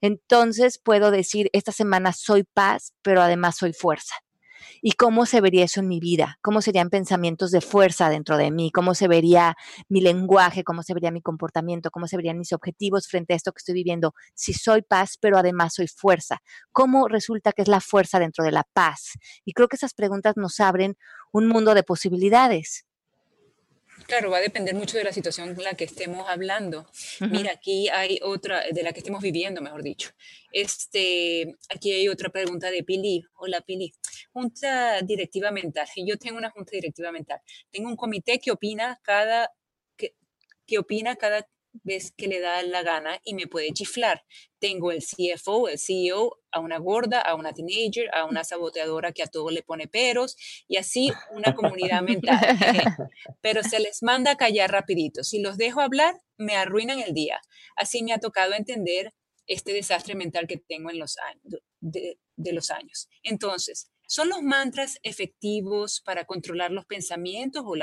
Entonces 0.00 0.78
puedo 0.82 1.10
decir, 1.10 1.50
esta 1.52 1.72
semana 1.72 2.12
soy 2.12 2.44
paz, 2.44 2.94
pero 3.02 3.22
además 3.22 3.56
soy 3.56 3.72
fuerza 3.72 4.14
y 4.82 4.92
cómo 4.92 5.26
se 5.26 5.40
vería 5.40 5.64
eso 5.64 5.80
en 5.80 5.88
mi 5.88 6.00
vida, 6.00 6.38
cómo 6.42 6.62
serían 6.62 6.90
pensamientos 6.90 7.50
de 7.50 7.60
fuerza 7.60 8.08
dentro 8.10 8.36
de 8.36 8.50
mí, 8.50 8.70
cómo 8.70 8.94
se 8.94 9.08
vería 9.08 9.56
mi 9.88 10.00
lenguaje, 10.00 10.64
cómo 10.64 10.82
se 10.82 10.94
vería 10.94 11.10
mi 11.10 11.22
comportamiento, 11.22 11.90
cómo 11.90 12.06
se 12.06 12.16
verían 12.16 12.38
mis 12.38 12.52
objetivos 12.52 13.08
frente 13.08 13.32
a 13.32 13.36
esto 13.36 13.52
que 13.52 13.58
estoy 13.58 13.74
viviendo. 13.74 14.14
Si 14.34 14.52
soy 14.52 14.82
paz, 14.82 15.16
pero 15.20 15.38
además 15.38 15.74
soy 15.74 15.88
fuerza, 15.88 16.38
¿cómo 16.72 17.08
resulta 17.08 17.52
que 17.52 17.62
es 17.62 17.68
la 17.68 17.80
fuerza 17.80 18.18
dentro 18.18 18.44
de 18.44 18.52
la 18.52 18.64
paz? 18.72 19.12
Y 19.44 19.52
creo 19.52 19.68
que 19.68 19.76
esas 19.76 19.94
preguntas 19.94 20.36
nos 20.36 20.60
abren 20.60 20.96
un 21.32 21.46
mundo 21.46 21.74
de 21.74 21.82
posibilidades. 21.82 22.87
Claro, 24.08 24.30
va 24.30 24.38
a 24.38 24.40
depender 24.40 24.74
mucho 24.74 24.96
de 24.96 25.04
la 25.04 25.12
situación 25.12 25.50
en 25.50 25.62
la 25.62 25.74
que 25.74 25.84
estemos 25.84 26.26
hablando. 26.30 26.86
Mira, 27.20 27.52
aquí 27.52 27.90
hay 27.90 28.18
otra, 28.22 28.62
de 28.72 28.82
la 28.82 28.94
que 28.94 29.00
estemos 29.00 29.20
viviendo, 29.20 29.60
mejor 29.60 29.82
dicho. 29.82 30.12
Este, 30.50 31.54
aquí 31.68 31.92
hay 31.92 32.08
otra 32.08 32.30
pregunta 32.30 32.70
de 32.70 32.82
Pili. 32.82 33.22
Hola, 33.34 33.60
Pili. 33.60 33.92
Junta 34.32 35.02
directiva 35.02 35.50
mental. 35.50 35.86
Yo 36.06 36.16
tengo 36.16 36.38
una 36.38 36.48
junta 36.48 36.70
directiva 36.72 37.12
mental. 37.12 37.42
Tengo 37.70 37.90
un 37.90 37.96
comité 37.96 38.38
que 38.38 38.50
opina 38.50 38.98
cada, 39.02 39.50
que, 39.94 40.14
que 40.66 40.78
opina 40.78 41.16
cada 41.16 41.46
vez 41.82 42.12
que 42.16 42.28
le 42.28 42.40
da 42.40 42.62
la 42.62 42.82
gana 42.82 43.20
y 43.24 43.34
me 43.34 43.46
puede 43.46 43.72
chiflar. 43.72 44.24
Tengo 44.58 44.90
el 44.92 45.02
CFO, 45.02 45.68
el 45.68 45.78
CEO, 45.78 46.40
a 46.50 46.60
una 46.60 46.78
gorda, 46.78 47.20
a 47.20 47.34
una 47.34 47.52
teenager, 47.52 48.10
a 48.14 48.24
una 48.24 48.44
saboteadora 48.44 49.12
que 49.12 49.22
a 49.22 49.26
todo 49.26 49.50
le 49.50 49.62
pone 49.62 49.86
peros 49.86 50.36
y 50.66 50.76
así 50.76 51.12
una 51.32 51.54
comunidad 51.54 52.02
mental. 52.02 52.38
Pero 53.40 53.62
se 53.62 53.80
les 53.80 54.02
manda 54.02 54.32
a 54.32 54.36
callar 54.36 54.70
rapidito. 54.70 55.24
Si 55.24 55.40
los 55.40 55.56
dejo 55.56 55.80
hablar, 55.80 56.20
me 56.36 56.56
arruinan 56.56 57.00
el 57.00 57.14
día. 57.14 57.40
Así 57.76 58.02
me 58.02 58.12
ha 58.12 58.18
tocado 58.18 58.54
entender 58.54 59.14
este 59.46 59.72
desastre 59.72 60.14
mental 60.14 60.46
que 60.46 60.58
tengo 60.58 60.90
en 60.90 60.98
los 60.98 61.16
años, 61.18 61.62
de, 61.80 62.18
de 62.36 62.52
los 62.52 62.70
años. 62.70 63.08
Entonces, 63.22 63.90
¿Son 64.10 64.30
los 64.30 64.40
mantras 64.40 64.98
efectivos 65.02 66.00
para 66.00 66.24
controlar 66.24 66.70
los 66.70 66.86
pensamientos 66.86 67.62
o, 67.66 67.76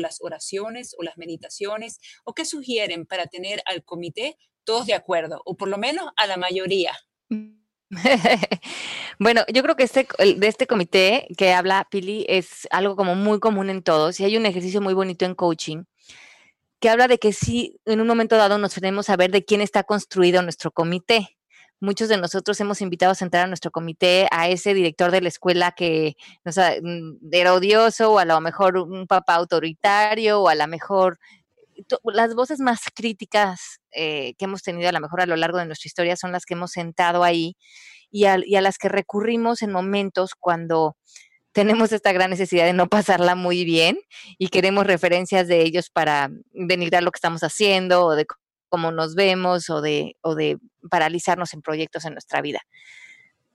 las 0.00 0.18
oraciones 0.20 0.96
o 0.98 1.04
las 1.04 1.16
meditaciones? 1.16 2.00
¿O 2.24 2.34
qué 2.34 2.44
sugieren 2.44 3.06
para 3.06 3.28
tener 3.28 3.62
al 3.64 3.84
comité 3.84 4.36
todos 4.64 4.86
de 4.86 4.94
acuerdo? 4.94 5.40
O 5.44 5.56
por 5.56 5.68
lo 5.68 5.78
menos 5.78 6.10
a 6.16 6.26
la 6.26 6.36
mayoría. 6.36 6.98
bueno, 9.20 9.44
yo 9.54 9.62
creo 9.62 9.76
que 9.76 9.84
este, 9.84 10.08
de 10.18 10.48
este 10.48 10.66
comité 10.66 11.28
que 11.38 11.52
habla 11.52 11.86
Pili 11.88 12.26
es 12.28 12.66
algo 12.72 12.96
como 12.96 13.14
muy 13.14 13.38
común 13.38 13.70
en 13.70 13.84
todos 13.84 14.18
y 14.18 14.24
hay 14.24 14.36
un 14.36 14.46
ejercicio 14.46 14.80
muy 14.80 14.94
bonito 14.94 15.26
en 15.26 15.36
coaching 15.36 15.84
que 16.80 16.88
habla 16.88 17.06
de 17.06 17.18
que 17.18 17.32
si 17.32 17.80
en 17.86 18.00
un 18.00 18.08
momento 18.08 18.36
dado 18.36 18.58
nos 18.58 18.74
tenemos 18.74 19.08
a 19.10 19.16
ver 19.16 19.30
de 19.30 19.44
quién 19.44 19.60
está 19.60 19.84
construido 19.84 20.42
nuestro 20.42 20.72
comité 20.72 21.37
muchos 21.80 22.08
de 22.08 22.16
nosotros 22.16 22.60
hemos 22.60 22.80
invitado 22.80 23.12
a 23.12 23.14
sentar 23.14 23.44
a 23.44 23.46
nuestro 23.46 23.70
comité 23.70 24.26
a 24.30 24.48
ese 24.48 24.74
director 24.74 25.10
de 25.10 25.20
la 25.20 25.28
escuela 25.28 25.72
que 25.72 26.16
no 26.44 26.52
mm, 26.52 27.18
era 27.32 27.54
odioso 27.54 28.12
o 28.12 28.18
a 28.18 28.24
lo 28.24 28.40
mejor 28.40 28.78
un 28.78 29.06
papá 29.06 29.34
autoritario 29.34 30.40
o 30.40 30.48
a 30.48 30.54
lo 30.54 30.66
mejor 30.66 31.18
las 32.04 32.34
voces 32.34 32.58
más 32.58 32.80
críticas 32.94 33.80
eh, 33.92 34.34
que 34.36 34.46
hemos 34.46 34.62
tenido 34.62 34.88
a 34.88 34.92
lo 34.92 35.00
mejor 35.00 35.20
a 35.20 35.26
lo 35.26 35.36
largo 35.36 35.58
de 35.58 35.66
nuestra 35.66 35.86
historia 35.86 36.16
son 36.16 36.32
las 36.32 36.44
que 36.44 36.54
hemos 36.54 36.72
sentado 36.72 37.22
ahí 37.22 37.56
y 38.10 38.24
a, 38.24 38.38
y 38.44 38.56
a 38.56 38.60
las 38.60 38.78
que 38.78 38.88
recurrimos 38.88 39.62
en 39.62 39.70
momentos 39.70 40.32
cuando 40.38 40.96
tenemos 41.52 41.92
esta 41.92 42.12
gran 42.12 42.30
necesidad 42.30 42.66
de 42.66 42.72
no 42.72 42.88
pasarla 42.88 43.34
muy 43.34 43.64
bien 43.64 43.98
y 44.38 44.48
queremos 44.48 44.86
referencias 44.86 45.48
de 45.48 45.62
ellos 45.62 45.90
para 45.90 46.30
denigrar 46.52 47.02
lo 47.02 47.10
que 47.10 47.18
estamos 47.18 47.42
haciendo 47.42 48.04
o 48.04 48.14
de 48.14 48.26
cómo 48.68 48.92
nos 48.92 49.14
vemos 49.14 49.70
o 49.70 49.80
de, 49.80 50.16
o 50.20 50.34
de 50.34 50.58
paralizarnos 50.90 51.54
en 51.54 51.62
proyectos 51.62 52.04
en 52.04 52.12
nuestra 52.12 52.40
vida. 52.40 52.60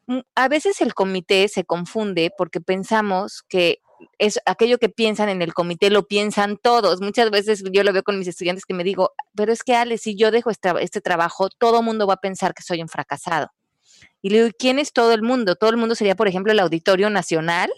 Mm, 0.08 0.20
a 0.36 0.48
veces 0.48 0.82
el 0.82 0.94
comité 0.94 1.48
se 1.48 1.64
confunde 1.64 2.32
porque 2.38 2.62
pensamos 2.62 3.44
que 3.48 3.80
es 4.18 4.40
aquello 4.46 4.78
que 4.78 4.90
piensan 4.90 5.30
en 5.30 5.42
el 5.42 5.54
comité 5.54 5.90
lo 5.90 6.08
piensan 6.08 6.58
todos. 6.58 7.02
Muchas 7.02 7.32
veces 7.32 7.64
yo 7.72 7.84
lo 7.84 7.94
veo 7.94 8.04
con 8.04 8.20
mis 8.20 8.28
estudiantes 8.28 8.66
que 8.66 8.74
me 8.74 8.84
digo, 8.84 9.12
pero 9.36 9.54
es 9.54 9.64
que 9.64 9.76
Ale, 9.76 9.98
si 9.98 10.16
yo 10.16 10.32
dejo 10.32 10.50
este, 10.50 10.72
este 10.82 11.02
trabajo, 11.02 11.50
todo 11.50 11.80
el 11.80 11.86
mundo 11.86 12.08
va 12.08 12.16
a 12.16 12.22
pensar 12.22 12.54
que 12.54 12.64
soy 12.64 12.82
un 12.82 12.90
fracasado. 12.90 13.52
Y 14.22 14.30
le 14.30 14.44
digo, 14.44 14.56
¿quién 14.58 14.80
es 14.80 14.94
todo 14.94 15.14
el 15.14 15.22
mundo? 15.22 15.56
Todo 15.56 15.70
el 15.70 15.78
mundo 15.78 15.96
sería, 15.96 16.16
por 16.16 16.28
ejemplo, 16.28 16.52
el 16.52 16.60
Auditorio 16.60 17.10
Nacional. 17.10 17.72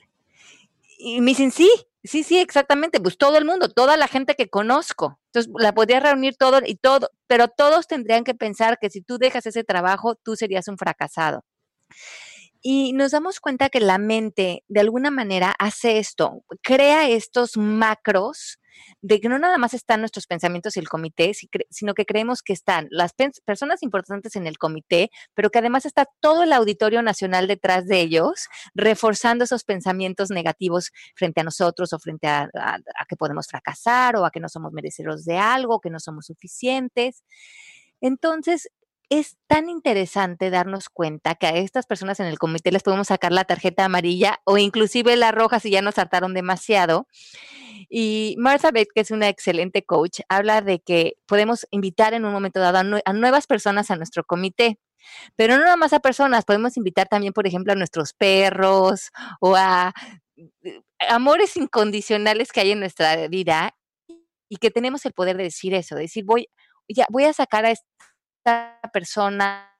Y 0.98 1.21
me 1.21 1.32
dicen, 1.32 1.52
sí, 1.52 1.69
Sí, 2.05 2.23
sí, 2.23 2.37
exactamente, 2.39 2.99
pues 2.99 3.17
todo 3.17 3.37
el 3.37 3.45
mundo, 3.45 3.67
toda 3.69 3.97
la 3.97 4.07
gente 4.07 4.35
que 4.35 4.47
conozco. 4.47 5.19
Entonces, 5.27 5.51
la 5.59 5.73
podría 5.73 5.99
reunir 5.99 6.35
todo 6.37 6.59
y 6.63 6.75
todo, 6.75 7.09
pero 7.27 7.47
todos 7.47 7.87
tendrían 7.87 8.23
que 8.23 8.35
pensar 8.35 8.77
que 8.79 8.91
si 8.91 9.01
tú 9.01 9.17
dejas 9.17 9.45
ese 9.47 9.63
trabajo, 9.63 10.15
tú 10.15 10.35
serías 10.35 10.67
un 10.67 10.77
fracasado. 10.77 11.43
Y 12.67 12.93
nos 12.93 13.12
damos 13.12 13.39
cuenta 13.39 13.69
que 13.69 13.80
la 13.80 13.99
mente, 13.99 14.63
de 14.67 14.80
alguna 14.80 15.12
manera, 15.12 15.54
hace 15.60 15.99
esto, 15.99 16.43
crea 16.63 17.08
estos 17.08 17.58
macros 17.58 18.58
de 19.04 19.21
que 19.21 19.30
no 19.30 19.38
nada 19.38 19.60
más 19.60 19.75
están 19.75 19.99
nuestros 19.99 20.25
pensamientos 20.25 20.75
y 20.75 20.80
el 20.80 20.89
comité, 20.89 21.34
sino 21.69 21.93
que 21.93 22.08
creemos 22.08 22.41
que 22.41 22.54
están 22.54 22.88
las 22.89 23.13
personas 23.45 23.84
importantes 23.84 24.36
en 24.36 24.47
el 24.47 24.58
comité, 24.58 25.12
pero 25.36 25.51
que 25.51 25.60
además 25.60 25.86
está 25.86 26.08
todo 26.19 26.41
el 26.41 26.54
auditorio 26.54 27.04
nacional 27.04 27.45
detrás 27.45 27.86
de 27.86 28.01
ellos, 28.01 28.47
reforzando 28.73 29.43
esos 29.43 29.63
pensamientos 29.63 30.32
negativos 30.32 30.89
frente 31.15 31.41
a 31.41 31.43
nosotros 31.43 31.93
o 31.93 31.99
frente 31.99 32.25
a, 32.28 32.49
que 33.08 33.15
podemos 33.15 33.45
fracasar 33.45 34.15
o 34.15 34.25
a 34.25 34.32
que 34.32 34.39
no 34.39 34.49
somos 34.49 34.73
merecedores 34.73 35.23
de 35.25 35.38
algo, 35.38 35.82
que 35.82 35.91
no 35.91 35.99
somos 35.99 36.25
suficientes. 36.25 37.23
Entonces, 38.01 38.69
es 39.09 39.37
tan 39.47 39.69
interesante 39.69 40.49
darnos 40.49 40.89
cuenta 40.89 41.35
que 41.35 41.47
a 41.47 41.55
estas 41.55 41.85
personas 41.85 42.19
en 42.19 42.27
el 42.27 42.39
comité 42.39 42.71
les 42.71 42.83
podemos 42.83 43.07
sacar 43.07 43.31
la 43.31 43.45
tarjeta 43.45 43.85
amarilla 43.85 44.41
o 44.45 44.57
inclusive 44.57 45.15
la 45.15 45.31
roja 45.31 45.59
si 45.59 45.69
ya 45.69 45.81
nos 45.81 45.97
hartaron 45.97 46.33
demasiado. 46.33 47.07
Y 47.89 48.35
Martha 48.39 48.71
Beck, 48.71 48.89
que 48.93 49.01
es 49.01 49.11
una 49.11 49.29
excelente 49.29 49.85
coach, 49.85 50.21
habla 50.29 50.61
de 50.61 50.79
que 50.79 51.17
podemos 51.27 51.67
invitar 51.71 52.13
en 52.13 52.25
un 52.25 52.33
momento 52.33 52.59
dado 52.59 52.99
a, 53.03 53.13
nuevas 53.13 53.47
personas 53.47 53.91
a 53.91 53.95
nuestro 53.95 54.23
comité. 54.23 54.79
Pero 55.35 55.57
no 55.57 55.63
nada 55.63 55.77
más 55.77 55.93
a 55.93 55.99
personas, 55.99 56.45
podemos 56.45 56.77
invitar 56.77 57.07
también, 57.07 57.33
por 57.33 57.45
ejemplo, 57.45 57.73
a 57.73 57.75
nuestros 57.75 58.13
perros 58.13 59.11
o 59.39 59.55
a 59.55 59.93
eh, 60.35 60.81
amores 61.09 61.57
incondicionales 61.57 62.51
que 62.51 62.61
hay 62.61 62.71
en 62.71 62.79
nuestra 62.79 63.27
vida 63.27 63.75
y 64.49 64.58
que 64.58 64.71
tenemos 64.71 65.06
el 65.06 65.13
poder 65.13 65.37
de 65.37 65.43
decir 65.43 65.75
eso, 65.75 65.95
de 65.95 66.01
decir, 66.01 66.25
voy, 66.25 66.49
ya, 66.87 67.06
voy 67.12 67.25
a 67.25 67.33
sacar 67.33 67.65
a 67.65 67.71
esta 67.71 67.85
persona 68.91 69.71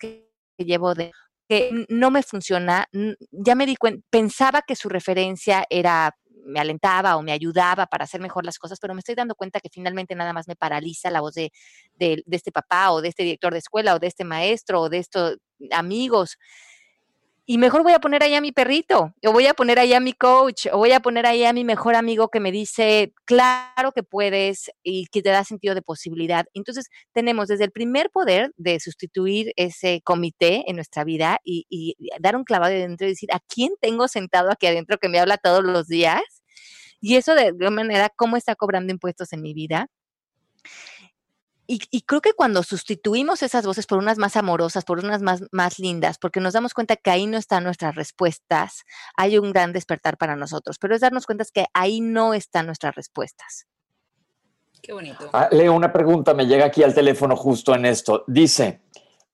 que 0.00 0.30
llevo 0.58 0.94
de 0.94 1.12
que 1.48 1.84
no 1.88 2.12
me 2.12 2.22
funciona, 2.22 2.86
ya 3.30 3.56
me 3.56 3.66
di 3.66 3.74
cuenta, 3.74 4.06
pensaba 4.08 4.62
que 4.62 4.76
su 4.76 4.88
referencia 4.88 5.64
era 5.68 6.14
me 6.44 6.60
alentaba 6.60 7.16
o 7.16 7.22
me 7.22 7.32
ayudaba 7.32 7.86
para 7.86 8.04
hacer 8.04 8.20
mejor 8.20 8.44
las 8.44 8.58
cosas, 8.58 8.78
pero 8.80 8.94
me 8.94 9.00
estoy 9.00 9.14
dando 9.14 9.34
cuenta 9.34 9.60
que 9.60 9.68
finalmente 9.68 10.14
nada 10.14 10.32
más 10.32 10.48
me 10.48 10.56
paraliza 10.56 11.10
la 11.10 11.20
voz 11.20 11.34
de, 11.34 11.50
de 11.98 12.22
este 12.30 12.52
papá 12.52 12.92
o 12.92 13.00
de 13.00 13.08
este 13.08 13.24
director 13.24 13.52
de 13.52 13.58
escuela 13.58 13.94
o 13.94 13.98
de 13.98 14.06
este 14.06 14.24
maestro 14.24 14.82
o 14.82 14.88
de 14.88 14.98
estos 14.98 15.36
amigos 15.70 16.38
y 17.46 17.58
mejor 17.58 17.82
voy 17.82 17.92
a 17.92 17.98
poner 17.98 18.22
ahí 18.22 18.34
a 18.34 18.40
mi 18.40 18.52
perrito, 18.52 19.14
o 19.24 19.32
voy 19.32 19.46
a 19.46 19.54
poner 19.54 19.78
ahí 19.78 19.92
a 19.92 20.00
mi 20.00 20.12
coach, 20.12 20.66
o 20.72 20.78
voy 20.78 20.92
a 20.92 21.00
poner 21.00 21.26
ahí 21.26 21.44
a 21.44 21.52
mi 21.52 21.64
mejor 21.64 21.94
amigo 21.96 22.28
que 22.28 22.40
me 22.40 22.52
dice, 22.52 23.12
claro 23.24 23.92
que 23.92 24.02
puedes 24.02 24.70
y 24.82 25.06
que 25.06 25.22
te 25.22 25.30
da 25.30 25.42
sentido 25.44 25.74
de 25.74 25.82
posibilidad. 25.82 26.46
Entonces, 26.54 26.86
tenemos 27.12 27.48
desde 27.48 27.64
el 27.64 27.72
primer 27.72 28.10
poder 28.10 28.52
de 28.56 28.78
sustituir 28.78 29.52
ese 29.56 30.00
comité 30.04 30.64
en 30.68 30.76
nuestra 30.76 31.04
vida 31.04 31.40
y, 31.44 31.96
dar 32.20 32.36
un 32.36 32.44
clavado 32.44 32.72
dentro 32.72 33.06
y 33.06 33.10
decir, 33.10 33.30
¿a 33.32 33.40
quién 33.40 33.72
tengo 33.80 34.06
sentado 34.08 34.50
aquí 34.50 34.66
adentro 34.66 34.98
que 34.98 35.08
me 35.08 35.18
habla 35.18 35.36
todos 35.36 35.64
los 35.64 35.88
días? 35.88 36.22
Y 37.00 37.16
eso 37.16 37.34
de 37.34 37.46
alguna 37.46 37.70
manera, 37.70 38.10
¿cómo 38.14 38.36
está 38.36 38.54
cobrando 38.54 38.92
impuestos 38.92 39.32
en 39.32 39.42
mi 39.42 39.54
vida? 39.54 39.88
Y, 41.72 42.02
creo 42.02 42.20
que 42.20 42.32
cuando 42.32 42.64
sustituimos 42.64 43.44
esas 43.44 43.64
voces 43.64 43.86
por 43.86 43.98
unas 43.98 44.18
más 44.18 44.34
amorosas, 44.34 44.84
por 44.84 44.98
unas 44.98 45.22
más, 45.22 45.44
más 45.52 45.78
lindas, 45.78 46.18
porque 46.18 46.40
nos 46.40 46.52
damos 46.52 46.74
cuenta 46.74 46.96
que 46.96 47.10
ahí 47.10 47.28
no 47.28 47.38
están 47.38 47.62
nuestras 47.62 47.94
respuestas, 47.94 48.82
hay 49.16 49.38
un 49.38 49.52
gran 49.52 49.72
despertar 49.72 50.16
para 50.16 50.34
nosotros, 50.34 50.78
pero 50.80 50.96
es 50.96 51.00
darnos 51.00 51.26
cuenta 51.26 51.44
que 51.54 51.66
ahí 51.72 52.00
no 52.00 52.34
están 52.34 52.66
nuestras 52.66 52.96
respuestas. 52.96 53.68
Qué 54.82 54.92
bonito. 54.92 55.30
Ah, 55.32 55.48
Leo, 55.52 55.72
una 55.72 55.92
pregunta, 55.92 56.34
me 56.34 56.44
llega 56.44 56.64
aquí 56.64 56.82
al 56.82 56.92
teléfono 56.92 57.36
justo 57.36 57.72
en 57.72 57.86
esto. 57.86 58.24
Dice, 58.26 58.80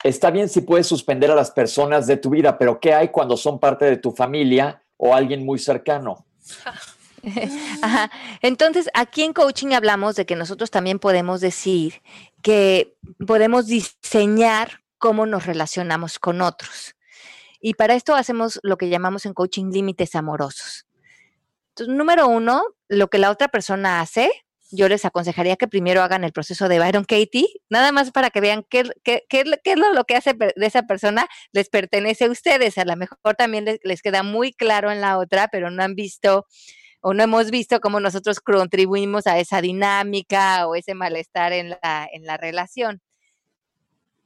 está 0.04 0.30
bien 0.30 0.50
si 0.50 0.60
puedes 0.60 0.86
suspender 0.86 1.30
a 1.30 1.34
las 1.34 1.50
personas 1.50 2.06
de 2.06 2.18
tu 2.18 2.28
vida, 2.28 2.58
pero 2.58 2.78
¿qué 2.78 2.92
hay 2.92 3.08
cuando 3.08 3.38
son 3.38 3.58
parte 3.58 3.86
de 3.86 3.96
tu 3.96 4.12
familia 4.12 4.82
o 4.98 5.14
alguien 5.14 5.42
muy 5.42 5.58
cercano? 5.58 6.26
Entonces, 8.42 8.88
aquí 8.94 9.22
en 9.22 9.32
coaching 9.32 9.72
hablamos 9.72 10.16
de 10.16 10.26
que 10.26 10.36
nosotros 10.36 10.70
también 10.70 10.98
podemos 10.98 11.40
decir 11.40 12.02
que 12.42 12.96
podemos 13.26 13.66
diseñar 13.66 14.80
cómo 14.98 15.26
nos 15.26 15.46
relacionamos 15.46 16.18
con 16.18 16.40
otros. 16.40 16.94
Y 17.60 17.74
para 17.74 17.94
esto 17.94 18.14
hacemos 18.14 18.60
lo 18.62 18.76
que 18.76 18.88
llamamos 18.88 19.26
en 19.26 19.34
coaching 19.34 19.70
límites 19.72 20.14
amorosos. 20.14 20.86
Entonces, 21.70 21.94
número 21.94 22.28
uno, 22.28 22.62
lo 22.88 23.08
que 23.08 23.18
la 23.18 23.30
otra 23.30 23.48
persona 23.48 24.00
hace, 24.00 24.30
yo 24.70 24.88
les 24.88 25.04
aconsejaría 25.04 25.56
que 25.56 25.68
primero 25.68 26.02
hagan 26.02 26.24
el 26.24 26.32
proceso 26.32 26.68
de 26.68 26.78
Byron 26.78 27.04
Katie, 27.04 27.46
nada 27.68 27.92
más 27.92 28.10
para 28.10 28.30
que 28.30 28.40
vean 28.40 28.64
qué, 28.68 28.80
es 28.80 29.76
lo, 29.76 30.04
que 30.04 30.16
hace 30.16 30.34
de 30.34 30.66
esa 30.66 30.82
persona 30.84 31.26
les 31.52 31.68
pertenece 31.68 32.24
a 32.24 32.30
ustedes. 32.30 32.78
A 32.78 32.84
lo 32.84 32.96
mejor 32.96 33.18
también 33.36 33.78
les 33.82 34.02
queda 34.02 34.22
muy 34.22 34.52
claro 34.52 34.90
en 34.90 35.00
la 35.00 35.18
otra, 35.18 35.48
pero 35.48 35.70
no 35.70 35.82
han 35.82 35.94
visto 35.94 36.46
o 37.08 37.14
no 37.14 37.22
hemos 37.22 37.52
visto 37.52 37.78
cómo 37.78 38.00
nosotros 38.00 38.40
contribuimos 38.40 39.28
a 39.28 39.38
esa 39.38 39.60
dinámica 39.60 40.66
o 40.66 40.74
ese 40.74 40.94
malestar 40.94 41.52
en 41.52 41.70
la, 41.70 42.08
en 42.12 42.24
la 42.24 42.36
relación. 42.36 43.00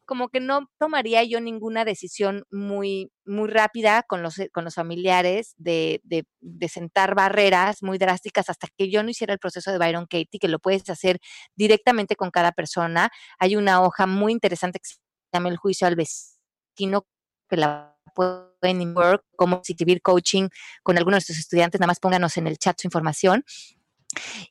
Como 0.06 0.30
que 0.30 0.40
no 0.40 0.66
tomaría 0.78 1.22
yo 1.24 1.42
ninguna 1.42 1.84
decisión 1.84 2.46
muy, 2.50 3.12
muy 3.26 3.50
rápida 3.50 4.02
con 4.02 4.22
los, 4.22 4.36
con 4.54 4.64
los 4.64 4.76
familiares 4.76 5.52
de, 5.58 6.00
de, 6.04 6.24
de, 6.40 6.68
sentar 6.70 7.14
barreras 7.14 7.82
muy 7.82 7.98
drásticas 7.98 8.48
hasta 8.48 8.68
que 8.74 8.90
yo 8.90 9.02
no 9.02 9.10
hiciera 9.10 9.34
el 9.34 9.38
proceso 9.38 9.70
de 9.70 9.76
Byron 9.76 10.06
Katie, 10.06 10.40
que 10.40 10.48
lo 10.48 10.58
puedes 10.58 10.88
hacer 10.88 11.18
directamente 11.56 12.16
con 12.16 12.30
cada 12.30 12.52
persona. 12.52 13.10
Hay 13.38 13.56
una 13.56 13.82
hoja 13.82 14.06
muy 14.06 14.32
interesante 14.32 14.78
que 14.78 14.88
se 14.88 14.96
llama 15.34 15.50
el 15.50 15.58
juicio 15.58 15.86
al 15.86 15.96
vecino, 15.96 17.04
que 17.46 17.58
la 17.58 17.89
pueden 18.14 18.96
work, 18.96 19.24
cómo 19.36 19.60
escribir 19.66 20.02
coaching 20.02 20.48
con 20.82 20.98
algunos 20.98 21.20
de 21.20 21.34
sus 21.34 21.38
estudiantes, 21.38 21.80
nada 21.80 21.88
más 21.88 22.00
pónganos 22.00 22.36
en 22.36 22.46
el 22.46 22.58
chat 22.58 22.80
su 22.80 22.86
información. 22.86 23.44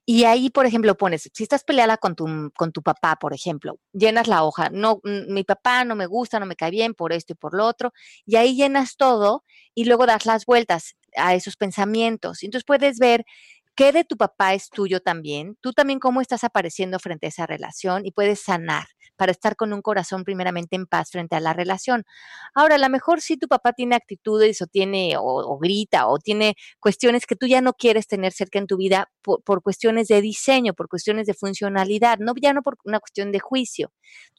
Y 0.06 0.24
ahí, 0.24 0.50
por 0.50 0.66
ejemplo, 0.66 0.96
pones, 0.96 1.30
si 1.34 1.44
estás 1.44 1.64
peleada 1.64 1.98
con 1.98 2.16
tu, 2.16 2.52
con 2.56 2.72
tu 2.72 2.82
papá, 2.82 3.18
por 3.18 3.34
ejemplo, 3.34 3.78
llenas 3.92 4.28
la 4.28 4.44
hoja, 4.44 4.70
no, 4.70 5.02
mi 5.04 5.44
papá 5.44 5.84
no 5.84 5.96
me 5.96 6.06
gusta, 6.06 6.40
no 6.40 6.46
me 6.46 6.56
cae 6.56 6.72
bien 6.72 6.94
por 6.94 7.12
esto 7.12 7.34
y 7.34 7.36
por 7.36 7.54
lo 7.54 7.66
otro, 7.66 7.92
y 8.26 8.38
ahí 8.38 8.56
llenas 8.56 8.96
todo 8.96 9.44
y 9.76 9.86
luego 9.86 10.06
das 10.06 10.26
las 10.26 10.46
vueltas 10.46 10.96
a 11.16 11.36
esos 11.36 11.58
pensamientos. 11.58 12.44
Entonces 12.44 12.66
puedes 12.66 13.00
ver 13.00 13.26
qué 13.80 13.94
de 13.94 14.04
tu 14.04 14.18
papá 14.18 14.54
es 14.56 14.70
tuyo 14.70 15.00
también, 15.00 15.56
tú 15.62 15.72
también 15.72 16.00
cómo 16.00 16.20
estás 16.20 16.44
apareciendo 16.44 17.00
frente 17.00 17.28
a 17.28 17.30
esa 17.30 17.46
relación 17.46 18.06
y 18.06 18.12
puedes 18.12 18.42
sanar 18.42 18.88
para 19.16 19.34
estar 19.34 19.58
con 19.58 19.74
un 19.74 19.82
corazón 19.82 20.24
primeramente 20.24 20.78
en 20.78 20.86
paz 20.86 21.12
frente 21.12 21.36
a 21.36 21.42
la 21.42 21.52
relación. 21.54 22.04
Ahora, 22.56 22.76
a 22.76 22.78
lo 22.78 22.90
mejor 22.90 23.20
si 23.20 23.36
tu 23.36 23.48
papá 23.48 23.74
tiene 23.74 23.96
actitudes 23.96 24.62
o 24.62 24.68
tiene 24.68 25.16
o, 25.18 25.58
grita 25.60 26.08
o 26.08 26.20
tiene 26.20 26.56
cuestiones 26.80 27.26
que 27.26 27.36
tú 27.36 27.46
ya 27.46 27.60
no 27.62 27.74
quieres 27.74 28.08
tener 28.08 28.32
cerca 28.32 28.60
en 28.60 28.68
tu 28.68 28.78
vida 28.78 29.10
por, 29.22 29.44
por, 29.44 29.62
cuestiones 29.62 30.08
de 30.08 30.22
diseño, 30.22 30.74
por 30.74 30.88
cuestiones 30.88 31.28
de 31.28 31.34
funcionalidad, 31.34 32.20
no 32.20 32.34
ya 32.42 32.54
no 32.54 32.62
por 32.62 32.78
una 32.86 33.02
cuestión 33.02 33.34
de 33.34 33.40
juicio. 33.40 33.92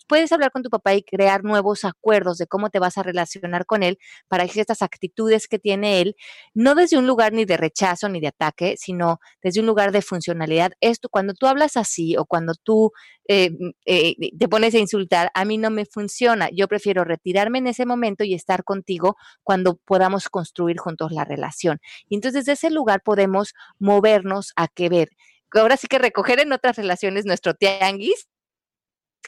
Puedes 0.08 0.32
hablar 0.32 0.50
con 0.50 0.62
tu 0.62 0.70
papá 0.70 0.94
y 0.94 1.02
crear 1.02 1.44
nuevos 1.44 1.84
acuerdos 1.84 2.38
de 2.38 2.46
cómo 2.46 2.70
te 2.70 2.78
vas 2.78 2.96
a 2.96 3.02
relacionar 3.02 3.66
con 3.66 3.82
él 3.82 3.98
para 4.28 4.48
que 4.48 4.60
estas 4.60 4.80
actitudes 4.82 5.46
que 5.46 5.58
tiene 5.58 6.00
él, 6.00 6.16
no 6.54 6.74
desde 6.74 6.96
un 6.96 7.06
lugar 7.06 7.32
ni 7.34 7.44
de 7.44 7.58
rechazo 7.58 8.08
ni 8.08 8.18
de 8.20 8.28
ataque, 8.28 8.76
sino 8.78 9.20
desde 9.42 9.60
un 9.60 9.66
lugar 9.66 9.92
de 9.92 10.02
funcionalidad. 10.02 10.72
Esto, 10.80 11.08
cuando 11.08 11.34
tú 11.34 11.46
hablas 11.46 11.76
así 11.76 12.16
o 12.16 12.24
cuando 12.24 12.54
tú 12.54 12.92
eh, 13.28 13.50
eh, 13.86 14.14
te 14.38 14.48
pones 14.48 14.74
a 14.74 14.78
insultar, 14.78 15.30
a 15.34 15.44
mí 15.44 15.58
no 15.58 15.70
me 15.70 15.84
funciona. 15.84 16.48
Yo 16.52 16.68
prefiero 16.68 17.04
retirarme 17.04 17.58
en 17.58 17.68
ese 17.68 17.86
momento 17.86 18.24
y 18.24 18.34
estar 18.34 18.64
contigo 18.64 19.16
cuando 19.42 19.76
podamos 19.84 20.28
construir 20.28 20.78
juntos 20.78 21.12
la 21.12 21.24
relación. 21.24 21.78
Y 22.08 22.16
entonces 22.16 22.44
desde 22.44 22.52
ese 22.52 22.70
lugar 22.70 23.02
podemos 23.02 23.54
movernos 23.78 24.52
a 24.56 24.68
que 24.68 24.88
ver. 24.88 25.10
Ahora 25.52 25.76
sí 25.76 25.88
que 25.88 25.98
recoger 25.98 26.40
en 26.40 26.52
otras 26.52 26.76
relaciones 26.76 27.26
nuestro 27.26 27.54
tianguis, 27.54 28.28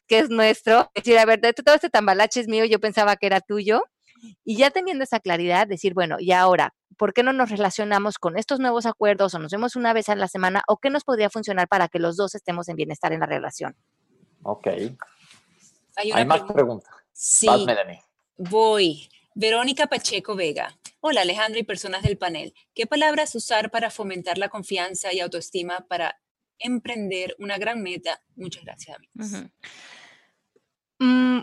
que 0.06 0.20
es 0.20 0.30
nuestro, 0.30 0.90
decir, 0.94 1.18
a 1.18 1.24
ver, 1.24 1.40
todo 1.40 1.74
este 1.74 1.90
tambalache 1.90 2.40
es 2.40 2.48
mío, 2.48 2.64
yo 2.64 2.80
pensaba 2.80 3.16
que 3.16 3.26
era 3.26 3.40
tuyo. 3.40 3.82
Y 4.44 4.56
ya 4.56 4.70
teniendo 4.70 5.02
esa 5.04 5.20
claridad, 5.20 5.66
decir, 5.66 5.94
bueno, 5.94 6.16
y 6.20 6.32
ahora, 6.32 6.74
¿por 7.02 7.14
qué 7.14 7.24
no 7.24 7.32
nos 7.32 7.50
relacionamos 7.50 8.16
con 8.20 8.38
estos 8.38 8.60
nuevos 8.60 8.86
acuerdos 8.86 9.34
o 9.34 9.40
nos 9.40 9.50
vemos 9.50 9.74
una 9.74 9.92
vez 9.92 10.08
a 10.08 10.14
la 10.14 10.28
semana 10.28 10.62
o 10.68 10.76
qué 10.76 10.88
nos 10.88 11.02
podría 11.02 11.30
funcionar 11.30 11.66
para 11.66 11.88
que 11.88 11.98
los 11.98 12.16
dos 12.16 12.36
estemos 12.36 12.68
en 12.68 12.76
bienestar 12.76 13.12
en 13.12 13.18
la 13.18 13.26
relación? 13.26 13.74
Ok. 14.44 14.68
Hay, 15.96 16.24
más 16.24 16.42
preguntas. 16.42 16.94
Sí. 17.12 17.48
Voy. 18.36 19.08
Verónica 19.34 19.88
Pacheco 19.88 20.36
Vega. 20.36 20.78
Hola 21.00 21.22
Alejandro 21.22 21.58
y 21.58 21.64
personas 21.64 22.04
del 22.04 22.18
panel. 22.18 22.54
¿Qué 22.72 22.86
palabras 22.86 23.34
usar 23.34 23.72
para 23.72 23.90
fomentar 23.90 24.38
la 24.38 24.48
confianza 24.48 25.12
y 25.12 25.18
autoestima 25.18 25.84
para 25.88 26.20
emprender 26.60 27.34
una 27.40 27.58
gran 27.58 27.82
meta? 27.82 28.22
Muchas 28.36 28.62
gracias, 28.62 28.96
amigos. 28.96 29.50
Mm, 31.00 31.40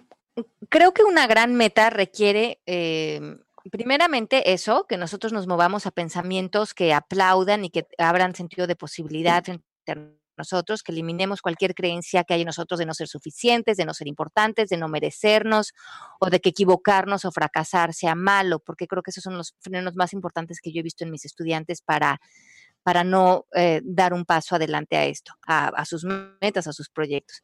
creo 0.70 0.94
que 0.94 1.04
una 1.04 1.28
gran 1.28 1.54
meta 1.54 1.90
requiere, 1.90 2.62
em, 2.66 3.42
primeramente, 3.72 4.54
eso, 4.54 4.86
que 4.88 4.98
nosotros 4.98 5.34
nos 5.34 5.48
movamos 5.48 5.86
a 5.86 5.92
pensamientos 5.92 6.74
que 6.74 6.94
aplaudan 6.94 7.66
y 7.66 7.70
que 7.70 7.88
abran 7.98 8.36
sentido 8.36 8.68
de 8.68 8.76
posibilidad 8.76 9.44
nosotros, 10.40 10.82
que 10.82 10.92
eliminemos 10.92 11.42
cualquier 11.42 11.76
creencia 11.76 12.24
que 12.24 12.34
hay 12.34 12.42
en 12.42 12.48
nosotros 12.48 12.80
de 12.80 12.86
no 12.86 12.96
ser 12.96 13.08
suficientes, 13.08 13.78
de 13.78 13.86
no 13.86 13.94
ser 13.94 14.08
importantes, 14.08 14.70
de 14.70 14.78
no 14.78 14.88
merecernos 14.88 15.74
o 16.20 16.30
de 16.30 16.40
que 16.40 16.50
equivocarnos 16.50 17.26
o 17.26 17.32
fracasar 17.32 17.94
sea 17.94 18.16
malo, 18.16 18.60
porque 18.60 18.88
creo 18.88 19.04
que 19.04 19.12
esos 19.12 19.24
son 19.24 19.38
los 19.38 19.54
frenos 19.60 19.96
más 19.96 20.14
importantes 20.14 20.62
que 20.62 20.72
yo 20.72 20.80
he 20.80 20.84
visto 20.84 21.04
en 21.04 21.12
mis 21.12 21.26
estudiantes 21.26 21.82
para 21.82 22.20
para 22.84 23.04
no 23.04 23.46
eh, 23.54 23.82
dar 23.84 24.14
un 24.14 24.26
paso 24.26 24.56
adelante 24.56 24.98
a 24.98 25.06
esto, 25.06 25.34
a, 25.46 25.86
sus 25.86 26.06
metas, 26.42 26.68
a 26.68 26.74
sus 26.74 26.90
proyectos. 26.90 27.42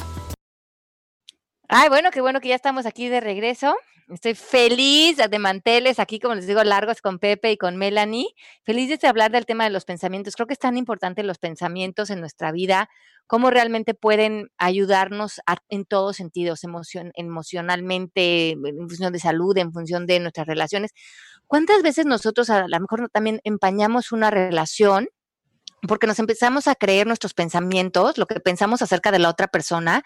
Ay, 1.67 1.89
bueno, 1.89 2.11
qué 2.11 2.21
bueno 2.21 2.41
que 2.41 2.49
ya 2.49 2.55
estamos 2.55 2.85
aquí 2.85 3.09
de 3.09 3.21
regreso. 3.21 3.75
Estoy 4.09 4.33
feliz 4.33 5.17
de 5.17 5.39
manteles 5.39 5.99
aquí, 5.99 6.19
como 6.19 6.33
les 6.33 6.47
digo, 6.47 6.63
largos 6.63 6.99
con 6.99 7.19
Pepe 7.19 7.51
y 7.51 7.57
con 7.57 7.77
Melanie. 7.77 8.25
Feliz 8.63 8.99
de 8.99 9.07
hablar 9.07 9.29
del 9.29 9.45
tema 9.45 9.65
de 9.65 9.69
los 9.69 9.85
pensamientos. 9.85 10.35
Creo 10.35 10.47
que 10.47 10.53
es 10.53 10.59
tan 10.59 10.77
importante 10.77 11.21
los 11.21 11.37
pensamientos 11.37 12.09
en 12.09 12.19
nuestra 12.19 12.51
vida, 12.51 12.89
cómo 13.29 13.51
realmente 13.51 13.93
pueden 13.93 14.49
ayudarnos 14.57 15.39
en 15.69 15.85
todos 15.85 16.17
sentidos, 16.17 16.61
emocionalmente, 16.63 18.49
en 18.53 18.89
función 18.89 19.13
de 19.13 19.19
salud, 19.19 19.55
en 19.55 19.71
función 19.71 20.07
de 20.07 20.19
nuestras 20.19 20.47
relaciones. 20.47 20.93
¿Cuántas 21.45 21.83
veces 21.83 22.07
nosotros 22.07 22.49
a 22.49 22.67
lo 22.67 22.79
mejor 22.79 23.07
también 23.11 23.39
empañamos 23.43 24.11
una 24.11 24.31
relación 24.31 25.09
porque 25.87 26.07
nos 26.07 26.17
empezamos 26.17 26.67
a 26.67 26.73
creer 26.73 27.05
nuestros 27.05 27.35
pensamientos, 27.35 28.17
lo 28.17 28.25
que 28.25 28.39
pensamos 28.39 28.81
acerca 28.81 29.11
de 29.11 29.19
la 29.19 29.29
otra 29.29 29.47
persona, 29.47 30.03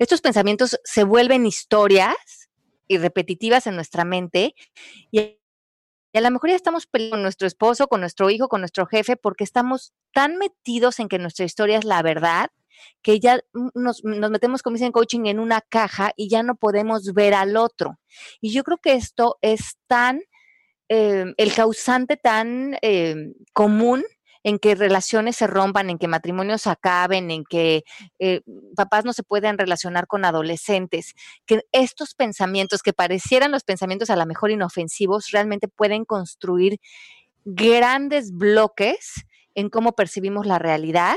estos 0.00 0.20
pensamientos 0.20 0.80
se 0.82 1.04
vuelven 1.04 1.46
historias 1.46 2.16
y 2.88 2.98
repetitivas 2.98 3.68
en 3.68 3.76
nuestra 3.76 4.04
mente 4.04 4.56
y 5.12 5.38
a 6.12 6.20
lo 6.20 6.30
mejor 6.32 6.50
ya 6.50 6.56
estamos 6.56 6.88
peleando 6.88 7.14
con 7.14 7.22
nuestro 7.22 7.46
esposo, 7.46 7.86
con 7.86 8.00
nuestro 8.00 8.30
hijo, 8.30 8.48
con 8.48 8.62
nuestro 8.62 8.86
jefe, 8.86 9.16
porque 9.16 9.44
estamos 9.44 9.92
tan 10.12 10.38
metidos 10.38 10.98
en 10.98 11.08
que 11.08 11.20
nuestra 11.20 11.44
historia 11.44 11.78
es 11.78 11.84
la 11.84 12.02
verdad, 12.02 12.50
que 13.02 13.20
ya 13.20 13.40
nos, 13.74 14.02
metemos, 14.04 14.62
como 14.62 14.74
dicen 14.74 14.92
coaching, 14.92 15.26
en 15.26 15.38
una 15.38 15.60
caja 15.60 16.12
y 16.16 16.28
ya 16.28 16.42
no 16.42 16.56
podemos 16.56 17.12
ver 17.12 17.34
al 17.34 17.56
otro. 17.56 17.98
Y 18.40 18.52
yo 18.52 18.64
creo 18.64 18.78
que 18.78 18.94
esto 18.94 19.38
es 19.42 19.76
tan, 19.86 20.20
eh, 20.88 21.26
el 21.36 21.54
causante 21.54 22.16
tan 22.16 22.76
eh, 22.82 23.32
común 23.52 24.04
en 24.44 24.58
que 24.58 24.74
relaciones 24.74 25.36
se 25.36 25.46
rompan, 25.46 25.88
en 25.88 25.98
que 25.98 26.06
matrimonios 26.06 26.66
acaben, 26.66 27.30
en 27.30 27.44
que 27.44 27.82
eh, 28.18 28.42
papás 28.76 29.04
no 29.04 29.14
se 29.14 29.22
puedan 29.22 29.56
relacionar 29.56 30.06
con 30.06 30.24
adolescentes, 30.26 31.14
que 31.46 31.62
estos 31.72 32.14
pensamientos 32.14 32.82
que 32.82 32.92
parecieran 32.92 33.50
los 33.50 33.64
pensamientos 33.64 34.10
a 34.10 34.16
lo 34.16 34.26
mejor 34.26 34.50
inofensivos 34.50 35.30
realmente 35.30 35.66
pueden 35.66 36.04
construir 36.04 36.78
grandes 37.46 38.32
bloques 38.32 39.24
en 39.54 39.70
cómo 39.70 39.92
percibimos 39.92 40.46
la 40.46 40.58
realidad 40.58 41.16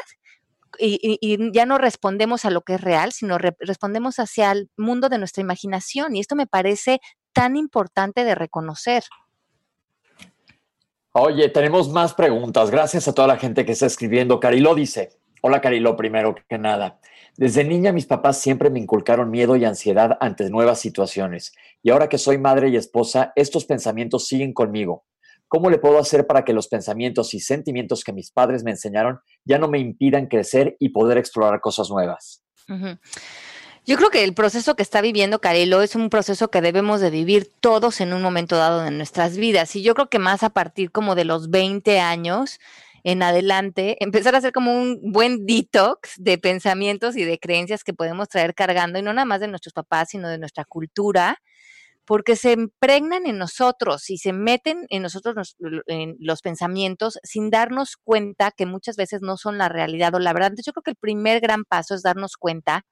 y, 0.79 1.51
ya 1.51 1.65
no 1.65 1.77
respondemos 1.77 2.45
a 2.45 2.49
lo 2.49 2.61
que 2.61 2.75
es 2.75 2.81
real, 2.81 3.11
sino 3.11 3.37
respondemos 3.37 4.19
hacia 4.19 4.51
el 4.51 4.69
mundo 4.77 5.09
de 5.09 5.17
nuestra 5.17 5.41
imaginación. 5.41 6.15
Y 6.15 6.19
esto 6.19 6.35
me 6.35 6.47
parece 6.47 6.99
tan 7.33 7.55
importante 7.55 8.23
de 8.23 8.35
reconocer. 8.35 9.03
Oye, 11.11 11.49
tenemos 11.49 11.89
más 11.89 12.13
preguntas. 12.13 12.69
Gracias 12.69 13.07
a 13.07 13.13
toda 13.13 13.27
la 13.27 13.37
gente 13.37 13.65
que 13.65 13.71
está 13.71 13.87
escribiendo. 13.87 14.39
Carilo 14.39 14.75
dice, 14.75 15.09
hola 15.41 15.61
Carilo, 15.61 15.95
primero 15.95 16.35
que 16.47 16.57
nada. 16.57 16.99
Desde 17.37 17.63
niña 17.63 17.91
mis 17.91 18.05
papás 18.05 18.39
siempre 18.39 18.69
me 18.69 18.79
inculcaron 18.79 19.29
miedo 19.29 19.55
y 19.55 19.65
ansiedad 19.65 20.17
ante 20.19 20.49
nuevas 20.49 20.79
situaciones. 20.79 21.53
Y 21.83 21.89
ahora 21.91 22.09
que 22.09 22.17
soy 22.17 22.37
madre 22.37 22.69
y 22.69 22.75
esposa, 22.75 23.31
estos 23.35 23.65
pensamientos 23.65 24.27
siguen 24.27 24.53
conmigo. 24.53 25.05
¿Cómo 25.47 25.69
le 25.69 25.77
puedo 25.77 25.97
hacer 25.97 26.27
para 26.27 26.43
que 26.43 26.53
los 26.53 26.67
pensamientos 26.67 27.33
y 27.33 27.39
sentimientos 27.39 28.03
que 28.03 28.13
mis 28.13 28.31
padres 28.31 28.63
me 28.63 28.71
enseñaron 28.71 29.19
ya 29.45 29.57
no 29.57 29.67
me 29.67 29.79
impidan 29.79 30.27
crecer 30.27 30.75
y 30.79 30.89
poder 30.89 31.17
explorar 31.17 31.61
cosas 31.61 31.89
nuevas? 31.89 32.43
Yo 33.85 33.95
creo 33.95 34.09
que 34.09 34.25
el 34.25 34.33
proceso 34.33 34.75
que 34.75 34.83
está 34.83 34.99
viviendo 34.99 35.39
Carelo 35.39 35.81
es 35.81 35.95
un 35.95 36.09
proceso 36.09 36.51
que 36.51 36.59
debemos 36.59 36.99
de 36.99 37.09
vivir 37.09 37.49
todos 37.61 38.01
en 38.01 38.11
un 38.11 38.21
momento 38.21 38.57
dado 38.57 38.81
de 38.81 38.91
nuestras 38.91 39.37
vidas. 39.37 39.73
Y 39.77 39.83
yo 39.83 39.93
creo 39.93 40.09
que 40.09 40.19
más 40.19 40.43
a 40.43 40.49
partir 40.49 40.91
como 40.91 41.15
de 41.15 41.23
los 41.23 41.49
20 41.49 42.01
años 42.01 42.59
en 43.05 43.23
adelante, 43.23 43.95
empezar 44.03 44.35
a 44.35 44.39
hacer 44.39 44.51
como 44.51 44.73
un 44.73 44.99
buen 45.01 45.45
detox 45.45 46.15
de 46.17 46.37
pensamientos 46.37 47.15
y 47.15 47.23
de 47.23 47.39
creencias 47.39 47.85
que 47.85 47.93
podemos 47.93 48.27
traer 48.27 48.53
cargando, 48.53 48.99
y 48.99 49.01
no 49.01 49.13
nada 49.13 49.23
más 49.23 49.39
de 49.39 49.47
nuestros 49.47 49.71
papás, 49.71 50.09
sino 50.09 50.27
de 50.27 50.37
nuestra 50.37 50.65
cultura, 50.65 51.41
porque 52.07 52.37
se 52.37 52.53
impregnan 52.53 53.27
en 53.27 53.37
nosotros 53.37 54.09
y 54.09 54.17
se 54.17 54.31
meten 54.31 54.87
en 54.89 55.03
nosotros 55.03 55.57
en 55.87 56.15
los 56.19 56.41
pensamientos 56.41 57.19
sin 57.21 57.49
darnos 57.49 57.97
cuenta 57.97 58.51
que 58.51 58.65
muchas 58.65 58.95
veces 58.95 59.21
no 59.21 59.35
son 59.35 59.57
la 59.57 59.67
realidad 59.67 60.15
o 60.15 60.19
la 60.19 60.31
verdad. 60.31 60.47
Entonces 60.47 60.67
yo 60.67 60.71
creo 60.71 60.83
que 60.83 60.91
el 60.91 60.95
primer 60.95 61.41
gran 61.41 61.65
paso 61.65 61.93
es 61.93 62.03
darnos 62.03 62.37
cuenta 62.37 62.85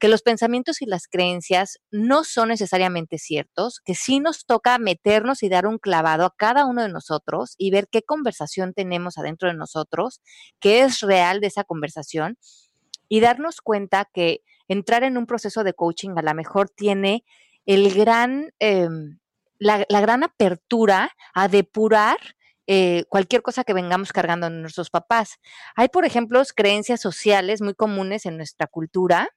que 0.00 0.08
los 0.08 0.22
pensamientos 0.22 0.82
y 0.82 0.86
las 0.86 1.06
creencias 1.06 1.78
no 1.92 2.24
son 2.24 2.48
necesariamente 2.48 3.18
ciertos, 3.18 3.78
que 3.78 3.94
sí 3.94 4.18
nos 4.18 4.44
toca 4.44 4.76
meternos 4.78 5.44
y 5.44 5.48
dar 5.48 5.64
un 5.64 5.78
clavado 5.78 6.24
a 6.24 6.34
cada 6.36 6.66
uno 6.66 6.82
de 6.82 6.88
nosotros 6.88 7.54
y 7.58 7.70
ver 7.70 7.86
qué 7.88 8.02
conversación 8.02 8.74
tenemos 8.74 9.18
adentro 9.18 9.48
de 9.48 9.54
nosotros, 9.54 10.20
qué 10.58 10.80
es 10.82 10.98
real 10.98 11.40
de 11.40 11.46
esa 11.46 11.62
conversación 11.62 12.36
y 13.08 13.20
darnos 13.20 13.60
cuenta 13.60 14.08
que 14.12 14.40
entrar 14.66 15.04
en 15.04 15.16
un 15.16 15.26
proceso 15.26 15.62
de 15.62 15.74
coaching 15.74 16.10
a 16.16 16.22
lo 16.22 16.34
mejor 16.34 16.70
tiene 16.70 17.24
el 17.66 17.94
gran, 17.94 18.52
em, 18.58 19.18
la, 19.58 19.84
gran 19.88 20.24
apertura 20.24 21.10
a 21.34 21.48
depurar 21.48 22.18
eh, 22.66 23.04
cualquier 23.08 23.42
cosa 23.42 23.64
que 23.64 23.74
vengamos 23.74 24.12
cargando 24.12 24.46
en 24.46 24.60
nuestros 24.60 24.90
papás. 24.90 25.38
Hay, 25.76 25.88
por 25.88 26.04
ejemplo, 26.04 26.42
creencias 26.54 27.00
sociales 27.00 27.60
muy 27.60 27.74
comunes 27.74 28.26
en 28.26 28.36
nuestra 28.36 28.66
cultura 28.66 29.30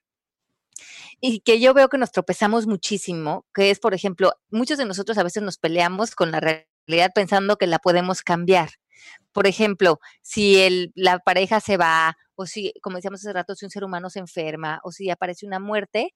y 1.20 1.40
que 1.40 1.60
yo 1.60 1.74
veo 1.74 1.88
que 1.88 1.98
nos 1.98 2.12
tropezamos 2.12 2.66
muchísimo, 2.66 3.46
que 3.54 3.70
es, 3.70 3.78
por 3.78 3.94
ejemplo, 3.94 4.32
muchos 4.50 4.78
de 4.78 4.84
nosotros 4.84 5.18
a 5.18 5.22
veces 5.22 5.42
nos 5.42 5.58
peleamos 5.58 6.14
con 6.14 6.30
la 6.30 6.40
realidad 6.40 7.12
pensando 7.14 7.56
que 7.56 7.66
la 7.66 7.78
podemos 7.78 8.22
cambiar. 8.22 8.70
Por 9.32 9.46
ejemplo, 9.46 10.00
si 10.22 10.60
el, 10.60 10.92
la 10.94 11.18
pareja 11.18 11.60
se 11.60 11.76
va, 11.76 12.16
o 12.34 12.46
si, 12.46 12.72
como 12.82 12.96
decíamos 12.96 13.20
hace 13.20 13.32
rato, 13.32 13.54
si 13.54 13.64
un 13.64 13.70
ser 13.70 13.84
humano 13.84 14.10
se 14.10 14.18
enferma, 14.18 14.80
o 14.82 14.92
si 14.92 15.10
aparece 15.10 15.46
una 15.46 15.58
muerte, 15.58 16.14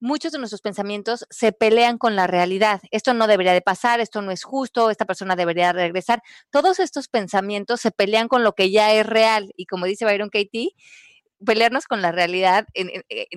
muchos 0.00 0.32
de 0.32 0.38
nuestros 0.38 0.60
pensamientos 0.60 1.26
se 1.30 1.52
pelean 1.52 1.98
con 1.98 2.16
la 2.16 2.26
realidad. 2.26 2.80
Esto 2.90 3.14
no 3.14 3.26
debería 3.26 3.52
de 3.52 3.62
pasar, 3.62 4.00
esto 4.00 4.22
no 4.22 4.30
es 4.30 4.44
justo, 4.44 4.90
esta 4.90 5.04
persona 5.04 5.36
debería 5.36 5.72
regresar. 5.72 6.22
Todos 6.50 6.78
estos 6.78 7.08
pensamientos 7.08 7.80
se 7.80 7.90
pelean 7.90 8.28
con 8.28 8.44
lo 8.44 8.52
que 8.52 8.70
ya 8.70 8.92
es 8.92 9.06
real. 9.06 9.52
Y 9.56 9.66
como 9.66 9.86
dice 9.86 10.04
Byron 10.04 10.30
Katie, 10.30 10.70
pelearnos 11.44 11.86
con 11.86 12.02
la 12.02 12.10
realidad 12.10 12.66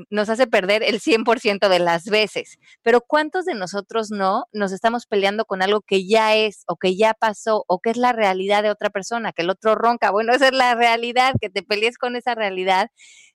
nos 0.09 0.29
hace 0.29 0.47
perder 0.47 0.83
el 0.83 0.99
100% 0.99 1.69
de 1.69 1.79
las 1.79 2.05
veces. 2.05 2.57
Pero 2.81 3.01
¿cuántos 3.01 3.45
de 3.45 3.53
nosotros 3.53 4.09
no 4.11 4.45
nos 4.51 4.71
estamos 4.71 5.05
peleando 5.05 5.45
con 5.45 5.61
algo 5.61 5.81
que 5.81 6.07
ya 6.07 6.35
es 6.35 6.63
o 6.67 6.77
que 6.77 6.95
ya 6.95 7.13
pasó 7.13 7.63
o 7.67 7.79
que 7.79 7.91
es 7.91 7.97
la 7.97 8.11
realidad 8.11 8.63
de 8.63 8.71
otra 8.71 8.89
persona, 8.89 9.33
que 9.33 9.43
el 9.43 9.49
otro 9.49 9.75
ronca? 9.75 10.11
Bueno, 10.11 10.33
esa 10.33 10.47
es 10.47 10.53
la 10.53 10.73
realidad, 10.75 11.33
que 11.39 11.49
te 11.49 11.61
pelees 11.63 11.97
con 11.97 12.15
esa 12.15 12.33
realidad, 12.33 12.89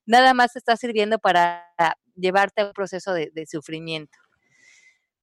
nada 0.05 0.35
más 0.35 0.57
está 0.57 0.77
sirviendo 0.77 1.19
para 1.19 1.65
llevarte 2.17 2.63
a 2.63 2.67
un 2.67 2.73
proceso 2.73 3.13
de, 3.13 3.47
sufrimiento. 3.47 4.19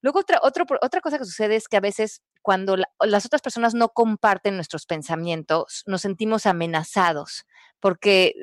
Luego, 0.01 0.19
otra, 0.19 0.39
otra 0.41 1.01
cosa 1.01 1.17
que 1.17 1.25
sucede 1.25 1.55
es 1.55 1.67
que 1.67 1.77
a 1.77 1.81
veces 1.81 2.21
cuando 2.41 2.75
las 2.99 3.25
otras 3.25 3.41
personas 3.41 3.73
no 3.73 3.89
comparten 3.89 4.55
nuestros 4.55 4.85
pensamientos, 4.85 5.83
nos 5.87 6.01
sentimos 6.01 6.45
amenazados, 6.45 7.45
porque 7.79 8.35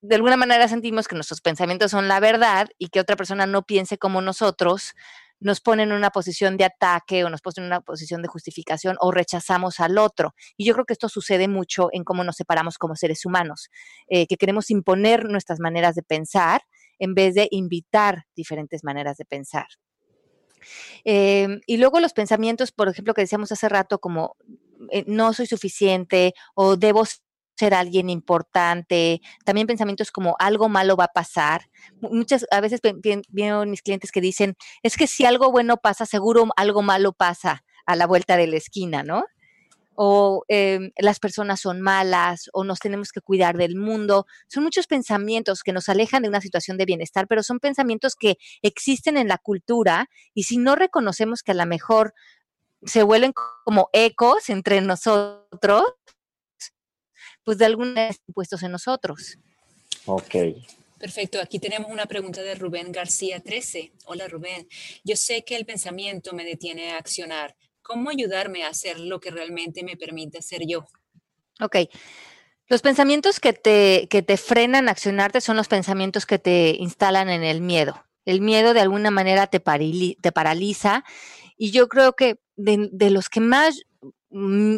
de 0.00 0.16
alguna 0.16 0.36
manera 0.36 0.66
sentimos 0.66 1.06
que 1.06 1.14
nuestros 1.14 1.40
pensamientos 1.40 1.90
son 1.90 2.08
la 2.08 2.20
verdad 2.20 2.68
y 2.78 2.88
que 2.88 3.00
otra 3.00 3.16
persona 3.16 3.46
no 3.46 3.62
piense 3.62 3.98
como 3.98 4.20
nosotros, 4.22 4.94
nos 5.40 5.60
ponen 5.60 5.90
en 5.90 5.96
una 5.96 6.10
posición 6.10 6.56
de 6.56 6.64
ataque 6.64 7.24
o 7.24 7.30
nos 7.30 7.42
ponen 7.42 7.64
en 7.64 7.66
una 7.66 7.80
posición 7.80 8.22
de 8.22 8.28
justificación 8.28 8.96
o 9.00 9.12
rechazamos 9.12 9.78
al 9.78 9.98
otro. 9.98 10.34
Y 10.56 10.64
yo 10.64 10.74
creo 10.74 10.84
que 10.84 10.94
esto 10.94 11.08
sucede 11.08 11.46
mucho 11.48 11.90
en 11.92 12.04
cómo 12.04 12.24
nos 12.24 12.36
separamos 12.36 12.78
como 12.78 12.96
seres 12.96 13.24
humanos, 13.24 13.70
eh, 14.08 14.26
que 14.26 14.36
queremos 14.36 14.70
imponer 14.70 15.26
nuestras 15.26 15.60
maneras 15.60 15.94
de 15.94 16.02
pensar 16.02 16.62
en 16.98 17.14
vez 17.14 17.34
de 17.34 17.48
invitar 17.50 18.24
diferentes 18.34 18.84
maneras 18.84 19.16
de 19.16 19.24
pensar. 19.24 19.66
Em, 21.04 21.60
y 21.66 21.76
luego 21.76 22.00
los 22.00 22.12
pensamientos, 22.12 22.72
por 22.72 22.88
ejemplo, 22.88 23.14
que 23.14 23.22
decíamos 23.22 23.52
hace 23.52 23.68
rato, 23.68 23.98
como 23.98 24.36
eh, 24.90 25.04
no 25.06 25.32
soy 25.32 25.46
suficiente 25.46 26.34
o 26.54 26.76
debo 26.76 27.04
ser 27.56 27.74
alguien 27.74 28.08
importante, 28.08 29.20
también 29.44 29.66
pensamientos 29.66 30.12
como 30.12 30.36
algo 30.38 30.68
malo 30.68 30.96
va 30.96 31.04
a 31.04 31.12
pasar. 31.12 31.62
Muchas 32.00 32.46
a 32.50 32.60
veces 32.60 32.80
veo 33.28 33.66
mis 33.66 33.82
clientes 33.82 34.12
que 34.12 34.20
dicen, 34.20 34.56
es 34.82 34.96
que 34.96 35.06
si 35.06 35.24
algo 35.24 35.50
bueno 35.50 35.78
pasa, 35.78 36.06
seguro 36.06 36.46
algo 36.56 36.82
malo 36.82 37.12
pasa 37.12 37.64
a 37.84 37.96
la 37.96 38.06
vuelta 38.06 38.36
de 38.36 38.46
la 38.46 38.56
esquina, 38.56 39.02
¿no? 39.02 39.24
O 40.00 40.44
em, 40.46 40.92
las 40.96 41.18
personas 41.18 41.60
son 41.60 41.80
malas, 41.80 42.48
o 42.52 42.62
nos 42.62 42.78
tenemos 42.78 43.10
que 43.10 43.20
cuidar 43.20 43.56
del 43.56 43.74
mundo. 43.74 44.26
Son 44.46 44.62
muchos 44.62 44.86
pensamientos 44.86 45.64
que 45.64 45.72
nos 45.72 45.88
alejan 45.88 46.22
de 46.22 46.28
una 46.28 46.40
situación 46.40 46.78
de 46.78 46.84
bienestar, 46.84 47.26
pero 47.26 47.42
son 47.42 47.58
pensamientos 47.58 48.14
que 48.14 48.38
existen 48.62 49.16
en 49.16 49.26
la 49.26 49.38
cultura 49.38 50.08
y 50.34 50.44
si 50.44 50.56
no 50.56 50.76
reconocemos 50.76 51.42
que 51.42 51.50
a 51.50 51.56
lo 51.56 51.66
mejor 51.66 52.14
se 52.84 53.02
vuelven 53.02 53.32
como 53.64 53.90
ecos 53.92 54.50
entre 54.50 54.80
nosotros, 54.80 55.82
pues 57.42 57.58
de 57.58 57.64
alguna 57.64 58.08
vez 58.08 58.20
puestos 58.32 58.62
en 58.62 58.70
nosotros. 58.70 59.38
Ok. 60.06 60.34
Perfecto, 60.98 61.40
aquí 61.40 61.60
tenemos 61.60 61.90
una 61.90 62.06
pregunta 62.06 62.42
de 62.42 62.56
Rubén 62.56 62.90
García 62.90 63.40
13. 63.40 63.92
Hola 64.06 64.26
Rubén, 64.26 64.68
yo 65.04 65.16
sé 65.16 65.44
que 65.44 65.56
el 65.56 65.64
pensamiento 65.64 66.32
me 66.32 66.44
detiene 66.44 66.92
a 66.92 66.98
accionar. 66.98 67.56
¿Cómo 67.88 68.10
ayudarme 68.10 68.62
a 68.62 68.68
hacer 68.68 69.00
lo 69.00 69.18
que 69.18 69.30
realmente 69.30 69.82
me 69.82 69.96
permite 69.96 70.42
ser 70.42 70.60
yo? 70.66 70.84
Ok. 71.60 71.76
Los 72.68 72.82
pensamientos 72.82 73.40
que 73.40 73.52
te, 73.52 74.06
que 74.08 74.22
te 74.22 74.36
frenan 74.36 74.88
a 74.88 74.92
accionarte 74.92 75.40
son 75.40 75.56
los 75.56 75.68
pensamientos 75.68 76.26
que 76.26 76.38
te 76.38 76.76
instalan 76.78 77.30
en 77.30 77.42
el 77.42 77.62
miedo. 77.62 78.04
El 78.26 78.42
miedo 78.42 78.74
de 78.74 78.80
alguna 78.80 79.10
manera 79.10 79.46
te, 79.46 79.58
te 79.58 80.32
paraliza 80.32 81.02
y 81.56 81.70
yo 81.70 81.88
creo 81.88 82.12
que 82.12 82.38
de, 82.56 82.90
de 82.92 83.10
los 83.10 83.30
que 83.30 83.40
más 83.40 83.86
Mm, 84.30 84.76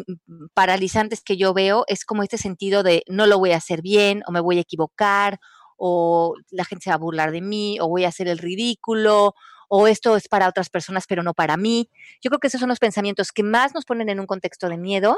paralizantes 0.53 1.21
que 1.21 1.35
yo 1.35 1.53
veo 1.53 1.83
es 1.87 2.05
como 2.05 2.23
este 2.23 2.37
sentido 2.37 2.83
de 2.83 3.03
no 3.07 3.25
lo 3.25 3.37
voy 3.37 3.51
a 3.51 3.57
hacer 3.57 3.81
bien 3.81 4.23
o 4.25 4.31
me 4.31 4.39
voy 4.39 4.57
a 4.57 4.61
equivocar 4.61 5.39
o 5.75 6.35
la 6.51 6.63
gente 6.63 6.85
se 6.85 6.89
va 6.89 6.95
a 6.95 6.99
burlar 6.99 7.31
de 7.31 7.41
mí 7.41 7.77
o 7.81 7.89
voy 7.89 8.05
a 8.05 8.09
hacer 8.09 8.29
el 8.29 8.37
ridículo 8.37 9.33
o 9.73 9.87
esto 9.87 10.17
es 10.17 10.27
para 10.27 10.49
otras 10.49 10.69
personas 10.69 11.05
pero 11.07 11.23
no 11.23 11.33
para 11.33 11.55
mí. 11.55 11.89
Yo 12.21 12.29
creo 12.29 12.39
que 12.39 12.47
esos 12.47 12.59
son 12.59 12.67
los 12.69 12.79
pensamientos 12.79 13.31
que 13.31 13.41
más 13.41 13.73
nos 13.73 13.85
ponen 13.85 14.09
en 14.09 14.19
un 14.19 14.27
contexto 14.27 14.67
de 14.67 14.77
miedo, 14.77 15.17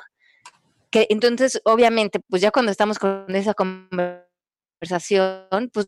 que 0.92 1.08
entonces 1.10 1.60
obviamente 1.66 2.20
pues 2.30 2.42
ya 2.42 2.52
cuando 2.52 2.72
estamos 2.72 3.00
con 3.00 3.26
esa 3.30 3.56
conversación, 3.56 4.28
pues 5.74 5.88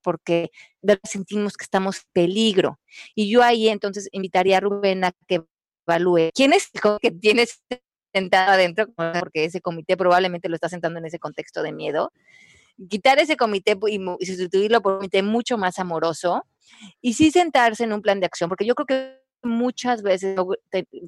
porque 0.00 0.50
sentimos 1.02 1.56
que 1.56 1.64
estamos 1.64 1.96
en 1.96 2.02
peligro. 2.12 2.78
Y 3.16 3.28
yo 3.28 3.42
ahí 3.42 3.68
entonces 3.68 4.08
invitaría 4.12 4.58
a 4.58 4.60
Rubén 4.60 5.02
a 5.04 5.12
que 5.26 5.42
evalúe 5.86 6.30
quién 6.34 6.52
es 6.52 6.68
el 6.74 6.98
que 7.00 7.10
tienes 7.10 7.62
sentado 8.14 8.52
adentro, 8.52 8.86
porque 8.94 9.44
ese 9.44 9.60
comité 9.60 9.96
probablemente 9.96 10.48
lo 10.48 10.54
está 10.54 10.68
sentando 10.68 11.00
en 11.00 11.06
ese 11.06 11.18
contexto 11.18 11.64
de 11.64 11.72
miedo. 11.72 12.12
Quitar 12.88 13.18
ese 13.18 13.36
comité 13.36 13.78
y 13.88 14.26
sustituirlo 14.26 14.82
por 14.82 14.92
un 14.92 14.98
comité 14.98 15.22
mucho 15.22 15.58
más 15.58 15.78
amoroso 15.78 16.46
y 17.00 17.14
sí 17.14 17.30
sentarse 17.30 17.84
en 17.84 17.92
un 17.92 18.02
plan 18.02 18.20
de 18.20 18.26
acción, 18.26 18.48
porque 18.48 18.66
yo 18.66 18.74
creo 18.74 18.86
que 18.86 19.22
muchas 19.44 20.02
veces 20.02 20.36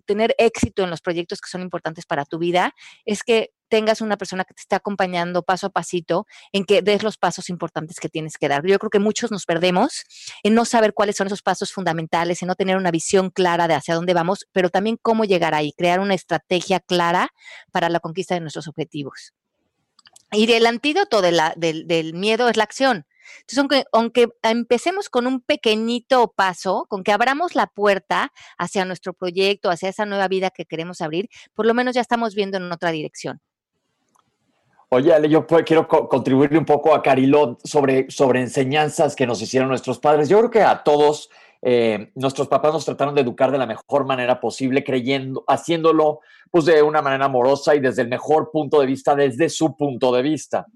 tener 0.06 0.34
éxito 0.38 0.82
en 0.82 0.90
los 0.90 1.00
proyectos 1.00 1.40
que 1.40 1.48
son 1.48 1.62
importantes 1.62 2.04
para 2.04 2.24
tu 2.24 2.38
vida 2.38 2.74
es 3.04 3.22
que 3.22 3.52
tengas 3.68 4.00
una 4.00 4.16
persona 4.16 4.44
que 4.44 4.54
te 4.54 4.60
esté 4.60 4.76
acompañando 4.76 5.42
paso 5.42 5.66
a 5.66 5.70
pasito 5.70 6.26
en 6.52 6.64
que 6.64 6.82
des 6.82 7.02
los 7.02 7.16
pasos 7.16 7.48
importantes 7.48 7.98
que 7.98 8.08
tienes 8.08 8.36
que 8.38 8.48
dar. 8.48 8.64
Yo 8.64 8.78
creo 8.78 8.90
que 8.90 8.98
muchos 8.98 9.30
nos 9.30 9.46
perdemos 9.46 10.04
en 10.42 10.54
no 10.54 10.64
saber 10.64 10.94
cuáles 10.94 11.16
son 11.16 11.26
esos 11.26 11.42
pasos 11.42 11.72
fundamentales, 11.72 12.42
en 12.42 12.48
no 12.48 12.54
tener 12.54 12.76
una 12.76 12.90
visión 12.90 13.30
clara 13.30 13.66
de 13.66 13.74
hacia 13.74 13.94
dónde 13.94 14.14
vamos, 14.14 14.46
pero 14.52 14.68
también 14.70 14.98
cómo 15.00 15.24
llegar 15.24 15.54
ahí, 15.54 15.72
crear 15.72 16.00
una 16.00 16.14
estrategia 16.14 16.80
clara 16.80 17.30
para 17.72 17.88
la 17.88 18.00
conquista 18.00 18.34
de 18.34 18.40
nuestros 18.40 18.68
objetivos. 18.68 19.32
Y 20.32 20.50
el 20.52 20.66
antídoto 20.66 21.22
del, 21.22 21.40
del 21.56 22.14
miedo 22.14 22.48
es 22.48 22.56
la 22.56 22.64
acción. 22.64 23.06
Entonces, 23.40 23.58
aunque, 23.58 23.84
aunque 23.92 24.28
empecemos 24.42 25.08
con 25.08 25.26
un 25.26 25.40
pequeñito 25.40 26.32
paso, 26.34 26.86
con 26.88 27.04
que 27.04 27.12
abramos 27.12 27.54
la 27.54 27.66
puerta 27.66 28.32
hacia 28.58 28.84
nuestro 28.84 29.12
proyecto, 29.12 29.70
hacia 29.70 29.88
esa 29.88 30.06
nueva 30.06 30.28
vida 30.28 30.50
que 30.50 30.64
queremos 30.64 31.00
abrir, 31.00 31.28
por 31.54 31.66
lo 31.66 31.74
menos 31.74 31.94
ya 31.94 32.00
estamos 32.00 32.34
viendo 32.34 32.56
en 32.56 32.70
otra 32.70 32.90
dirección. 32.90 33.40
Oye, 34.90 35.12
Ale, 35.12 35.28
yo 35.28 35.46
quiero 35.46 35.88
contribuirle 35.88 36.56
un 36.56 36.64
poco 36.64 36.94
a 36.94 37.02
Cariló 37.02 37.58
sobre, 37.64 38.08
sobre 38.10 38.40
enseñanzas 38.40 39.16
que 39.16 39.26
nos 39.26 39.42
hicieron 39.42 39.68
nuestros 39.68 39.98
padres. 39.98 40.28
Yo 40.28 40.38
creo 40.38 40.50
que 40.50 40.62
a 40.62 40.84
todos 40.84 41.30
eh, 41.66 42.12
nuestros 42.14 42.46
papás 42.46 42.74
nos 42.74 42.84
trataron 42.84 43.14
de 43.14 43.22
educar 43.22 43.50
de 43.50 43.56
la 43.56 43.64
mejor 43.64 44.04
manera 44.04 44.38
posible, 44.38 44.84
creyendo, 44.84 45.44
haciéndolo 45.48 46.20
pues 46.50 46.66
de 46.66 46.82
una 46.82 47.00
manera 47.00 47.24
amorosa 47.24 47.74
y 47.74 47.80
desde 47.80 48.02
el 48.02 48.08
mejor 48.08 48.50
punto 48.52 48.80
de 48.80 48.86
vista, 48.86 49.14
desde 49.14 49.48
su 49.48 49.74
punto 49.74 50.14
de 50.14 50.20
vista. 50.20 50.66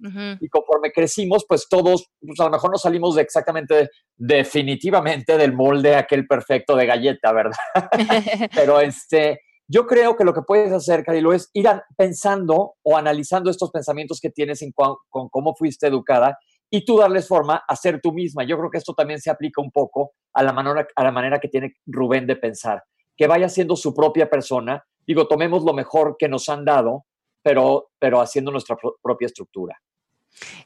Y 0.41 0.49
conforme 0.49 0.91
crecimos, 0.91 1.45
pues 1.47 1.68
todos, 1.68 2.11
pues 2.20 2.41
a 2.41 2.45
lo 2.45 2.51
mejor 2.51 2.70
no 2.70 2.78
salimos 2.78 3.16
de 3.16 3.22
exactamente, 3.22 3.91
definitivamente 4.16 5.36
del 5.36 5.53
molde 5.53 5.95
aquel 5.95 6.26
perfecto 6.26 6.74
de 6.74 6.86
galleta, 6.86 7.32
¿verdad? 7.32 7.59
Pero 8.55 8.80
este, 8.80 9.43
yo 9.68 9.86
creo 9.86 10.16
que 10.16 10.24
lo 10.24 10.32
que 10.32 10.43
puedes 10.43 10.72
hacer, 10.72 11.05
Carilo, 11.05 11.34
es 11.34 11.51
ir 11.53 11.68
pensando 11.99 12.76
o 12.82 12.97
analizando 12.97 13.51
estos 13.51 13.70
pensamientos 13.70 14.20
que 14.20 14.30
tienes 14.30 14.62
en 14.62 14.72
con 14.72 15.28
cómo 15.28 15.55
fuiste 15.55 15.86
educada 15.86 16.39
y 16.71 16.85
tú 16.85 16.99
darles 16.99 17.27
forma 17.27 17.64
a 17.66 17.77
ser 17.77 18.01
tú 18.01 18.12
misma. 18.12 18.45
Yo 18.45 18.59
creo 18.59 18.71
que 18.71 18.79
esto 18.79 18.95
también 18.95 19.21
se 19.21 19.31
aplica 19.31 19.61
un 19.61 19.71
poco 19.71 20.12
a 20.33 20.43
la 20.43 20.53
manera, 20.53 20.87
a 20.95 21.05
la 21.05 21.12
manera 21.12 21.39
que 21.39 21.49
tiene 21.49 21.77
Rubén 21.87 22.27
de 22.27 22.37
pensar, 22.37 22.83
que 23.16 23.27
vaya 23.27 23.49
siendo 23.49 23.77
su 23.77 23.95
propia 23.95 24.29
persona. 24.29 24.85
Digo, 25.07 25.27
tomemos 25.27 25.64
lo 25.64 25.73
mejor 25.73 26.16
que 26.19 26.29
nos 26.29 26.49
han 26.49 26.64
dado, 26.64 27.07
pero, 27.43 27.91
pero 27.99 28.21
haciendo 28.21 28.51
nuestra 28.51 28.77
propia 29.03 29.27
estructura. 29.27 29.81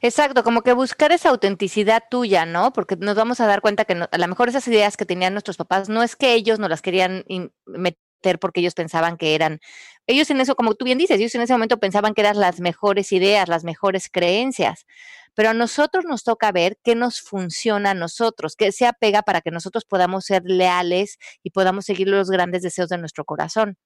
Exacto, 0.01 0.43
como 0.43 0.61
que 0.61 0.73
buscar 0.73 1.11
esa 1.11 1.29
autenticidad 1.29 2.03
tuya, 2.09 2.45
¿no? 2.45 2.73
Porque 2.73 2.95
nos 2.97 3.15
vamos 3.15 3.39
a 3.39 3.47
dar 3.47 3.61
cuenta 3.61 3.85
que 3.85 3.93
a 3.93 4.17
lo 4.17 4.27
mejor 4.27 4.49
esas 4.49 4.67
ideas 4.67 4.97
que 4.97 5.05
tenían 5.05 5.33
nuestros 5.33 5.57
papás 5.57 5.89
no 5.89 6.03
es 6.03 6.15
que 6.15 6.33
ellos 6.33 6.59
no 6.59 6.67
las 6.67 6.81
querían 6.81 7.23
meter 7.65 8.39
porque 8.39 8.61
ellos 8.61 8.73
pensaban 8.73 9.17
que 9.17 9.35
eran, 9.35 9.59
ellos 10.07 10.29
en 10.29 10.39
eso, 10.41 10.55
como 10.55 10.75
tú 10.75 10.85
bien 10.85 10.97
dices, 10.97 11.19
ellos 11.19 11.35
en 11.35 11.41
ese 11.41 11.53
momento 11.53 11.79
pensaban 11.79 12.13
que 12.13 12.21
eran 12.21 12.39
las 12.39 12.59
mejores 12.59 13.11
ideas, 13.11 13.49
las 13.49 13.63
mejores 13.63 14.09
creencias, 14.09 14.85
pero 15.33 15.49
a 15.49 15.53
nosotros 15.53 16.05
nos 16.05 16.23
toca 16.23 16.51
ver 16.51 16.77
qué 16.83 16.95
nos 16.95 17.21
funciona 17.21 17.91
a 17.91 17.93
nosotros, 17.93 18.55
qué 18.55 18.71
se 18.71 18.85
apega 18.85 19.21
para 19.21 19.41
que 19.41 19.51
nosotros 19.51 19.85
podamos 19.85 20.25
ser 20.25 20.43
leales 20.45 21.17
y 21.43 21.51
podamos 21.51 21.85
seguir 21.85 22.07
los 22.07 22.29
grandes 22.29 22.61
deseos 22.61 22.89
de 22.89 22.97
nuestro 22.97 23.25
corazón. 23.25 23.77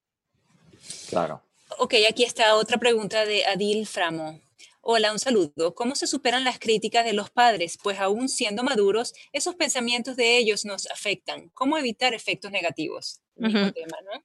Claro. 1.10 1.44
Ok, 1.80 1.96
aquí 2.10 2.24
está 2.24 2.56
otra 2.56 2.78
pregunta 2.78 3.26
de 3.26 3.46
Adil 3.46 3.88
Framo. 3.88 4.40
Hola, 4.82 5.12
un 5.12 5.20
saludo. 5.20 5.76
¿Cómo 5.76 5.96
se 5.96 6.08
superan 6.08 6.46
las 6.46 6.60
críticas 6.60 7.04
de 7.04 7.12
los 7.12 7.30
padres? 7.30 7.78
Pues 7.82 8.00
aún 8.00 8.30
siendo 8.30 8.64
maduros, 8.64 9.14
esos 9.34 9.56
pensamientos 9.56 10.16
de 10.16 10.38
ellos 10.38 10.64
nos 10.64 10.90
afectan. 10.90 11.50
¿Cómo 11.50 11.78
evitar 11.78 12.14
efectos 12.14 12.52
negativos? 12.52 13.20
Mismo 13.36 13.72
tema, 13.74 13.98
¿no? 14.06 14.24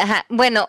Ajá. 0.00 0.24
Bueno, 0.28 0.68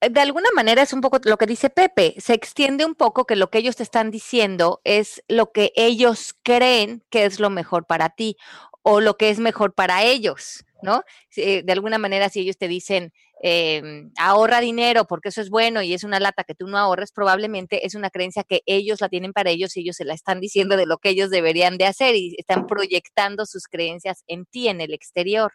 de 0.00 0.20
alguna 0.20 0.50
manera 0.54 0.82
es 0.82 0.92
un 0.92 1.00
poco 1.00 1.18
lo 1.24 1.36
que 1.36 1.46
dice 1.46 1.70
Pepe, 1.70 2.14
se 2.18 2.34
extiende 2.34 2.84
un 2.84 2.94
poco 2.94 3.26
que 3.26 3.36
lo 3.36 3.50
que 3.50 3.58
ellos 3.58 3.76
te 3.76 3.82
están 3.82 4.10
diciendo 4.10 4.80
es 4.84 5.22
lo 5.28 5.50
que 5.52 5.72
ellos 5.74 6.34
creen 6.42 7.02
que 7.10 7.24
es 7.24 7.40
lo 7.40 7.50
mejor 7.50 7.86
para 7.86 8.10
ti 8.10 8.36
o 8.82 9.00
lo 9.00 9.16
que 9.16 9.30
es 9.30 9.38
mejor 9.40 9.74
para 9.74 10.04
ellos, 10.04 10.64
¿no? 10.82 11.02
De 11.34 11.72
alguna 11.72 11.98
manera, 11.98 12.28
si 12.28 12.40
ellos 12.40 12.56
te 12.56 12.68
dicen, 12.68 13.12
em, 13.42 14.12
ahorra 14.18 14.60
dinero 14.60 15.04
porque 15.06 15.28
eso 15.30 15.40
es 15.40 15.50
bueno 15.50 15.82
y 15.82 15.94
es 15.94 16.04
una 16.04 16.20
lata 16.20 16.44
que 16.44 16.54
tú 16.54 16.66
no 16.68 16.78
ahorres, 16.78 17.12
probablemente 17.12 17.84
es 17.86 17.94
una 17.94 18.10
creencia 18.10 18.44
que 18.44 18.62
ellos 18.66 19.00
la 19.00 19.08
tienen 19.08 19.32
para 19.32 19.50
ellos 19.50 19.76
y 19.76 19.80
ellos 19.80 19.96
se 19.96 20.04
la 20.04 20.14
están 20.14 20.40
diciendo 20.40 20.76
de 20.76 20.86
lo 20.86 20.98
que 20.98 21.10
ellos 21.10 21.30
deberían 21.30 21.76
de 21.76 21.86
hacer 21.86 22.14
y 22.14 22.36
están 22.38 22.66
proyectando 22.66 23.46
sus 23.46 23.64
creencias 23.66 24.22
en 24.28 24.46
ti, 24.46 24.68
en 24.68 24.80
el 24.80 24.94
exterior. 24.94 25.52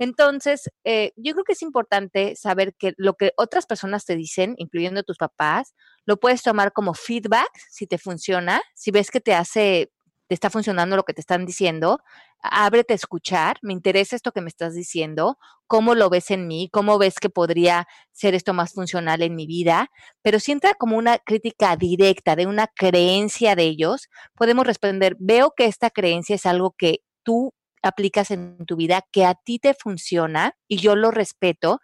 Entonces, 0.00 0.70
eh, 0.84 1.12
yo 1.16 1.34
creo 1.34 1.44
que 1.44 1.52
es 1.52 1.60
importante 1.60 2.34
saber 2.34 2.74
que 2.74 2.94
lo 2.96 3.14
que 3.14 3.32
otras 3.36 3.66
personas 3.66 4.06
te 4.06 4.16
dicen, 4.16 4.54
incluyendo 4.56 5.02
tus 5.02 5.18
papás, 5.18 5.74
lo 6.06 6.18
puedes 6.18 6.42
tomar 6.42 6.72
como 6.72 6.94
feedback 6.94 7.50
si 7.68 7.86
te 7.86 7.98
funciona, 7.98 8.62
si 8.74 8.92
ves 8.92 9.10
que 9.10 9.20
te 9.20 9.34
hace, 9.34 9.92
te 10.26 10.34
está 10.34 10.48
funcionando 10.48 10.96
lo 10.96 11.02
que 11.02 11.12
te 11.12 11.20
están 11.20 11.44
diciendo, 11.44 12.00
ábrete 12.42 12.94
a 12.94 12.96
escuchar, 12.96 13.58
me 13.60 13.74
interesa 13.74 14.16
esto 14.16 14.32
que 14.32 14.40
me 14.40 14.48
estás 14.48 14.74
diciendo, 14.74 15.36
cómo 15.66 15.94
lo 15.94 16.08
ves 16.08 16.30
en 16.30 16.46
mí, 16.48 16.70
cómo 16.72 16.96
ves 16.96 17.16
que 17.20 17.28
podría 17.28 17.86
ser 18.10 18.34
esto 18.34 18.54
más 18.54 18.72
funcional 18.72 19.20
en 19.20 19.36
mi 19.36 19.46
vida, 19.46 19.90
pero 20.22 20.40
si 20.40 20.52
entra 20.52 20.72
como 20.72 20.96
una 20.96 21.18
crítica 21.18 21.76
directa 21.76 22.36
de 22.36 22.46
una 22.46 22.68
creencia 22.68 23.54
de 23.54 23.64
ellos, 23.64 24.08
podemos 24.34 24.66
responder, 24.66 25.14
veo 25.20 25.52
que 25.54 25.66
esta 25.66 25.90
creencia 25.90 26.36
es 26.36 26.46
algo 26.46 26.74
que 26.78 27.02
tú 27.22 27.52
aplicas 27.82 28.30
en 28.30 28.64
tu 28.66 28.76
vida 28.76 29.04
que 29.12 29.24
a 29.24 29.34
ti 29.34 29.58
te 29.58 29.74
funciona 29.74 30.56
y 30.68 30.78
yo 30.78 30.96
lo 30.96 31.10
respeto, 31.10 31.80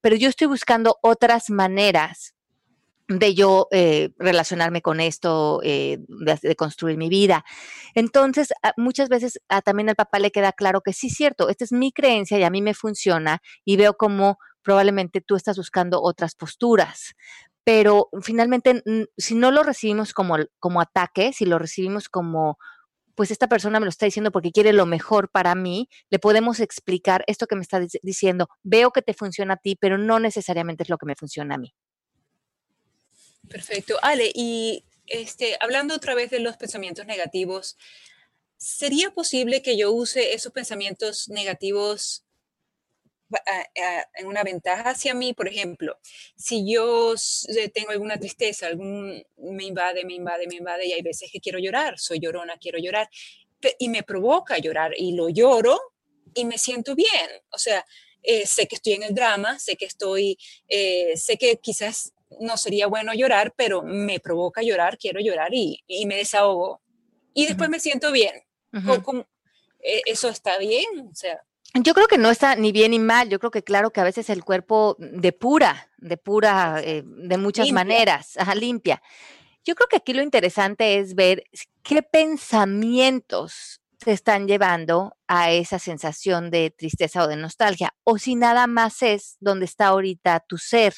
pero 0.00 0.16
yo 0.16 0.28
estoy 0.28 0.46
buscando 0.46 0.98
otras 1.02 1.50
maneras 1.50 2.34
de 3.10 3.34
yo 3.34 3.66
eh, 3.72 4.10
relacionarme 4.18 4.82
con 4.82 5.00
esto, 5.00 5.60
eh, 5.64 5.98
de, 6.08 6.56
construir 6.56 6.96
mi 6.96 7.08
vida. 7.08 7.44
Entonces, 7.94 8.52
muchas 8.76 9.08
veces 9.08 9.40
también 9.64 9.88
al 9.88 9.96
papá 9.96 10.20
le 10.20 10.30
queda 10.30 10.52
claro 10.52 10.80
que 10.80 10.92
sí, 10.92 11.10
cierto, 11.10 11.48
esta 11.48 11.64
es 11.64 11.72
mi 11.72 11.92
creencia 11.92 12.38
y 12.38 12.44
a 12.44 12.50
mí 12.50 12.62
me 12.62 12.74
funciona 12.74 13.42
y 13.64 13.76
veo 13.76 13.94
como 13.94 14.38
probablemente 14.62 15.20
tú 15.20 15.34
estás 15.34 15.56
buscando 15.56 16.00
otras 16.00 16.34
posturas. 16.36 17.14
Pero 17.64 18.08
finalmente, 18.22 18.82
si 19.16 19.34
no 19.34 19.50
lo 19.50 19.62
recibimos 19.62 20.14
como, 20.14 20.36
como 20.58 20.80
ataque, 20.80 21.32
si 21.32 21.44
lo 21.46 21.58
recibimos 21.58 22.08
como, 22.08 22.58
pues 23.20 23.30
esta 23.30 23.48
persona 23.48 23.78
me 23.78 23.84
lo 23.84 23.90
está 23.90 24.06
diciendo 24.06 24.32
porque 24.32 24.50
quiere 24.50 24.72
lo 24.72 24.86
mejor 24.86 25.30
para 25.30 25.54
mí, 25.54 25.90
le 26.08 26.18
podemos 26.18 26.58
explicar 26.58 27.22
esto 27.26 27.46
que 27.46 27.54
me 27.54 27.60
está 27.60 27.78
diciendo, 28.00 28.48
veo 28.62 28.92
que 28.92 29.02
te 29.02 29.12
funciona 29.12 29.52
a 29.52 29.56
ti, 29.58 29.76
pero 29.76 29.98
no 29.98 30.18
necesariamente 30.18 30.84
es 30.84 30.88
lo 30.88 30.96
que 30.96 31.04
me 31.04 31.14
funciona 31.14 31.56
a 31.56 31.58
mí. 31.58 31.74
Perfecto. 33.46 33.98
Ale, 34.00 34.32
y 34.34 34.86
este, 35.06 35.58
hablando 35.60 35.94
otra 35.94 36.14
vez 36.14 36.30
de 36.30 36.40
los 36.40 36.56
pensamientos 36.56 37.04
negativos, 37.04 37.76
¿sería 38.56 39.10
posible 39.10 39.60
que 39.60 39.76
yo 39.76 39.92
use 39.92 40.32
esos 40.32 40.52
pensamientos 40.52 41.28
negativos 41.28 42.24
en 44.14 44.26
una 44.26 44.42
ventaja 44.42 44.90
hacia 44.90 45.14
mí? 45.14 45.32
Por 45.32 45.48
ejemplo, 45.48 45.98
si 46.36 46.70
yo 46.70 47.14
eh, 47.14 47.68
tengo 47.68 47.90
alguna 47.90 48.18
tristeza, 48.18 48.66
algún 48.66 49.22
me 49.38 49.64
invade, 49.64 50.04
me 50.04 50.14
invade, 50.14 50.46
me 50.46 50.56
invade, 50.56 50.86
y 50.86 50.92
hay 50.92 51.02
veces 51.02 51.30
que 51.32 51.40
quiero 51.40 51.58
llorar, 51.58 51.98
soy 51.98 52.20
llorona, 52.20 52.58
quiero 52.58 52.78
llorar, 52.78 53.08
y 53.78 53.88
me 53.88 54.02
provoca 54.02 54.58
llorar, 54.58 54.92
y 54.96 55.12
lo 55.12 55.28
lloro 55.28 55.78
y 56.34 56.44
me 56.44 56.58
siento 56.58 56.94
bien. 56.94 57.30
O 57.50 57.58
sea, 57.58 57.84
eh, 58.22 58.46
sé 58.46 58.66
que 58.66 58.76
estoy 58.76 58.94
en 58.94 59.02
el 59.02 59.14
drama, 59.14 59.58
sé 59.58 59.76
que 59.76 59.86
estoy, 59.86 60.38
eh, 60.68 61.16
sé 61.16 61.36
que 61.36 61.56
quizás 61.56 62.12
no 62.40 62.56
sería 62.56 62.86
bueno 62.86 63.12
llorar, 63.14 63.54
pero 63.56 63.82
me 63.82 64.20
provoca 64.20 64.62
llorar, 64.62 64.98
quiero 64.98 65.20
llorar 65.20 65.52
y, 65.52 65.82
me 66.06 66.16
desahogo. 66.16 66.80
Y 67.34 67.46
después 67.46 67.70
me 67.70 67.80
siento 67.80 68.12
bien. 68.12 68.34
Eh, 69.82 70.02
¿Eso 70.06 70.28
está 70.28 70.58
bien? 70.58 71.08
O 71.10 71.14
sea. 71.14 71.42
Yo 71.74 71.94
creo 71.94 72.08
que 72.08 72.18
no 72.18 72.30
está 72.30 72.56
ni 72.56 72.72
bien 72.72 72.90
ni 72.90 72.98
mal. 72.98 73.28
Yo 73.28 73.38
creo 73.38 73.50
que 73.50 73.62
claro 73.62 73.90
que 73.90 74.00
a 74.00 74.04
veces 74.04 74.28
el 74.28 74.44
cuerpo 74.44 74.96
depura, 74.98 75.88
depura 75.98 76.80
eh, 76.82 77.04
de 77.04 77.38
muchas 77.38 77.70
maneras, 77.70 78.36
ajá, 78.36 78.54
limpia. 78.54 79.02
Yo 79.64 79.74
creo 79.74 79.88
que 79.88 79.96
aquí 79.96 80.12
lo 80.12 80.22
interesante 80.22 80.98
es 80.98 81.14
ver 81.14 81.44
qué 81.82 82.02
pensamientos 82.02 83.80
te 83.98 84.12
están 84.12 84.48
llevando 84.48 85.16
a 85.28 85.52
esa 85.52 85.78
sensación 85.78 86.50
de 86.50 86.70
tristeza 86.70 87.22
o 87.22 87.28
de 87.28 87.36
nostalgia, 87.36 87.94
o 88.02 88.18
si 88.18 88.34
nada 88.34 88.66
más 88.66 89.02
es 89.02 89.36
donde 89.40 89.66
está 89.66 89.88
ahorita 89.88 90.40
tu 90.40 90.56
ser 90.56 90.94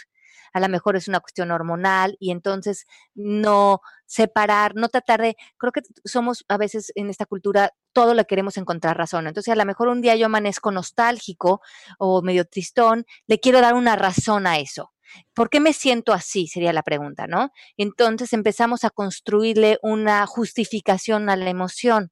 a 0.53 0.61
lo 0.61 0.69
mejor 0.69 0.97
es 0.97 1.09
una 1.09 1.21
cuestión 1.21 1.51
hormonal 1.51 2.17
y 2.21 2.31
entonces 2.31 2.87
no 3.15 3.81
separar, 4.07 4.75
no 4.75 4.89
tratar 4.89 5.23
de, 5.23 5.37
creo 5.57 5.73
que 5.73 5.83
somos 6.05 6.45
a 6.49 6.59
veces 6.59 6.93
en 6.95 7.09
esta 7.09 7.27
cultura, 7.27 7.73
todo 7.93 8.15
le 8.15 8.25
queremos 8.27 8.57
encontrar 8.57 8.97
razón. 8.97 9.27
Entonces 9.27 9.53
a 9.53 9.57
lo 9.57 9.65
mejor 9.65 9.89
un 9.89 10.03
día 10.03 10.17
yo 10.17 10.27
amanezco 10.27 10.71
nostálgico 10.71 11.61
o 11.99 12.23
medio 12.23 12.45
tristón, 12.47 13.07
le 13.27 13.41
quiero 13.41 13.61
dar 13.61 13.75
una 13.75 13.97
razón 13.97 14.47
a 14.47 14.59
eso. 14.59 14.93
¿Por 15.35 15.51
qué 15.51 15.61
me 15.61 15.73
siento 15.73 16.13
así? 16.13 16.47
Sería 16.47 16.73
la 16.73 16.83
pregunta, 16.83 17.27
¿no? 17.27 17.51
Entonces 17.77 18.33
empezamos 18.33 18.85
a 18.85 18.91
construirle 18.91 19.79
una 19.83 20.27
justificación 20.27 21.29
a 21.29 21.37
la 21.37 21.51
emoción. 21.51 22.11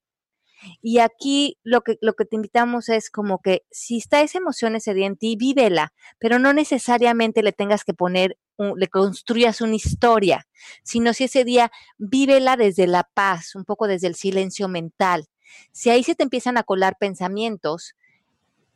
Y 0.83 0.99
aquí 0.99 1.59
lo 1.63 1.83
que, 1.83 1.99
lo 2.01 2.15
que 2.15 2.25
te 2.25 2.37
invitamos 2.37 2.89
es 2.89 3.11
como 3.11 3.41
que 3.41 3.65
si 3.71 3.99
está 3.99 4.21
esa 4.23 4.39
emoción 4.39 4.77
ese 4.77 4.95
día 4.95 5.07
en 5.07 5.17
ti, 5.17 5.37
vívela, 5.37 5.93
pero 6.19 6.39
no 6.39 6.53
necesariamente 6.53 7.43
le 7.43 7.53
tengas 7.53 7.85
que 7.85 7.95
poner, 7.95 8.39
le 8.77 8.89
construyas 8.89 9.61
una 9.61 9.75
historia, 9.75 10.47
sino 10.83 11.13
si 11.15 11.25
ese 11.25 11.45
día 11.45 11.71
vívela 11.99 12.57
desde 12.57 12.87
la 12.87 13.09
paz, 13.15 13.55
un 13.55 13.65
poco 13.65 13.87
desde 13.87 14.07
el 14.07 14.15
silencio 14.15 14.69
mental. 14.69 15.27
Si 15.73 15.91
ahí 15.91 16.05
se 16.05 16.15
te 16.15 16.23
empiezan 16.23 16.57
a 16.59 16.63
colar 16.63 16.97
pensamientos, 16.99 17.95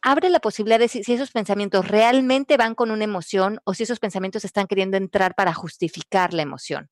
abre 0.03 0.29
la 0.31 0.41
posibilidad 0.41 0.79
de 0.79 0.89
si, 0.89 1.03
si, 1.03 1.15
esos 1.15 1.31
pensamientos 1.31 1.89
realmente 1.89 2.57
van 2.57 2.75
con 2.75 2.91
una 2.91 3.05
emoción 3.05 3.61
o 3.65 3.75
si 3.75 3.85
esos 3.85 4.01
pensamientos 4.01 4.45
están 4.45 4.67
queriendo 4.67 4.97
entrar 4.97 5.35
para 5.35 5.55
justificar 5.55 6.35
la 6.35 6.43
emoción. 6.43 6.91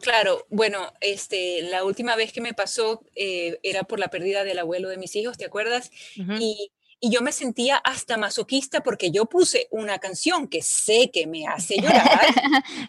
Claro, 0.00 0.46
bueno, 0.50 0.92
este, 1.00 1.62
la 1.62 1.84
última 1.84 2.16
vez 2.16 2.32
que 2.32 2.40
me 2.40 2.54
pasó 2.54 3.02
eh, 3.14 3.58
era 3.62 3.84
por 3.84 3.98
la 3.98 4.08
pérdida 4.08 4.44
del 4.44 4.58
abuelo 4.58 4.88
de 4.88 4.98
mis 4.98 5.14
hijos, 5.16 5.38
¿te 5.38 5.46
acuerdas? 5.46 5.90
y, 6.16 6.70
yo 7.02 7.20
me 7.20 7.30
sentía 7.30 7.76
hasta 7.76 8.16
masoquista 8.16 8.82
porque 8.82 9.10
yo 9.10 9.26
puse 9.26 9.68
una 9.70 9.98
canción 9.98 10.48
que 10.48 10.62
sé 10.62 11.10
que 11.12 11.26
me 11.26 11.46
hace 11.46 11.76
llorar 11.76 12.20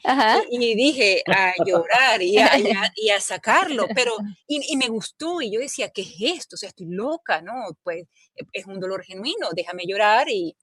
Y, 0.49 0.75
dije 0.75 1.23
a 1.27 1.53
llorar 1.63 2.21
y 2.21 2.37
a, 2.37 2.51
y 2.95 3.09
a, 3.09 3.19
sacarlo, 3.19 3.85
pero 3.93 4.13
y, 4.47 4.73
y, 4.73 4.77
me 4.77 4.87
gustó 4.87 5.41
y 5.41 5.51
yo 5.51 5.59
decía, 5.59 5.89
¿qué 5.89 6.01
es 6.03 6.15
esto? 6.39 6.55
O 6.55 6.57
sea, 6.57 6.69
estoy 6.69 6.87
loca, 6.87 7.41
¿no? 7.41 7.53
Pues 7.83 8.07
es 8.53 8.65
un 8.65 8.79
dolor 8.79 9.03
genuino, 9.03 9.49
déjame 9.53 9.85
llorar 9.85 10.29
y, 10.29 10.55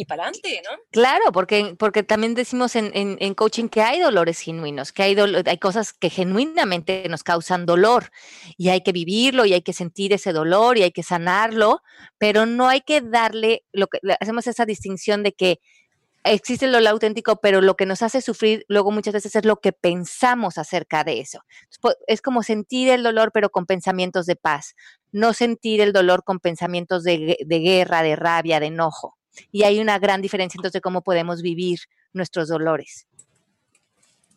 y 0.00 0.04
para 0.04 0.22
adelante, 0.22 0.62
¿no? 0.64 0.78
Claro, 0.92 1.32
porque, 1.32 1.74
porque 1.76 2.04
también 2.04 2.34
decimos 2.34 2.76
en, 2.76 2.92
en, 2.94 3.34
coaching 3.34 3.68
que 3.68 3.82
hay 3.82 3.98
dolores 3.98 4.38
genuinos, 4.38 4.92
que 4.92 5.02
hay, 5.02 5.16
hay 5.18 5.58
cosas 5.58 5.92
que 5.92 6.08
genuinamente 6.08 7.08
nos 7.08 7.24
causan 7.24 7.66
dolor 7.66 8.10
y 8.56 8.68
hay 8.68 8.82
que 8.82 8.92
vivirlo 8.92 9.44
y 9.44 9.54
hay 9.54 9.62
que 9.62 9.72
sentir 9.72 10.12
ese 10.12 10.32
dolor 10.32 10.78
y 10.78 10.84
hay 10.84 10.92
que 10.92 11.02
sanarlo, 11.02 11.82
pero 12.16 12.46
no 12.46 12.68
hay 12.68 12.80
que 12.82 13.00
darle, 13.00 13.64
lo 13.72 13.88
que 13.88 13.98
hacemos 14.20 14.46
esa 14.46 14.64
distinción 14.64 15.24
de 15.24 15.32
que 15.32 15.58
existe 16.22 16.66
el 16.66 16.72
dolor 16.72 16.92
auténtico, 16.92 17.40
pero 17.40 17.60
lo 17.60 17.74
que 17.74 17.84
nos 17.84 18.02
hace 18.02 18.20
sufrir 18.20 18.64
luego 18.68 18.92
muchas 18.92 19.14
veces 19.14 19.34
es 19.34 19.44
lo 19.44 19.56
que 19.56 19.72
pensamos 19.72 20.58
acerca 20.58 21.02
de 21.02 21.18
eso. 21.18 21.40
Es 22.06 22.22
como 22.22 22.44
sentir 22.44 22.88
el 22.90 23.02
dolor, 23.02 23.32
pero 23.34 23.50
con 23.50 23.66
pensamientos 23.66 24.26
de 24.26 24.36
paz, 24.36 24.76
no 25.10 25.32
sentir 25.32 25.80
el 25.80 25.92
dolor 25.92 26.22
con 26.22 26.38
pensamientos 26.38 27.02
de, 27.02 27.36
de 27.44 27.58
guerra, 27.58 28.04
de 28.04 28.14
rabia, 28.14 28.60
de 28.60 28.66
enojo 28.66 29.17
y 29.50 29.62
hay 29.62 29.80
una 29.80 29.98
gran 29.98 30.22
diferencia 30.22 30.58
entonces 30.58 30.74
de 30.74 30.80
cómo 30.80 31.02
podemos 31.02 31.42
vivir 31.42 31.80
nuestros 32.12 32.48
dolores. 32.48 33.06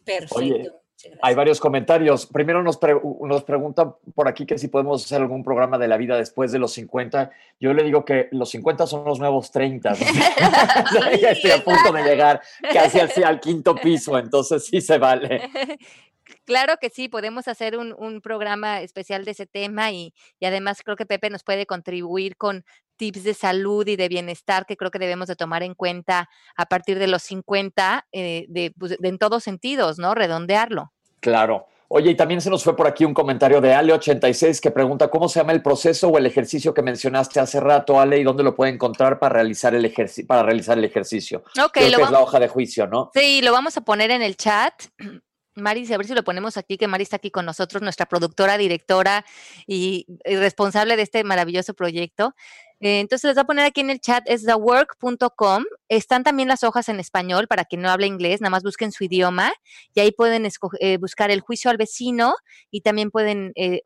Perfecto. 0.04 0.82
hay 1.22 1.36
varios 1.36 1.60
comentarios. 1.60 2.26
Primero 2.26 2.64
nos, 2.64 2.80
nos 3.22 3.44
preguntan 3.44 3.94
por 4.16 4.28
aquí 4.28 4.46
que 4.46 4.58
si 4.58 4.68
podemos 4.68 5.06
hacer 5.06 5.22
algún 5.22 5.44
programa 5.44 5.78
de 5.78 5.88
la 5.88 5.98
vida 5.98 6.18
después 6.18 6.52
de 6.52 6.60
los 6.60 6.74
50. 6.74 7.32
Yo 7.60 7.74
le 7.74 7.84
digo 7.84 8.04
que 8.04 8.30
los 8.32 8.50
50 8.50 8.88
son 8.88 9.06
los 9.06 9.20
nuevos 9.20 9.52
30. 9.52 9.94
ya 11.22 11.30
estoy 11.32 11.52
a 11.52 11.64
punto 11.64 11.92
de 11.92 12.04
llegar 12.04 12.42
casi 12.74 13.00
al, 13.00 13.12
al 13.24 13.40
quinto 13.40 13.76
piso, 13.76 14.18
entonces 14.18 14.66
sí 14.66 14.82
se 14.82 14.98
vale. 14.98 15.50
Claro 16.46 16.76
que 16.80 16.90
sí, 16.90 17.10
podemos 17.10 17.48
hacer 17.48 17.78
un, 17.78 18.22
programa 18.22 18.82
especial 18.82 19.26
de 19.26 19.32
ese 19.32 19.46
tema 19.46 19.92
y, 19.92 20.14
además 20.42 20.82
creo 20.84 20.96
que 20.96 21.06
Pepe 21.06 21.30
nos 21.30 21.44
puede 21.44 21.66
contribuir 21.66 22.38
con 22.38 22.66
tips 23.02 23.24
de 23.24 23.34
salud 23.34 23.88
y 23.88 23.96
de 23.96 24.08
bienestar 24.08 24.68
que 24.68 24.78
creo 24.78 24.92
que 24.92 25.00
debemos 25.00 25.28
de 25.28 25.36
tomar 25.36 25.64
en 25.64 25.74
cuenta 25.74 26.30
a 26.56 26.68
partir 26.68 27.00
de 27.00 27.08
los 27.08 27.24
50, 27.24 28.06
eh, 28.12 28.72
pues, 28.78 28.96
de, 29.00 29.10
en 29.10 29.18
todos 29.18 29.44
sentidos, 29.44 29.98
¿no? 29.98 30.14
Redondearlo. 30.14 30.94
Claro. 31.20 31.66
Oye, 31.88 32.12
y 32.12 32.16
también 32.16 32.42
se 32.42 32.52
nos 32.52 32.64
fue 32.64 32.76
por 32.76 32.86
aquí 32.86 33.04
un 33.04 33.16
comentario 33.16 33.60
de 33.60 33.74
Ale86 33.74 34.60
que 34.60 34.70
pregunta 34.70 35.08
cómo 35.08 35.28
se 35.28 35.40
llama 35.40 35.52
el 35.52 35.64
proceso 35.64 36.10
o 36.10 36.18
el 36.20 36.28
ejercicio 36.28 36.76
que 36.76 36.84
mencionaste 36.84 37.40
hace 37.40 37.60
rato, 37.60 38.00
Ale, 38.00 38.20
y 38.20 38.24
dónde 38.24 38.44
lo 38.44 38.56
puede 38.56 38.72
encontrar 38.72 39.18
para 39.18 39.34
realizar 39.34 39.74
el, 39.74 39.84
ejercicio 39.84 40.28
para 40.28 40.44
realizar 40.44 40.78
el 40.78 40.86
ejercicio. 40.86 41.40
Ok, 41.60 41.72
Creo 41.74 41.98
que 41.98 42.04
es 42.04 42.12
la 42.12 42.22
hoja 42.22 42.40
de 42.40 42.50
juicio, 42.50 42.86
¿no? 42.86 43.10
Sí, 43.16 43.42
lo 43.42 43.52
vamos 43.52 43.78
a 43.78 43.82
poner 43.82 44.12
en 44.12 44.22
el 44.22 44.38
chat. 44.38 44.74
Mari, 45.56 45.92
a 45.92 45.98
ver 45.98 46.08
si 46.08 46.14
lo 46.14 46.24
ponemos 46.24 46.56
aquí, 46.58 46.78
que 46.78 46.88
Mari 46.88 47.04
está 47.04 47.18
aquí 47.18 47.32
con 47.32 47.46
nosotros, 47.46 47.82
nuestra 47.82 48.06
productora, 48.06 48.58
directora 48.58 49.26
y, 49.68 50.06
responsable 50.24 50.96
de 50.96 51.04
este 51.04 51.24
maravilloso 51.24 51.74
proyecto. 51.74 52.36
Eh, 52.82 53.00
entonces 53.00 53.30
les 53.30 53.36
voy 53.36 53.42
a 53.44 53.46
poner 53.46 53.66
aquí 53.66 53.82
en 53.82 53.92
el 53.92 54.00
chat, 54.00 54.24
es 54.28 54.44
thework.com. 54.44 55.64
Están 55.88 56.24
también 56.24 56.48
las 56.50 56.64
hojas 56.64 56.90
en 56.90 57.00
español 57.00 57.48
para 57.48 57.64
quien 57.66 57.82
no 57.82 57.90
habla 57.90 58.08
inglés, 58.08 58.42
nada 58.42 58.50
más 58.50 58.64
busquen 58.64 58.92
su 58.92 59.04
idioma 59.04 59.54
y 59.94 60.00
ahí 60.00 60.12
pueden 60.12 60.48
eh, 60.80 60.98
buscar 60.98 61.30
el 61.30 61.42
juicio 61.42 61.70
al 61.70 61.78
vecino 61.78 62.34
y 62.72 62.82
también 62.82 63.12
pueden 63.12 63.52
eh, 63.56 63.82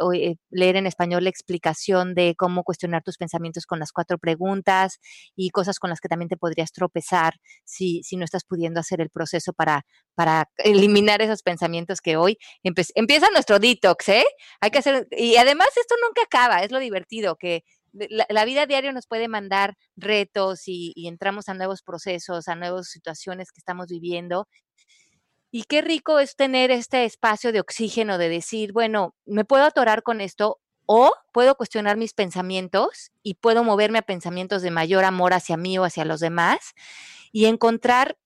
leer 0.49 0.77
en 0.77 0.87
español 0.87 1.25
la 1.25 1.29
explicación 1.29 2.15
de 2.15 2.35
cómo 2.37 2.63
cuestionar 2.63 3.03
tus 3.03 3.17
pensamientos 3.17 3.65
con 3.65 3.79
las 3.79 3.91
cuatro 3.91 4.17
preguntas 4.17 4.99
y 5.35 5.49
cosas 5.49 5.77
con 5.77 5.89
las 5.89 5.99
que 5.99 6.07
también 6.07 6.29
te 6.29 6.37
podrías 6.37 6.71
tropezar 6.71 7.33
si, 7.65 8.01
si 8.03 8.15
no 8.15 8.23
estás 8.23 8.45
pudiendo 8.45 8.79
hacer 8.79 9.01
el 9.01 9.09
proceso 9.09 9.51
para, 9.51 9.85
para 10.15 10.49
eliminar 10.57 11.21
esos 11.21 11.43
pensamientos 11.43 11.99
que 11.99 12.15
hoy 12.17 12.37
empieza 12.63 13.29
nuestro 13.31 13.59
detox, 13.59 14.09
¿eh? 14.09 14.25
Hay 14.61 14.71
que 14.71 14.79
hacer, 14.79 15.07
y 15.11 15.35
además 15.35 15.67
esto 15.75 15.95
nunca 16.05 16.21
acaba, 16.23 16.63
es 16.63 16.71
lo 16.71 16.79
divertido, 16.79 17.35
que 17.35 17.63
la, 18.29 18.45
vida 18.45 18.65
diaria 18.65 18.91
nos 18.91 19.07
puede 19.07 19.27
mandar 19.27 19.77
retos 19.95 20.63
y, 20.67 20.93
entramos 21.07 21.49
a 21.49 21.53
nuevos 21.53 21.81
procesos, 21.81 22.47
a 22.47 22.55
nuevas 22.55 22.89
situaciones 22.89 23.51
que 23.51 23.59
estamos 23.59 23.87
viviendo. 23.87 24.47
Y 25.51 25.63
qué 25.63 25.81
rico 25.81 26.19
es 26.19 26.35
tener 26.35 26.71
este 26.71 27.05
espacio 27.05 27.51
de 27.51 27.61
oxígeno, 27.61 28.17
de 28.17 28.29
decir, 28.29 28.73
bueno, 28.73 29.15
me 29.25 29.45
puedo 29.45 29.63
atorar 29.63 30.03
con 30.03 30.21
esto, 30.21 30.59
O 30.87 31.13
puedo 31.31 31.55
cuestionar 31.55 31.97
mis 31.97 32.13
pensamientos 32.13 33.11
y 33.23 33.35
puedo 33.35 33.63
moverme 33.63 33.99
a 33.99 34.03
pensamientos 34.03 34.61
de 34.61 34.69
mayor 34.69 35.03
amor 35.03 35.33
hacia 35.33 35.57
mí 35.57 35.79
o 35.79 35.83
hacia 35.83 36.05
los 36.05 36.19
demás 36.19 36.73
y 37.31 37.45
encontrar 37.45 38.17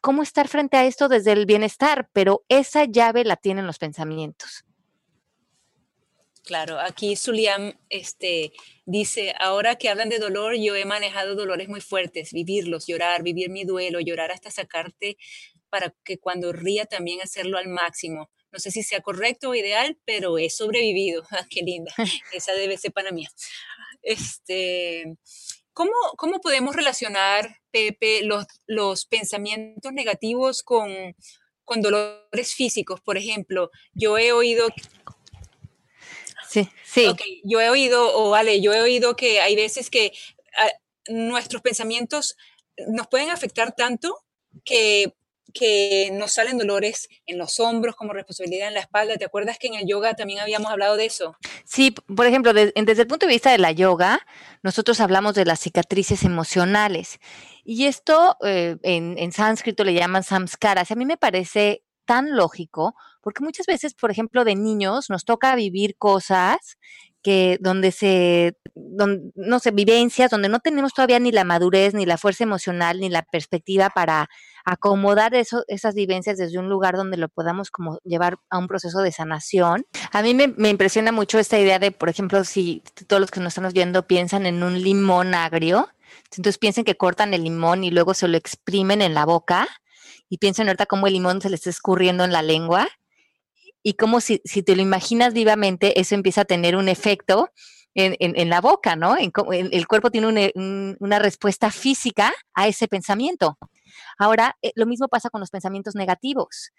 cómo 0.00 0.22
estar 0.22 0.48
frente 0.48 0.76
a 0.76 0.84
esto 0.84 1.08
desde 1.08 1.32
el 1.32 1.46
bienestar, 1.46 2.08
pero 2.12 2.44
esa 2.48 2.84
llave 2.84 3.24
la 3.24 3.36
tienen 3.36 3.66
los 3.66 3.78
pensamientos. 3.78 4.64
Claro, 6.48 6.80
aquí 6.80 7.14
Zuliam 7.14 7.74
este, 7.90 8.52
dice, 8.86 9.34
ahora 9.38 9.76
que 9.76 9.90
hablan 9.90 10.08
de 10.08 10.18
dolor, 10.18 10.54
yo 10.56 10.74
he 10.76 10.86
manejado 10.86 11.34
dolores 11.34 11.68
muy 11.68 11.82
fuertes, 11.82 12.32
vivirlos, 12.32 12.86
llorar, 12.86 13.22
vivir 13.22 13.50
mi 13.50 13.64
duelo, 13.64 14.00
llorar 14.00 14.32
hasta 14.32 14.50
sacarte 14.50 15.18
para 15.68 15.94
que 16.04 16.16
cuando 16.16 16.54
ría 16.54 16.86
también 16.86 17.20
hacerlo 17.20 17.58
al 17.58 17.68
máximo. 17.68 18.30
No 18.50 18.60
sé 18.60 18.70
si 18.70 18.82
sea 18.82 19.02
correcto 19.02 19.50
o 19.50 19.54
ideal, 19.54 19.98
pero 20.06 20.38
he 20.38 20.48
sobrevivido. 20.48 21.22
Ah, 21.32 21.46
qué 21.50 21.60
linda. 21.60 21.92
Esa 22.32 22.54
debe 22.54 22.78
ser 22.78 22.92
para 22.92 23.12
mí. 23.12 23.26
Este, 24.00 25.18
¿cómo, 25.74 25.92
¿Cómo 26.16 26.40
podemos 26.40 26.74
relacionar, 26.74 27.58
Pepe, 27.70 28.22
los, 28.22 28.46
los 28.66 29.04
pensamientos 29.04 29.92
negativos 29.92 30.62
con, 30.62 31.14
con 31.66 31.82
dolores 31.82 32.54
físicos? 32.54 33.02
Por 33.02 33.18
ejemplo, 33.18 33.70
yo 33.92 34.16
he 34.16 34.32
oído 34.32 34.68
Sí, 36.48 36.68
sí. 36.84 37.14
yo 37.44 37.60
he 37.60 37.68
oído, 37.70 38.16
o 38.16 38.30
vale, 38.30 38.60
yo 38.60 38.72
he 38.72 38.80
oído 38.80 39.16
que 39.16 39.40
hay 39.40 39.54
veces 39.54 39.90
que 39.90 40.12
ah, 40.56 40.70
nuestros 41.08 41.62
pensamientos 41.62 42.36
nos 42.88 43.06
pueden 43.08 43.30
afectar 43.30 43.74
tanto 43.74 44.16
que 44.64 45.12
que 45.54 46.10
nos 46.12 46.32
salen 46.32 46.58
dolores 46.58 47.08
en 47.26 47.38
los 47.38 47.58
hombros 47.60 47.96
como 47.96 48.12
responsabilidad 48.12 48.68
en 48.68 48.74
la 48.74 48.80
espalda. 48.80 49.16
¿Te 49.16 49.24
acuerdas 49.24 49.58
que 49.58 49.68
en 49.68 49.74
el 49.74 49.86
yoga 49.86 50.14
también 50.14 50.40
habíamos 50.40 50.70
hablado 50.70 50.96
de 50.96 51.06
eso? 51.06 51.36
Sí, 51.64 51.90
por 51.90 52.26
ejemplo, 52.26 52.52
desde 52.52 52.72
el 52.74 53.06
punto 53.06 53.26
de 53.26 53.32
vista 53.32 53.50
de 53.50 53.58
la 53.58 53.72
yoga, 53.72 54.20
nosotros 54.62 55.00
hablamos 55.00 55.34
de 55.34 55.44
las 55.44 55.60
cicatrices 55.60 56.22
emocionales. 56.24 57.18
Y 57.64 57.86
esto 57.86 58.36
eh, 58.44 58.76
en, 58.82 59.18
en, 59.18 59.32
sánscrito 59.32 59.84
le 59.84 59.94
llaman 59.94 60.22
samskaras. 60.22 60.90
A 60.90 60.94
mí 60.94 61.04
me 61.04 61.16
parece 61.16 61.82
tan 62.08 62.34
lógico, 62.34 62.94
porque 63.20 63.44
muchas 63.44 63.66
veces, 63.66 63.92
por 63.92 64.10
ejemplo, 64.10 64.46
de 64.46 64.54
niños 64.54 65.10
nos 65.10 65.26
toca 65.26 65.54
vivir 65.54 65.94
cosas 65.98 66.78
que 67.22 67.58
donde 67.60 67.92
se, 67.92 68.56
no 68.74 69.58
sé, 69.58 69.72
vivencias, 69.72 70.30
donde 70.30 70.48
no 70.48 70.60
tenemos 70.60 70.94
todavía 70.94 71.18
ni 71.18 71.32
la 71.32 71.44
madurez, 71.44 71.92
ni 71.92 72.06
la 72.06 72.16
fuerza 72.16 72.44
emocional, 72.44 72.98
ni 72.98 73.10
la 73.10 73.24
perspectiva 73.24 73.90
para 73.90 74.30
acomodar 74.64 75.34
eso, 75.34 75.64
esas 75.68 75.94
vivencias 75.94 76.38
desde 76.38 76.58
un 76.58 76.70
lugar 76.70 76.96
donde 76.96 77.18
lo 77.18 77.28
podamos 77.28 77.70
como 77.70 77.98
llevar 78.04 78.38
a 78.48 78.56
un 78.56 78.68
proceso 78.68 79.02
de 79.02 79.12
sanación. 79.12 79.84
A 80.10 80.22
mí 80.22 80.32
me, 80.32 80.48
me 80.56 80.70
impresiona 80.70 81.12
mucho 81.12 81.38
esta 81.38 81.58
idea 81.58 81.78
de, 81.78 81.90
por 81.90 82.08
ejemplo, 82.08 82.42
si 82.44 82.82
todos 83.06 83.20
los 83.20 83.30
que 83.30 83.40
nos 83.40 83.48
estamos 83.48 83.74
viendo 83.74 84.06
piensan 84.06 84.46
en 84.46 84.62
un 84.62 84.82
limón 84.82 85.34
agrio, 85.34 85.90
entonces 86.30 86.56
piensen 86.56 86.84
que 86.84 86.96
cortan 86.96 87.34
el 87.34 87.44
limón 87.44 87.84
y 87.84 87.90
luego 87.90 88.14
se 88.14 88.28
lo 88.28 88.38
exprimen 88.38 89.02
en 89.02 89.12
la 89.12 89.26
boca 89.26 89.68
y 90.28 90.38
piensen 90.38 90.68
ahorita 90.68 90.86
cómo 90.86 91.06
el 91.06 91.14
limón 91.14 91.40
se 91.40 91.50
le 91.50 91.56
está 91.56 91.70
escurriendo 91.70 92.24
en 92.24 92.32
la 92.32 92.42
lengua 92.42 92.88
y 93.82 93.94
como 93.94 94.20
si, 94.20 94.40
si 94.44 94.62
te 94.62 94.76
lo 94.76 94.82
imaginas 94.82 95.32
vivamente, 95.32 96.00
eso 96.00 96.14
empieza 96.14 96.42
a 96.42 96.44
tener 96.44 96.76
un 96.76 96.88
efecto 96.88 97.50
en, 97.94 98.16
en, 98.18 98.48
la 98.48 98.60
boca, 98.60 98.94
¿no? 98.96 99.16
En, 99.16 99.32
el 99.50 99.86
cuerpo 99.88 100.10
tiene 100.10 100.52
una 101.00 101.18
respuesta 101.18 101.70
física 101.70 102.32
a 102.54 102.68
ese 102.68 102.86
pensamiento. 102.86 103.58
Ahora, 104.18 104.56
eh, 104.62 104.72
lo 104.76 104.86
mismo 104.86 105.08
pasa 105.08 105.30
con 105.30 105.40
los 105.40 105.50
pensamientos 105.50 105.94
negativos. 105.94 106.70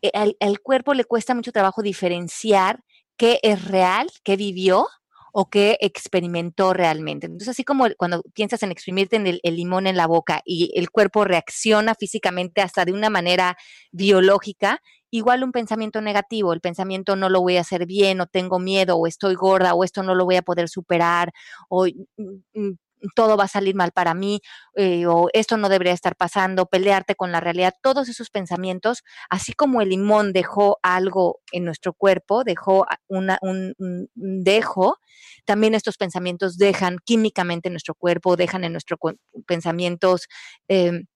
E, 0.00 0.10
al, 0.14 0.60
cuerpo 0.60 0.94
le 0.94 1.04
cuesta 1.04 1.34
mucho 1.34 1.52
trabajo 1.52 1.82
diferenciar 1.82 2.82
qué 3.16 3.38
es 3.42 3.64
real, 3.66 4.08
qué 4.24 4.36
vivió 4.36 4.86
o 5.32 5.48
qué 5.48 5.78
experimentó 5.80 6.74
realmente. 6.74 7.26
Entonces, 7.26 7.48
así 7.48 7.64
como 7.64 7.86
cuando 7.96 8.22
piensas 8.34 8.62
en 8.62 8.70
exprimirte 8.70 9.16
en 9.16 9.26
el, 9.26 9.40
limón 9.42 9.86
en 9.86 9.96
la 9.96 10.06
boca 10.06 10.42
y 10.44 10.70
el 10.76 10.90
cuerpo 10.90 11.24
reacciona 11.24 11.94
físicamente 11.94 12.60
hasta 12.60 12.84
de 12.84 12.92
una 12.92 13.10
manera 13.10 13.56
biológica, 13.90 14.80
igual 15.10 15.42
un 15.44 15.52
pensamiento 15.52 16.00
negativo, 16.00 16.52
el 16.52 16.60
pensamiento 16.60 17.16
no 17.16 17.28
lo 17.28 17.40
voy 17.40 17.56
a 17.56 17.62
hacer 17.62 17.86
bien 17.86 18.20
o 18.20 18.26
tengo 18.26 18.58
miedo 18.58 18.96
o 18.96 19.06
estoy 19.06 19.34
gorda 19.34 19.74
o 19.74 19.84
esto 19.84 20.02
no 20.02 20.14
lo 20.14 20.24
voy 20.24 20.36
a 20.36 20.42
poder 20.42 20.68
superar 20.68 21.32
o 21.68 21.86
mm, 21.86 22.42
mm, 22.54 22.78
todo 23.14 23.36
va 23.36 23.44
a 23.44 23.48
salir 23.48 23.74
mal 23.74 23.92
para 23.92 24.14
mí 24.14 24.40
eh, 24.74 25.06
o 25.06 25.28
esto 25.32 25.56
no 25.56 25.68
debería 25.68 25.92
estar 25.92 26.16
pasando, 26.16 26.66
pelearte 26.66 27.14
con 27.14 27.32
la 27.32 27.40
realidad, 27.40 27.74
todos 27.82 28.08
esos 28.08 28.30
pensamientos, 28.30 29.02
así 29.30 29.52
como 29.52 29.80
el 29.80 29.90
limón 29.90 30.32
dejó 30.32 30.78
algo 30.82 31.40
en 31.52 31.64
nuestro 31.64 31.92
cuerpo, 31.92 32.44
dejó 32.44 32.86
un, 33.08 34.08
dejo, 34.14 34.98
también 35.44 35.74
estos 35.74 35.96
pensamientos 35.96 36.56
dejan 36.56 36.98
químicamente 37.04 37.68
en 37.68 37.74
nuestro 37.74 37.94
cuerpo, 37.94 38.36
dejan 38.36 38.64
en 38.64 38.72
nuestros 38.72 38.98
pensamientos, 39.46 40.28
em, 40.68 41.06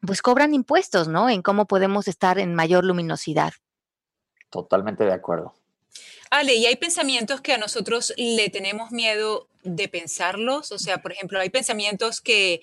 pues 0.00 0.22
cobran 0.22 0.54
impuestos, 0.54 1.08
¿no? 1.08 1.28
En 1.30 1.42
cómo 1.42 1.66
podemos 1.66 2.08
estar 2.08 2.38
en 2.38 2.54
mayor 2.54 2.84
luminosidad. 2.84 3.52
Totalmente 4.50 5.04
de 5.04 5.12
acuerdo. 5.12 5.54
Ale, 6.30 6.54
y 6.54 6.66
hay 6.66 6.76
pensamientos 6.76 7.40
que 7.40 7.52
a 7.52 7.58
nosotros 7.58 8.12
le 8.16 8.50
tenemos 8.50 8.90
miedo 8.90 9.48
de 9.62 9.88
pensarlos, 9.88 10.72
o 10.72 10.78
sea, 10.78 10.98
por 10.98 11.12
ejemplo, 11.12 11.38
hay 11.40 11.50
pensamientos 11.50 12.20
que 12.20 12.62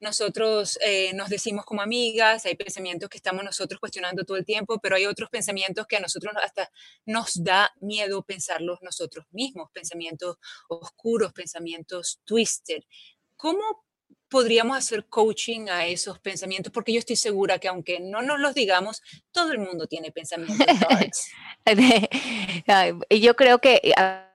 nosotros 0.00 0.78
eh, 0.84 1.12
nos 1.14 1.30
decimos 1.30 1.64
como 1.64 1.80
amigas, 1.80 2.44
hay 2.46 2.56
pensamientos 2.56 3.08
que 3.08 3.16
estamos 3.16 3.42
nosotros 3.44 3.80
cuestionando 3.80 4.24
todo 4.24 4.36
el 4.36 4.44
tiempo, 4.44 4.78
pero 4.78 4.96
hay 4.96 5.06
otros 5.06 5.30
pensamientos 5.30 5.86
que 5.86 5.96
a 5.96 6.00
nosotros 6.00 6.34
hasta 6.42 6.70
nos 7.06 7.42
da 7.42 7.72
miedo 7.80 8.22
pensarlos 8.22 8.80
nosotros 8.82 9.26
mismos, 9.30 9.70
pensamientos 9.72 10.36
oscuros, 10.68 11.32
pensamientos 11.32 12.20
twisted. 12.24 12.82
¿Cómo 13.36 13.83
podríamos 14.34 14.76
hacer 14.76 15.06
coaching 15.06 15.68
a 15.68 15.86
esos 15.86 16.18
pensamientos? 16.18 16.72
Porque 16.72 16.92
yo 16.92 16.98
estoy 16.98 17.14
segura 17.14 17.60
que 17.60 17.68
aunque 17.68 18.00
no 18.00 18.20
nos 18.20 18.40
los 18.40 18.52
digamos, 18.52 19.00
todo 19.30 19.52
el 19.52 19.60
mundo 19.60 19.86
tiene 19.86 20.10
pensamientos. 20.10 20.66
yo 23.10 23.36
creo 23.36 23.60
que 23.60 23.92
a 23.96 24.28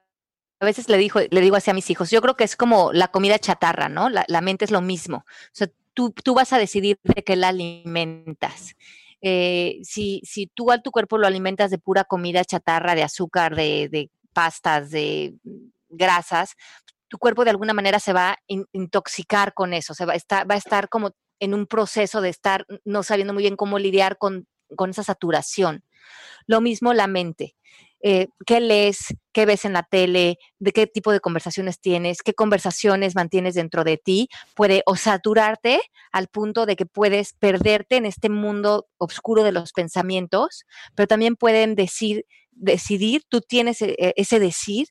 veces 0.61 0.87
le, 0.87 0.97
dijo, 0.97 1.19
le 1.29 1.41
digo 1.41 1.57
así 1.57 1.69
a 1.69 1.73
mis 1.73 1.89
hijos, 1.89 2.11
yo 2.11 2.21
creo 2.21 2.37
que 2.37 2.45
es 2.45 2.55
como 2.55 2.93
la 2.93 3.09
comida 3.09 3.37
chatarra, 3.39 3.89
¿no? 3.89 4.07
La, 4.09 4.41
mente 4.41 4.63
es 4.63 4.71
lo 4.71 4.79
mismo. 4.79 5.17
O 5.17 5.51
sea, 5.51 5.67
tú, 5.93 6.11
tú, 6.11 6.33
vas 6.33 6.53
a 6.53 6.57
decidir 6.57 6.97
de 7.03 7.21
qué 7.21 7.35
la 7.35 7.49
alimentas. 7.49 8.77
Eh, 9.19 9.79
si, 9.83 10.21
si 10.23 10.47
tú 10.47 10.71
a 10.71 10.81
tu 10.81 10.91
cuerpo 10.91 11.17
lo 11.17 11.27
alimentas 11.27 11.71
de 11.71 11.77
pura 11.77 12.05
comida 12.05 12.45
chatarra, 12.45 12.95
de 12.95 13.03
azúcar, 13.03 13.53
de, 13.53 13.89
de 13.91 14.09
pastas, 14.31 14.91
de 14.91 15.33
grasas, 15.89 16.55
tu 17.09 17.17
cuerpo 17.17 17.43
de 17.43 17.49
alguna 17.49 17.73
manera 17.73 17.99
se 17.99 18.13
va 18.13 18.31
a 18.31 18.37
intoxicar 18.71 19.53
con 19.53 19.73
eso, 19.73 19.93
se 19.93 20.05
va 20.05 20.13
a, 20.13 20.15
estar, 20.15 20.49
va 20.49 20.55
a 20.55 20.59
estar 20.59 20.89
como 20.89 21.11
en 21.39 21.53
un 21.53 21.65
proceso 21.65 22.21
de 22.21 22.29
estar 22.29 22.65
no 22.85 23.03
sabiendo 23.03 23.33
muy 23.33 23.43
bien 23.43 23.55
cómo 23.55 23.79
lidiar 23.79 24.17
con, 24.17 24.47
con 24.75 24.91
esa 24.91 25.03
saturación. 25.03 25.83
Lo 26.45 26.61
mismo 26.61 26.93
la 26.93 27.07
mente. 27.07 27.55
Eh, 28.01 28.27
qué 28.45 28.61
lees, 28.61 29.13
qué 29.33 29.45
ves 29.45 29.65
en 29.65 29.73
la 29.73 29.83
tele, 29.83 30.37
de 30.57 30.71
qué 30.71 30.87
tipo 30.87 31.11
de 31.11 31.19
conversaciones 31.19 31.81
tienes, 31.81 32.21
qué 32.21 32.33
conversaciones 32.33 33.13
mantienes 33.13 33.55
dentro 33.55 33.83
de 33.83 33.97
ti, 33.97 34.29
puede 34.55 34.83
o 34.85 34.95
saturarte 34.95 35.81
al 36.13 36.29
punto 36.29 36.65
de 36.65 36.77
que 36.77 36.85
puedes 36.85 37.33
perderte 37.33 37.97
en 37.97 38.05
este 38.05 38.29
mundo 38.29 38.87
oscuro 38.97 39.43
de 39.43 39.51
los 39.51 39.73
pensamientos, 39.73 40.63
pero 40.95 41.07
también 41.07 41.35
pueden 41.35 41.75
decir, 41.75 42.25
decidir, 42.51 43.23
tú 43.27 43.41
tienes 43.41 43.81
e, 43.81 43.95
e, 43.99 44.13
ese 44.15 44.39
decir 44.39 44.87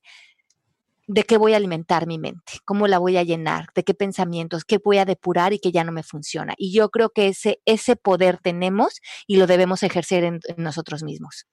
de 1.08 1.24
qué 1.24 1.38
voy 1.38 1.54
a 1.54 1.56
alimentar 1.56 2.06
mi 2.06 2.18
mente, 2.18 2.60
cómo 2.64 2.86
la 2.86 2.98
voy 2.98 3.16
a 3.16 3.22
llenar, 3.22 3.66
de 3.74 3.82
qué 3.82 3.94
pensamientos, 3.94 4.64
qué 4.64 4.78
voy 4.78 4.98
a 4.98 5.04
depurar 5.04 5.52
y 5.52 5.58
qué 5.58 5.72
ya 5.72 5.82
no 5.82 5.90
me 5.90 6.02
funciona. 6.02 6.54
Y 6.56 6.72
yo 6.72 6.90
creo 6.90 7.10
que 7.10 7.28
ese, 7.28 7.60
ese 7.64 7.96
poder 7.96 8.38
tenemos 8.38 9.00
y 9.26 9.36
lo 9.36 9.46
debemos 9.46 9.82
ejercer 9.82 10.22
en 10.22 10.40
nosotros 10.56 11.02
mismos. 11.02 11.46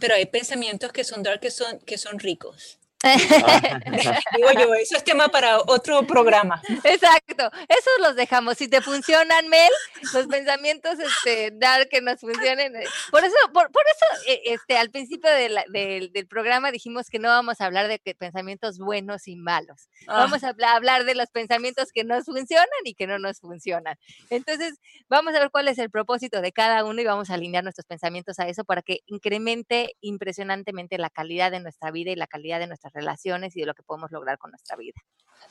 Pero 0.00 0.14
hay 0.14 0.26
pensamientos 0.26 0.92
que 0.92 1.04
son 1.04 1.22
dark 1.22 1.40
que 1.40 1.50
son, 1.50 1.78
que 1.80 1.98
son 1.98 2.18
ricos. 2.18 2.78
Digo 4.36 4.48
yo, 4.58 4.74
eso 4.74 4.96
es 4.96 5.04
tema 5.04 5.28
para 5.28 5.58
otro 5.58 6.06
programa. 6.06 6.62
Exacto, 6.82 7.50
esos 7.68 7.92
los 8.00 8.16
dejamos. 8.16 8.56
Si 8.56 8.68
te 8.68 8.80
funcionan, 8.80 9.48
Mel, 9.48 9.70
los 10.14 10.26
pensamientos 10.26 10.98
este, 10.98 11.50
dar 11.54 11.88
que 11.88 12.00
nos 12.00 12.20
funcionen. 12.20 12.72
Por 13.10 13.24
eso, 13.24 13.36
por, 13.52 13.66
eso 13.66 14.22
eh, 14.28 14.40
este, 14.46 14.78
al 14.78 14.90
principio 14.90 15.30
del 15.30 16.26
programa 16.28 16.70
dijimos 16.72 17.08
que 17.10 17.18
no 17.18 17.28
vamos 17.28 17.60
a 17.60 17.66
hablar 17.66 17.88
de 17.88 17.98
pensamientos 18.14 18.78
buenos 18.78 19.28
y 19.28 19.36
malos. 19.36 19.88
Ah. 20.06 20.24
Vamos 20.24 20.42
a 20.42 20.54
hablar 20.74 21.04
de 21.04 21.14
los 21.14 21.28
pensamientos 21.30 21.92
que 21.92 22.04
nos 22.04 22.24
funcionan 22.24 22.66
y 22.84 22.94
que 22.94 23.06
no 23.06 23.18
nos 23.18 23.40
funcionan. 23.40 23.96
Entonces, 24.30 24.78
vamos 25.08 25.34
a 25.34 25.40
ver 25.40 25.50
cuál 25.50 25.68
es 25.68 25.78
el 25.78 25.90
propósito 25.90 26.40
de 26.40 26.52
cada 26.52 26.84
uno 26.84 27.00
y 27.00 27.04
vamos 27.04 27.30
a 27.30 27.34
alinear 27.34 27.62
nuestros 27.62 27.86
pensamientos 27.86 28.38
a 28.38 28.48
eso 28.48 28.64
para 28.64 28.82
que 28.82 29.00
incremente 29.06 29.96
impresionantemente 30.00 30.98
la 30.98 31.10
calidad 31.10 31.50
de 31.50 31.60
nuestra 31.60 31.90
vida 31.90 32.10
y 32.10 32.16
la 32.16 32.26
calidad 32.26 32.58
de 32.58 32.66
nuestra 32.66 32.85
relaciones 32.92 33.56
y 33.56 33.60
de 33.60 33.66
lo 33.66 33.74
que 33.74 33.82
podemos 33.82 34.10
lograr 34.10 34.38
con 34.38 34.50
nuestra 34.50 34.76
vida. 34.76 35.00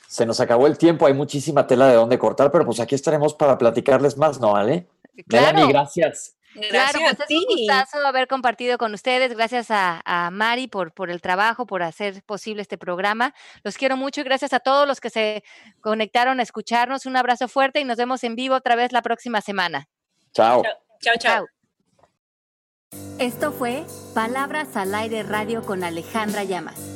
Se 0.08 0.26
nos 0.26 0.40
acabó 0.40 0.66
el 0.66 0.78
tiempo, 0.78 1.06
hay 1.06 1.14
muchísima 1.14 1.66
tela 1.66 1.88
de 1.88 1.94
dónde 1.94 2.18
cortar, 2.18 2.50
pero 2.50 2.64
pues 2.64 2.80
aquí 2.80 2.94
estaremos 2.94 3.34
para 3.34 3.58
platicarles 3.58 4.16
más, 4.16 4.40
¿no, 4.40 4.56
Ale? 4.56 4.86
Claro. 5.28 5.68
gracias. 5.68 6.36
claro, 6.70 6.98
pues 7.00 7.30
es 7.30 7.36
un 7.36 7.44
gustazo 7.44 8.06
haber 8.06 8.28
compartido 8.28 8.78
con 8.78 8.94
ustedes. 8.94 9.34
Gracias 9.34 9.70
a, 9.70 10.02
a, 10.04 10.30
Mari 10.30 10.68
por, 10.68 10.92
por 10.92 11.10
el 11.10 11.20
trabajo, 11.20 11.66
por 11.66 11.82
hacer 11.82 12.22
posible 12.22 12.62
este 12.62 12.78
programa. 12.78 13.34
Los 13.62 13.76
quiero 13.76 13.96
mucho 13.96 14.20
y 14.20 14.24
gracias 14.24 14.52
a 14.52 14.60
todos 14.60 14.86
los 14.86 15.00
que 15.00 15.10
se 15.10 15.42
conectaron 15.80 16.40
a 16.40 16.42
escucharnos. 16.42 17.06
Un 17.06 17.16
abrazo 17.16 17.48
fuerte 17.48 17.80
y 17.80 17.84
nos 17.84 17.96
vemos 17.96 18.22
en 18.24 18.36
vivo 18.36 18.54
otra 18.54 18.76
vez 18.76 18.92
la 18.92 19.02
próxima 19.02 19.40
semana. 19.40 19.88
Chao. 20.32 20.62
Chao, 21.00 21.14
chao. 21.18 21.46
Esto 23.18 23.52
fue 23.52 23.84
Palabras 24.14 24.76
al 24.76 24.94
Aire 24.94 25.22
Radio 25.22 25.64
con 25.64 25.84
Alejandra 25.84 26.44
Llamas. 26.44 26.95